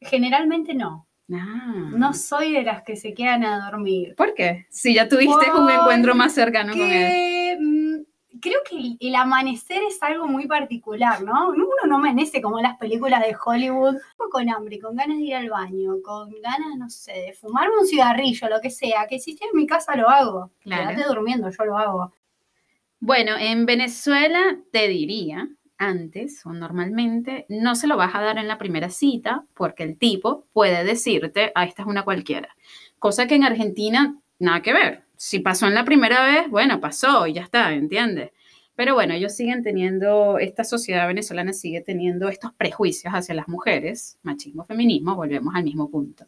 Generalmente 0.00 0.74
no. 0.74 1.06
Ah. 1.32 1.90
No 1.90 2.12
soy 2.12 2.52
de 2.52 2.62
las 2.62 2.82
que 2.82 2.96
se 2.96 3.14
quedan 3.14 3.44
a 3.44 3.70
dormir. 3.70 4.14
¿Por 4.14 4.34
qué? 4.34 4.66
Si 4.70 4.94
ya 4.94 5.08
tuviste 5.08 5.50
un 5.56 5.70
encuentro 5.70 6.14
más 6.14 6.34
cercano 6.34 6.72
con 6.72 6.82
él. 6.82 7.58
Mm, 7.60 8.40
creo 8.40 8.60
que 8.68 8.76
el, 8.76 8.96
el 9.00 9.14
amanecer 9.14 9.82
es 9.88 10.02
algo 10.02 10.26
muy 10.26 10.46
particular, 10.46 11.22
¿no? 11.22 11.48
Uno 11.48 11.66
no 11.86 11.96
amanece 11.96 12.42
como 12.42 12.58
en 12.58 12.64
las 12.64 12.76
películas 12.76 13.20
de 13.20 13.34
Hollywood, 13.42 13.96
con 14.30 14.50
hambre, 14.50 14.78
con 14.80 14.96
ganas 14.96 15.16
de 15.16 15.24
ir 15.24 15.34
al 15.34 15.48
baño, 15.48 15.94
con 16.04 16.30
ganas, 16.42 16.76
no 16.76 16.90
sé, 16.90 17.12
de 17.12 17.32
fumarme 17.32 17.78
un 17.80 17.86
cigarrillo, 17.86 18.48
lo 18.48 18.60
que 18.60 18.70
sea, 18.70 19.06
que 19.08 19.18
si 19.18 19.32
estoy 19.32 19.48
en 19.52 19.56
mi 19.56 19.66
casa 19.66 19.96
lo 19.96 20.08
hago. 20.10 20.50
Claro. 20.60 20.90
Quédate 20.90 21.08
durmiendo, 21.08 21.48
yo 21.50 21.64
lo 21.64 21.78
hago. 21.78 22.12
Bueno, 23.00 23.36
en 23.38 23.66
Venezuela 23.66 24.58
te 24.72 24.88
diría, 24.88 25.48
antes 25.88 26.44
o 26.46 26.52
normalmente, 26.52 27.46
no 27.48 27.74
se 27.74 27.86
lo 27.86 27.96
vas 27.96 28.14
a 28.14 28.22
dar 28.22 28.38
en 28.38 28.48
la 28.48 28.58
primera 28.58 28.90
cita 28.90 29.44
porque 29.54 29.82
el 29.82 29.96
tipo 29.96 30.46
puede 30.52 30.84
decirte, 30.84 31.52
ah, 31.54 31.64
esta 31.64 31.82
es 31.82 31.88
una 31.88 32.04
cualquiera. 32.04 32.56
Cosa 32.98 33.26
que 33.26 33.34
en 33.34 33.44
Argentina, 33.44 34.18
nada 34.38 34.62
que 34.62 34.72
ver. 34.72 35.04
Si 35.16 35.38
pasó 35.38 35.66
en 35.66 35.74
la 35.74 35.84
primera 35.84 36.24
vez, 36.24 36.50
bueno, 36.50 36.80
pasó 36.80 37.26
y 37.26 37.34
ya 37.34 37.42
está, 37.42 37.72
¿entiendes? 37.72 38.30
Pero 38.76 38.94
bueno, 38.94 39.14
ellos 39.14 39.34
siguen 39.34 39.62
teniendo, 39.62 40.38
esta 40.38 40.64
sociedad 40.64 41.06
venezolana 41.06 41.52
sigue 41.52 41.80
teniendo 41.80 42.28
estos 42.28 42.52
prejuicios 42.52 43.14
hacia 43.14 43.34
las 43.34 43.46
mujeres, 43.46 44.18
machismo, 44.22 44.64
feminismo, 44.64 45.14
volvemos 45.14 45.54
al 45.54 45.62
mismo 45.62 45.90
punto. 45.90 46.26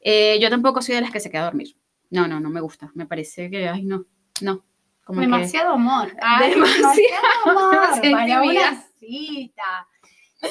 Eh, 0.00 0.38
yo 0.40 0.50
tampoco 0.50 0.82
soy 0.82 0.96
de 0.96 1.00
las 1.02 1.12
que 1.12 1.20
se 1.20 1.30
queda 1.30 1.44
dormir. 1.44 1.76
No, 2.10 2.26
no, 2.26 2.40
no 2.40 2.50
me 2.50 2.60
gusta. 2.60 2.90
Me 2.94 3.06
parece 3.06 3.50
que, 3.50 3.68
ay, 3.68 3.84
no, 3.84 4.04
no. 4.42 4.64
Como 5.04 5.20
que- 5.20 5.26
demasiado 5.26 5.72
amor. 5.74 6.12
Ay, 6.22 6.50
Demasiado, 6.54 7.50
amor 7.50 8.00
para 8.00 8.42
una 8.42 8.82
cita. 8.98 9.88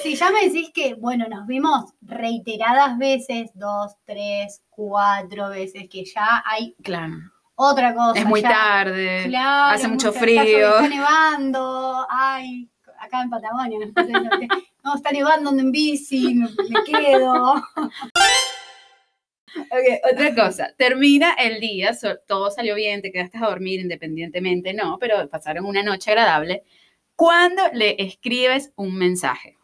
Si 0.02 0.16
ya 0.16 0.32
me 0.32 0.46
decís 0.46 0.72
que, 0.74 0.96
bueno, 0.96 1.28
nos 1.30 1.46
vimos 1.46 1.94
reiteradas 2.02 2.98
veces, 2.98 3.52
dos, 3.54 3.96
tres, 4.06 4.64
cuatro 4.72 5.50
veces, 5.50 5.88
que 5.90 6.04
ya 6.06 6.44
hay 6.46 6.76
Claro. 6.84 7.14
otra 7.56 7.94
cosa. 7.94 8.20
Es 8.20 8.26
muy 8.26 8.42
ya- 8.42 8.50
tarde. 8.50 9.26
Claro, 9.28 9.76
hace 9.76 9.88
mucho 9.88 10.12
frío. 10.12 10.78
Está 10.78 10.88
nevando, 10.88 12.08
ay, 12.10 12.70
acá 13.00 13.22
en 13.22 13.30
Patagonia, 13.30 13.78
no, 14.84 14.96
está 14.96 15.12
nevando 15.12 15.50
ando 15.52 15.62
en 15.62 15.72
bici, 15.72 16.34
me, 16.34 16.48
me 16.48 16.84
quedo. 16.86 17.56
Ok, 19.56 20.12
otra 20.12 20.34
cosa. 20.36 20.74
Termina 20.78 21.34
el 21.34 21.60
día, 21.60 21.92
todo 22.28 22.50
salió 22.52 22.76
bien, 22.76 23.02
te 23.02 23.12
quedaste 23.12 23.38
a 23.38 23.42
dormir 23.50 23.80
independientemente, 23.80 24.74
no, 24.74 24.98
pero 25.00 25.30
pasaron 25.30 25.66
una 25.66 25.84
noche 25.84 26.12
agradable. 26.12 26.64
Cuando 27.16 27.62
le 27.74 27.96
escribes 28.00 28.72
un 28.76 28.96
mensaje. 28.98 29.58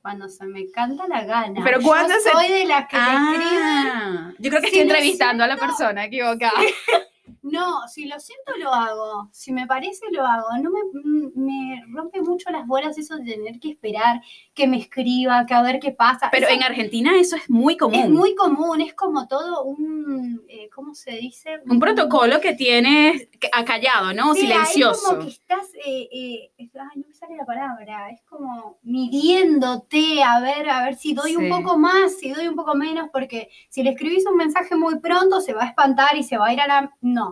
Cuando 0.00 0.28
se 0.28 0.44
me 0.46 0.70
canta 0.70 1.06
la 1.06 1.24
gana. 1.24 1.60
Pero 1.62 1.78
Yo 1.80 1.86
¿cuándo 1.86 2.14
se- 2.14 2.30
soy 2.30 2.48
de 2.48 2.64
las 2.64 2.88
que 2.88 2.96
le 2.96 3.02
escriben 3.02 3.58
Ah, 3.62 4.32
yo 4.38 4.50
creo 4.50 4.60
que 4.62 4.68
si 4.70 4.78
estoy 4.78 4.80
entrevistando 4.80 5.44
a 5.44 5.46
la 5.46 5.56
siento- 5.56 5.76
persona 5.76 6.04
equivocada. 6.06 6.52
No, 7.42 7.88
si 7.88 8.06
lo 8.06 8.20
siento 8.20 8.52
lo 8.58 8.72
hago, 8.72 9.28
si 9.32 9.52
me 9.52 9.66
parece 9.66 10.06
lo 10.12 10.24
hago. 10.24 10.46
No 10.62 10.70
me, 10.70 10.78
mm, 10.92 11.32
me 11.34 11.82
rompe 11.92 12.22
mucho 12.22 12.50
las 12.50 12.66
bolas 12.66 12.96
eso 12.98 13.16
de 13.16 13.24
tener 13.34 13.58
que 13.58 13.70
esperar 13.70 14.20
que 14.54 14.66
me 14.68 14.78
escriba, 14.78 15.44
que 15.44 15.54
a 15.54 15.62
ver 15.62 15.80
qué 15.80 15.90
pasa. 15.90 16.28
Pero 16.30 16.46
Eso 16.46 16.54
en 16.54 16.62
Argentina 16.62 17.12
eso 17.18 17.34
es 17.36 17.50
muy 17.50 17.76
común. 17.76 17.98
es 17.98 18.08
muy 18.10 18.34
común, 18.36 18.80
es 18.80 18.94
como 18.94 19.26
todo 19.26 19.64
un, 19.64 20.42
eh, 20.48 20.68
¿cómo 20.74 20.94
se 20.94 21.12
dice? 21.12 21.60
un 21.68 21.80
protocolo 21.80 22.40
que 22.40 22.54
tienes 22.54 23.28
acallado, 23.52 24.12
¿no? 24.14 24.34
Sí, 24.34 24.42
Silencioso. 24.42 25.08
como 25.10 25.22
que 25.24 25.30
estás, 25.30 25.66
eh, 25.84 26.08
eh, 26.12 26.52
es- 26.58 26.70
ay, 26.76 27.00
no 27.00 27.08
me 27.08 27.14
sale 27.14 27.36
la 27.36 27.44
palabra, 27.44 28.10
es 28.10 28.22
como 28.22 28.78
midiéndote 28.82 30.22
a 30.22 30.40
ver, 30.40 30.68
a 30.68 30.84
ver 30.84 30.94
si 30.94 31.14
doy 31.14 31.36
un 31.36 31.48
poco 31.48 31.78
más, 31.78 32.16
si 32.18 32.30
doy 32.30 32.46
un 32.48 32.54
poco 32.56 32.74
menos, 32.74 33.08
porque 33.12 33.48
si 33.68 33.82
le 33.82 33.90
escribís 33.90 34.26
un 34.26 34.36
mensaje 34.36 34.76
muy 34.76 34.98
pronto 35.00 35.40
se 35.40 35.54
va 35.54 35.62
a 35.64 35.66
espantar 35.66 36.16
y 36.16 36.22
se 36.22 36.36
va 36.38 36.46
a 36.48 36.52
ir 36.52 36.60
a 36.60 36.66
la... 36.66 36.92
No. 37.00 37.31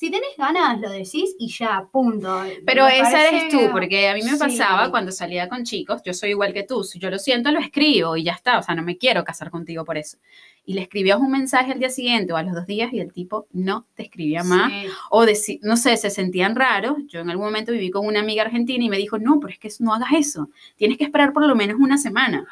Si 0.00 0.10
tenés 0.10 0.34
ganas, 0.38 0.80
lo 0.80 0.88
decís 0.88 1.36
y 1.38 1.48
ya, 1.48 1.86
punto. 1.92 2.42
Pero 2.64 2.86
Me 2.86 3.00
esa 3.00 3.10
parece- 3.10 3.36
eres 3.36 3.48
tú, 3.50 3.70
porque 3.70 4.08
a 4.08 4.14
mí 4.14 4.22
me 4.22 4.30
Sí. 4.30 4.38
pasaba 4.38 4.90
cuando 4.90 5.12
salía 5.12 5.46
con 5.46 5.62
chicos, 5.62 6.00
yo 6.02 6.14
soy 6.14 6.30
igual 6.30 6.54
que 6.54 6.62
tú, 6.62 6.84
si 6.84 6.98
yo 6.98 7.10
lo 7.10 7.18
siento, 7.18 7.50
lo 7.50 7.60
escribo 7.60 8.16
y 8.16 8.22
ya 8.24 8.32
está, 8.32 8.58
o 8.58 8.62
sea, 8.62 8.74
no 8.74 8.82
me 8.82 8.96
quiero 8.96 9.24
casar 9.24 9.50
contigo 9.50 9.84
por 9.84 9.98
eso. 9.98 10.16
Y 10.64 10.72
le 10.72 10.80
escribías 10.80 11.18
un 11.18 11.30
mensaje 11.30 11.72
al 11.72 11.78
día 11.80 11.90
siguiente 11.90 12.32
o 12.32 12.38
a 12.38 12.42
los 12.42 12.54
dos 12.54 12.66
días 12.66 12.90
y 12.94 13.00
el 13.00 13.12
tipo 13.12 13.46
no 13.52 13.84
te 13.94 14.04
escribía 14.04 14.42
más, 14.42 14.72
Sí. 14.72 14.86
o 15.10 15.26
no 15.60 15.76
sé, 15.76 15.96
se 15.98 16.08
sentían 16.08 16.56
raros. 16.56 16.96
Yo 17.06 17.20
en 17.20 17.28
algún 17.28 17.44
momento 17.44 17.70
viví 17.72 17.90
con 17.90 18.06
una 18.06 18.20
amiga 18.20 18.42
argentina 18.44 18.82
y 18.82 18.88
me 18.88 18.96
dijo, 18.96 19.18
no, 19.18 19.38
pero 19.38 19.52
es 19.52 19.58
que 19.58 19.68
no 19.80 19.92
hagas 19.92 20.12
eso, 20.14 20.48
tienes 20.76 20.96
que 20.96 21.04
esperar 21.04 21.34
por 21.34 21.46
lo 21.46 21.54
menos 21.54 21.76
una 21.78 21.98
semana. 21.98 22.46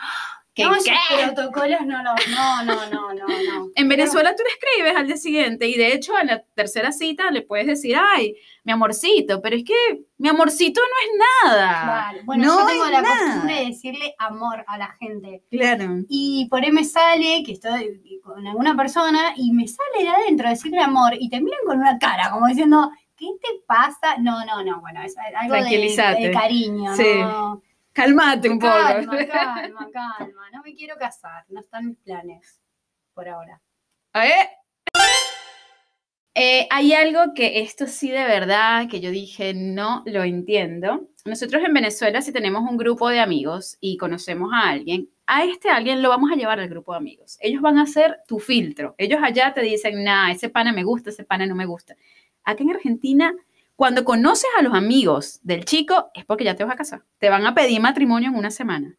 ¿Qué, 0.58 0.64
No, 0.64 0.74
esos 0.74 0.86
qué? 0.86 1.24
protocolos 1.32 1.80
no, 1.86 2.02
lo- 2.02 2.14
no, 2.34 2.64
no, 2.64 2.74
no, 2.90 3.14
no, 3.14 3.26
no. 3.28 3.68
En 3.76 3.88
Venezuela 3.88 4.34
tú 4.34 4.42
le 4.42 4.50
escribes 4.50 4.96
al 4.96 5.06
día 5.06 5.16
siguiente 5.16 5.68
y 5.68 5.76
de 5.76 5.92
hecho 5.94 6.16
a 6.16 6.24
la 6.24 6.42
tercera 6.56 6.90
cita 6.90 7.30
le 7.30 7.42
puedes 7.42 7.68
decir, 7.68 7.94
ay, 7.96 8.34
mi 8.64 8.72
amorcito, 8.72 9.40
pero 9.40 9.54
es 9.54 9.62
que 9.62 9.74
mi 10.16 10.28
amorcito 10.28 10.80
no 10.80 10.96
es 11.06 11.52
nada. 11.52 11.82
Claro. 12.10 12.18
Bueno, 12.24 12.44
no 12.44 12.60
yo 12.60 12.66
tengo 12.66 12.86
la 12.86 13.02
nada. 13.02 13.24
costumbre 13.24 13.54
de 13.54 13.64
decirle 13.66 14.14
amor 14.18 14.64
a 14.66 14.78
la 14.78 14.88
gente. 14.98 15.44
Claro. 15.48 15.98
Y 16.08 16.48
por 16.50 16.64
ahí 16.64 16.72
me 16.72 16.82
sale 16.82 17.44
que 17.46 17.52
estoy 17.52 18.20
con 18.24 18.44
alguna 18.44 18.76
persona 18.76 19.32
y 19.36 19.52
me 19.52 19.68
sale 19.68 20.02
de 20.02 20.08
adentro 20.08 20.48
decirle 20.48 20.80
amor 20.80 21.12
y 21.16 21.30
te 21.30 21.40
miran 21.40 21.60
con 21.64 21.78
una 21.78 22.00
cara 22.00 22.30
como 22.32 22.48
diciendo, 22.48 22.90
¿qué 23.16 23.26
te 23.40 23.48
pasa? 23.64 24.16
No, 24.18 24.44
no, 24.44 24.64
no, 24.64 24.80
bueno, 24.80 25.02
es 25.02 25.14
algo 25.36 25.54
de, 25.54 25.60
de 26.20 26.30
cariño, 26.32 26.96
Sí. 26.96 27.04
¿no? 27.20 27.62
Cálmate 27.98 28.48
un 28.48 28.60
poco. 28.60 28.72
Calma, 28.72 29.26
calma, 29.26 29.88
calma, 29.92 30.50
no 30.52 30.62
me 30.62 30.72
quiero 30.72 30.96
casar, 30.96 31.44
no 31.48 31.58
están 31.58 31.88
mis 31.88 31.98
planes 31.98 32.60
por 33.12 33.28
ahora. 33.28 33.60
A 34.12 34.20
ver. 34.20 34.46
Eh, 36.32 36.68
hay 36.70 36.92
algo 36.92 37.34
que 37.34 37.58
esto 37.58 37.88
sí 37.88 38.08
de 38.08 38.22
verdad, 38.22 38.86
que 38.88 39.00
yo 39.00 39.10
dije, 39.10 39.52
no 39.52 40.04
lo 40.06 40.22
entiendo. 40.22 41.08
Nosotros 41.24 41.60
en 41.64 41.74
Venezuela, 41.74 42.22
si 42.22 42.30
tenemos 42.32 42.62
un 42.70 42.76
grupo 42.76 43.08
de 43.08 43.18
amigos 43.18 43.76
y 43.80 43.96
conocemos 43.96 44.52
a 44.54 44.68
alguien, 44.68 45.10
a 45.26 45.42
este 45.42 45.68
alguien 45.68 46.00
lo 46.00 46.08
vamos 46.08 46.30
a 46.30 46.36
llevar 46.36 46.60
al 46.60 46.68
grupo 46.68 46.92
de 46.92 46.98
amigos. 46.98 47.36
Ellos 47.40 47.60
van 47.60 47.78
a 47.78 47.86
ser 47.86 48.20
tu 48.28 48.38
filtro. 48.38 48.94
Ellos 48.96 49.18
allá 49.20 49.52
te 49.52 49.62
dicen, 49.62 50.04
nah, 50.04 50.30
ese 50.30 50.50
pana 50.50 50.72
me 50.72 50.84
gusta, 50.84 51.10
ese 51.10 51.24
pana 51.24 51.46
no 51.46 51.56
me 51.56 51.66
gusta. 51.66 51.96
Aquí 52.44 52.62
en 52.62 52.70
Argentina, 52.70 53.34
cuando 53.78 54.04
conoces 54.04 54.50
a 54.58 54.62
los 54.62 54.74
amigos 54.74 55.38
del 55.44 55.64
chico, 55.64 56.10
es 56.12 56.24
porque 56.24 56.42
ya 56.42 56.56
te 56.56 56.64
vas 56.64 56.74
a 56.74 56.76
casar. 56.76 57.04
Te 57.18 57.30
van 57.30 57.46
a 57.46 57.54
pedir 57.54 57.80
matrimonio 57.80 58.28
en 58.28 58.34
una 58.34 58.50
semana. 58.50 58.98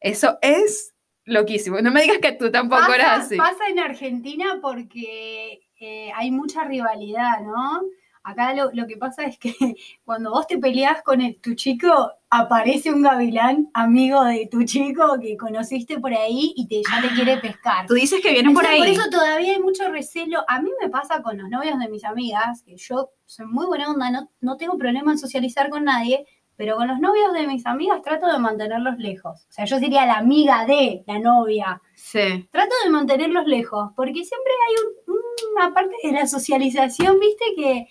Eso 0.00 0.36
es 0.42 0.94
loquísimo. 1.24 1.80
No 1.80 1.90
me 1.90 2.02
digas 2.02 2.18
que 2.18 2.32
tú 2.32 2.50
tampoco 2.50 2.92
eras 2.92 3.24
así. 3.24 3.38
pasa 3.38 3.66
en 3.70 3.78
Argentina 3.78 4.58
porque 4.60 5.62
eh, 5.80 6.12
hay 6.14 6.30
mucha 6.30 6.64
rivalidad, 6.64 7.40
¿no? 7.40 7.84
Acá 8.28 8.52
lo, 8.54 8.70
lo 8.72 8.86
que 8.88 8.96
pasa 8.96 9.22
es 9.22 9.38
que 9.38 9.54
cuando 10.04 10.30
vos 10.32 10.46
te 10.48 10.58
peleás 10.58 11.00
con 11.02 11.20
el- 11.20 11.40
tu 11.40 11.54
chico, 11.54 12.10
aparece 12.28 12.92
un 12.92 13.02
gavilán 13.02 13.70
amigo 13.72 14.24
de 14.24 14.48
tu 14.50 14.64
chico 14.64 15.16
que 15.20 15.36
conociste 15.36 16.00
por 16.00 16.12
ahí 16.12 16.52
y 16.56 16.66
te, 16.66 16.82
ya 16.90 17.00
te 17.00 17.14
quiere 17.14 17.36
pescar. 17.38 17.86
Tú 17.86 17.94
dices 17.94 18.20
que 18.20 18.32
vienen 18.32 18.52
por 18.52 18.66
ahí. 18.66 18.78
por 18.78 18.88
eso 18.88 19.08
todavía 19.10 19.52
hay 19.52 19.60
mucho 19.60 19.88
recelo. 19.90 20.44
A 20.48 20.60
mí 20.60 20.70
me 20.82 20.88
pasa 20.90 21.22
con 21.22 21.38
los 21.38 21.48
novios 21.48 21.78
de 21.78 21.88
mis 21.88 22.04
amigas, 22.04 22.62
que 22.64 22.76
yo 22.76 23.10
soy 23.26 23.46
muy 23.46 23.64
buena 23.66 23.90
onda, 23.90 24.10
no, 24.10 24.28
no 24.40 24.56
tengo 24.56 24.76
problema 24.76 25.12
en 25.12 25.18
socializar 25.18 25.70
con 25.70 25.84
nadie, 25.84 26.26
pero 26.56 26.74
con 26.76 26.88
los 26.88 26.98
novios 26.98 27.32
de 27.32 27.46
mis 27.46 27.64
amigas 27.66 28.02
trato 28.02 28.26
de 28.26 28.38
mantenerlos 28.38 28.98
lejos. 28.98 29.46
O 29.48 29.52
sea, 29.52 29.66
yo 29.66 29.78
sería 29.78 30.04
la 30.06 30.16
amiga 30.16 30.64
de 30.66 31.04
la 31.06 31.18
novia. 31.20 31.80
Sí. 31.94 32.48
Trato 32.50 32.74
de 32.82 32.90
mantenerlos 32.90 33.46
lejos, 33.46 33.90
porque 33.94 34.24
siempre 34.24 34.52
hay 34.68 34.74
un- 34.84 35.16
una 35.54 35.72
parte 35.72 35.94
de 36.02 36.12
la 36.12 36.26
socialización, 36.26 37.20
viste, 37.20 37.44
que 37.56 37.86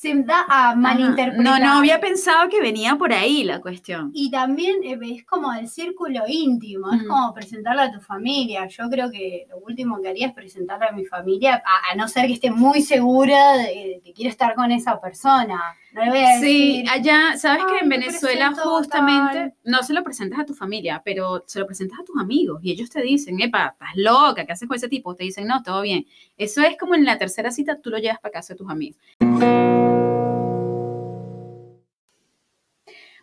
se 0.00 0.14
da 0.22 0.46
a 0.48 0.74
malinterpretar. 0.74 1.44
No, 1.44 1.58
no 1.58 1.72
había 1.78 2.00
pensado 2.00 2.48
que 2.48 2.58
venía 2.62 2.96
por 2.96 3.12
ahí 3.12 3.44
la 3.44 3.60
cuestión. 3.60 4.10
Y 4.14 4.30
también 4.30 4.76
eh, 4.82 4.98
es 5.02 5.26
como 5.26 5.52
el 5.52 5.68
círculo 5.68 6.22
íntimo, 6.26 6.90
es 6.90 7.02
Mm. 7.02 7.06
como 7.06 7.34
presentarlo 7.34 7.82
a 7.82 7.92
tu 7.92 8.00
familia. 8.00 8.66
Yo 8.66 8.88
creo 8.88 9.10
que 9.10 9.44
lo 9.50 9.58
último 9.58 10.00
que 10.00 10.08
haría 10.08 10.28
es 10.28 10.32
presentarlo 10.32 10.88
a 10.88 10.92
mi 10.92 11.04
familia, 11.04 11.56
a, 11.66 11.92
a 11.92 11.96
no 11.96 12.08
ser 12.08 12.28
que 12.28 12.32
esté 12.32 12.50
muy 12.50 12.80
segura 12.80 13.58
de, 13.58 14.00
que 14.02 14.14
quiero 14.14 14.30
estar 14.30 14.54
con 14.54 14.72
esa 14.72 14.98
persona. 14.98 15.60
No 15.92 16.02
le 16.04 16.10
voy 16.10 16.20
a 16.20 16.38
Sí, 16.38 16.76
decir, 16.82 16.88
allá, 16.90 17.36
sabes 17.36 17.64
que 17.64 17.72
"Ay, 17.72 17.78
en 17.82 17.88
Venezuela 17.90 18.52
justamente 18.54 19.38
tal". 19.38 19.54
no 19.64 19.82
se 19.82 19.92
lo 19.92 20.02
presentas 20.02 20.38
a 20.38 20.46
tu 20.46 20.54
familia, 20.54 21.02
pero 21.04 21.44
se 21.46 21.58
lo 21.58 21.66
presentas 21.66 21.98
a 22.00 22.04
tus 22.04 22.16
amigos 22.18 22.60
y 22.62 22.70
ellos 22.70 22.88
te 22.88 23.02
dicen, 23.02 23.38
epa, 23.40 23.66
estás 23.74 23.90
loca, 23.96 24.46
¿qué 24.46 24.52
haces 24.52 24.66
con 24.66 24.76
ese 24.78 24.88
tipo? 24.88 25.14
Te 25.14 25.24
dicen, 25.24 25.46
no, 25.46 25.62
todo 25.62 25.82
bien. 25.82 26.06
Eso 26.38 26.62
es 26.62 26.78
como 26.78 26.94
en 26.94 27.04
la 27.04 27.18
tercera 27.18 27.50
cita, 27.50 27.80
tú 27.82 27.90
lo 27.90 27.98
llevas 27.98 28.20
para 28.20 28.32
casa 28.32 28.54
de 28.54 28.58
tus 28.58 28.70
amigos. 28.70 28.98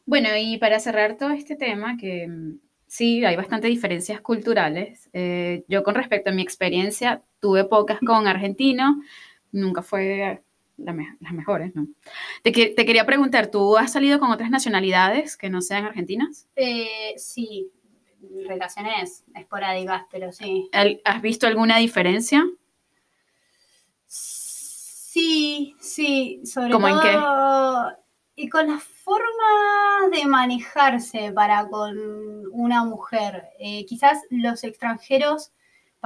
Bueno, 0.07 0.29
y 0.39 0.57
para 0.57 0.79
cerrar 0.79 1.17
todo 1.17 1.31
este 1.31 1.57
tema, 1.57 1.97
que 1.97 2.27
mm, 2.27 2.59
sí, 2.87 3.25
hay 3.25 3.35
bastante 3.35 3.67
diferencias 3.67 4.21
culturales. 4.21 5.09
Eh, 5.11 5.65
yo 5.67 5.83
con 5.83 5.95
respecto 5.95 6.29
a 6.29 6.33
mi 6.33 6.41
experiencia, 6.41 7.21
tuve 7.41 7.65
pocas 7.65 7.99
con 7.99 8.25
argentinos, 8.25 8.95
nunca 9.51 9.81
fue 9.81 10.41
la 10.77 10.93
me- 10.93 11.17
las 11.19 11.33
mejores, 11.33 11.75
¿no? 11.75 11.87
Te, 12.41 12.53
que- 12.53 12.67
te 12.67 12.85
quería 12.85 13.05
preguntar, 13.05 13.47
¿tú 13.51 13.75
has 13.77 13.91
salido 13.91 14.17
con 14.17 14.31
otras 14.31 14.49
nacionalidades 14.49 15.35
que 15.35 15.49
no 15.49 15.61
sean 15.61 15.83
argentinas? 15.85 16.47
Eh, 16.55 17.13
sí, 17.17 17.69
relaciones 18.47 19.25
esporádicas, 19.35 20.03
pero 20.09 20.31
sí. 20.31 20.69
¿Al- 20.71 21.01
¿Has 21.03 21.21
visto 21.21 21.47
alguna 21.47 21.79
diferencia? 21.79 22.45
Sí, 24.05 25.75
sí, 25.81 26.41
sobre 26.45 26.71
¿Cómo 26.71 26.87
en 26.87 26.99
todo. 27.01 27.91
Y 28.39 28.49
con 28.49 28.67
la 28.67 28.77
forma 28.77 30.09
de 30.11 30.25
manejarse 30.27 31.31
para 31.33 31.67
con 31.67 31.97
una 32.51 32.83
mujer. 32.83 33.49
Eh, 33.57 33.83
quizás 33.87 34.19
los 34.29 34.63
extranjeros, 34.63 35.51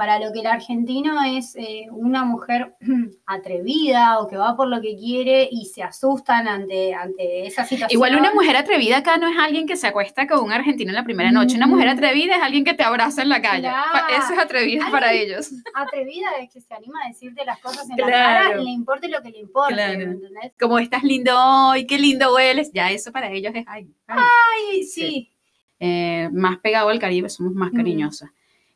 para 0.02 0.18
lo 0.18 0.32
que 0.32 0.40
el 0.40 0.46
argentino 0.48 1.22
es 1.24 1.54
eh, 1.54 1.86
una 1.92 2.24
mujer 2.24 2.74
atrevida 3.26 4.18
o 4.18 4.26
que 4.26 4.36
va 4.36 4.56
por 4.56 4.66
lo 4.66 4.80
que 4.80 4.96
quiere 4.96 5.48
y 5.48 5.66
se 5.66 5.84
asustan 5.84 6.48
ante, 6.48 6.92
ante 6.92 7.46
esa 7.46 7.64
situación. 7.64 7.94
Igual 7.96 8.16
una 8.18 8.34
mujer 8.34 8.56
atrevida 8.56 8.96
acá 8.96 9.16
no 9.16 9.28
es 9.28 9.38
alguien 9.38 9.64
que 9.64 9.76
se 9.76 9.86
acuesta 9.86 10.26
con 10.26 10.40
un 10.42 10.50
argentino 10.50 10.90
en 10.90 10.96
la 10.96 11.04
primera 11.04 11.30
noche. 11.30 11.54
Una 11.56 11.68
mujer 11.68 11.86
Mm. 11.86 11.90
atrevida 11.90 12.34
es 12.34 12.42
alguien 12.42 12.64
que 12.64 12.74
te 12.74 12.82
abraza 12.82 13.22
en 13.22 13.28
la 13.28 13.40
calle. 13.40 13.68
Claro. 13.68 14.08
Eso 14.18 14.32
es 14.32 14.38
atrevida 14.40 14.88
para 14.90 15.12
ellos. 15.12 15.50
atrevida 15.74 16.30
es 16.40 16.52
que 16.52 16.60
se 16.60 16.74
anima 16.74 16.98
a 17.04 17.08
decirte 17.08 17.44
las 17.44 17.60
cosas 17.60 17.88
en 17.88 17.94
Claro. 17.94 18.10
la 18.10 18.48
cara, 18.50 18.56
le 18.56 18.70
importe 18.70 19.06
lo 19.06 19.22
que 19.22 19.30
le 19.30 19.38
importe. 19.38 20.18
Como 20.58 20.80
estás 20.80 21.04
lindo 21.04 21.32
hoy, 21.38 21.86
qué 21.86 21.96
lindo 21.96 22.34
hueles. 22.34 22.72
Ya 22.72 22.90
eso 22.90 23.12
para 23.12 23.30
ellos 23.30 23.52
es 23.54 23.64
ay, 23.68 23.86
ay. 24.08 24.18
Ay, 24.72 24.82
sí. 24.82 25.30
Eh, 25.78 26.28
más 26.32 26.58
pegado 26.58 26.88
al 26.88 26.98
Caribe, 26.98 27.28
somos 27.28 27.54
más 27.54 27.70
cariñosas. 27.70 28.30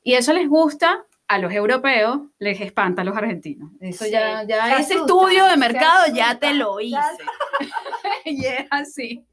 Y 0.04 0.12
eso 0.14 0.32
les 0.32 0.48
gusta 0.48 1.04
a 1.28 1.38
los 1.38 1.52
europeos, 1.52 2.20
les 2.38 2.60
espanta 2.60 3.02
a 3.02 3.04
los 3.04 3.16
argentinos. 3.16 3.70
Eso 3.80 4.04
Sí, 4.04 4.10
ya, 4.12 4.44
ya 4.44 4.76
se 4.76 4.82
ese 4.82 4.94
estudio 4.94 5.46
de 5.46 5.56
mercado 5.56 6.04
ya 6.14 6.38
te 6.38 6.54
lo 6.54 6.78
ya- 6.80 6.86
hice. 6.86 7.24
y 8.24 8.44
es 8.46 8.66
así. 8.70 9.24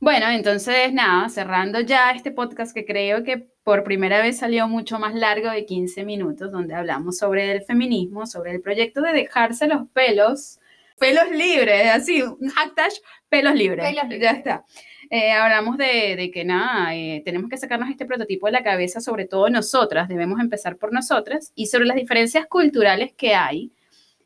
Bueno, 0.00 0.28
entonces 0.30 0.92
nada, 0.94 1.28
cerrando 1.28 1.80
ya 1.80 2.10
este 2.12 2.30
podcast 2.30 2.72
que 2.74 2.86
creo 2.86 3.22
que 3.22 3.48
por 3.62 3.84
primera 3.84 4.20
vez 4.22 4.38
salió 4.38 4.66
mucho 4.66 4.98
más 4.98 5.14
largo 5.14 5.50
de 5.50 5.66
15 5.66 6.04
minutos, 6.04 6.50
donde 6.50 6.74
hablamos 6.74 7.18
sobre 7.18 7.52
el 7.52 7.62
feminismo, 7.62 8.26
sobre 8.26 8.52
el 8.52 8.62
proyecto 8.62 9.02
de 9.02 9.12
dejarse 9.12 9.66
los 9.66 9.88
pelos, 9.92 10.58
pelos 10.98 11.30
libres, 11.30 11.90
así, 11.92 12.22
un 12.22 12.48
hashtag 12.48 12.92
pelos 13.28 13.54
libres. 13.54 13.84
Pelos 13.86 14.02
Ya 14.04 14.08
libres. 14.08 14.32
está. 14.38 14.64
Eh, 15.10 15.32
hablamos 15.32 15.76
de, 15.76 16.14
de 16.16 16.30
que 16.30 16.44
nada, 16.44 16.94
eh, 16.94 17.20
tenemos 17.24 17.50
que 17.50 17.56
sacarnos 17.56 17.90
este 17.90 18.06
prototipo 18.06 18.46
de 18.46 18.52
la 18.52 18.62
cabeza, 18.62 19.00
sobre 19.00 19.26
todo 19.26 19.50
nosotras, 19.50 20.08
debemos 20.08 20.38
empezar 20.40 20.76
por 20.76 20.92
nosotras, 20.92 21.52
y 21.56 21.66
sobre 21.66 21.86
las 21.86 21.96
diferencias 21.96 22.46
culturales 22.46 23.12
que 23.12 23.34
hay 23.34 23.72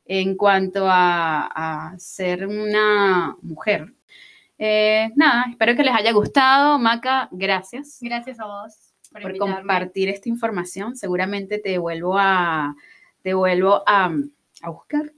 en 0.05 0.37
cuanto 0.37 0.87
a, 0.87 1.47
a 1.93 1.99
ser 1.99 2.47
una 2.47 3.35
mujer. 3.41 3.95
Eh, 4.59 5.11
nada, 5.17 5.47
espero 5.51 5.75
que 5.75 5.83
les 5.83 5.95
haya 5.95 6.13
gustado. 6.13 6.79
Maca, 6.79 7.29
gracias 7.33 7.99
Gracias 8.01 8.39
a 8.39 8.47
vos 8.47 8.95
por, 9.11 9.37
compartir 9.37 10.09
esta 10.09 10.29
información. 10.29 10.97
Seguramente 10.97 11.59
te 11.59 11.79
vuelvo 11.79 12.17
a, 12.19 12.77
te 13.23 13.35
vuelvo 13.35 13.83
a, 13.87 14.15
a 14.65 14.71
buscar. 14.71 15.13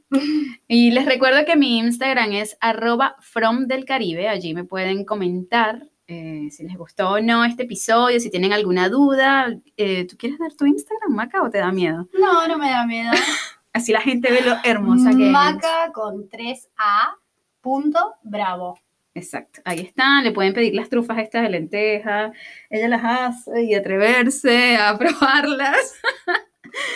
Y 0.68 0.90
les 0.90 1.06
recuerdo 1.06 1.44
que 1.44 1.56
mi 1.56 1.78
Instagram 1.78 2.32
es 2.32 2.56
arroba 2.60 3.16
from 3.20 3.66
del 3.66 3.84
Caribe. 3.84 4.28
Allí 4.28 4.54
me 4.54 4.64
pueden 4.64 5.04
comentar 5.04 5.88
eh, 6.08 6.48
si 6.50 6.64
les 6.64 6.76
gustó 6.76 7.10
o 7.12 7.20
no 7.20 7.44
este 7.44 7.64
episodio, 7.64 8.20
si 8.20 8.30
tienen 8.30 8.52
alguna 8.52 8.88
duda. 8.88 9.56
Eh, 9.76 10.06
¿Tú 10.06 10.16
quieres 10.16 10.38
dar 10.38 10.52
tu 10.54 10.66
Instagram, 10.66 11.12
Maca, 11.14 11.42
o 11.42 11.50
te 11.50 11.58
da 11.58 11.72
miedo? 11.72 12.08
No, 12.18 12.46
no 12.46 12.58
me 12.58 12.70
da 12.70 12.86
miedo. 12.86 13.12
Así 13.72 13.92
la 13.92 14.00
gente 14.00 14.30
ve 14.30 14.40
lo 14.40 14.56
hermosa 14.64 15.10
que 15.10 15.26
es. 15.26 15.32
Maca 15.32 15.92
con 15.92 16.28
3A 16.28 17.16
punto 17.60 18.14
bravo. 18.22 18.78
Exacto, 19.12 19.62
ahí 19.64 19.80
están, 19.80 20.24
le 20.24 20.30
pueden 20.30 20.52
pedir 20.52 20.74
las 20.74 20.90
trufas 20.90 21.18
estas 21.18 21.42
de 21.42 21.48
lenteja, 21.48 22.32
ella 22.68 22.88
las 22.88 23.02
hace 23.02 23.62
y 23.62 23.74
atreverse 23.74 24.76
a 24.76 24.96
probarlas. 24.98 25.94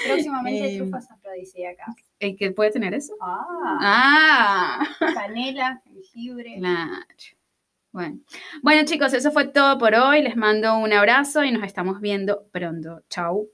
Próximamente 0.07 0.75
Eh, 0.75 0.79
trufas 0.79 1.11
afrodisíacas. 1.31 1.95
¿Y 2.19 2.37
qué 2.37 2.51
puede 2.51 2.71
tener 2.71 2.95
eso? 2.95 3.15
Ah, 3.21 3.79
Ah, 3.81 4.87
canela, 5.15 5.81
jengibre. 5.85 6.57
claro. 6.59 6.91
Bueno. 7.93 8.21
bueno 8.63 8.85
chicos, 8.85 9.13
eso 9.15 9.33
fue 9.33 9.49
todo 9.49 9.77
por 9.79 9.95
hoy. 9.95 10.23
Les 10.23 10.37
mando 10.37 10.77
un 10.79 10.93
abrazo 10.93 11.43
y 11.45 11.51
nos 11.51 11.65
estamos 11.65 12.01
viendo 12.01 12.47
pronto. 12.53 13.03
Chau. 13.09 13.49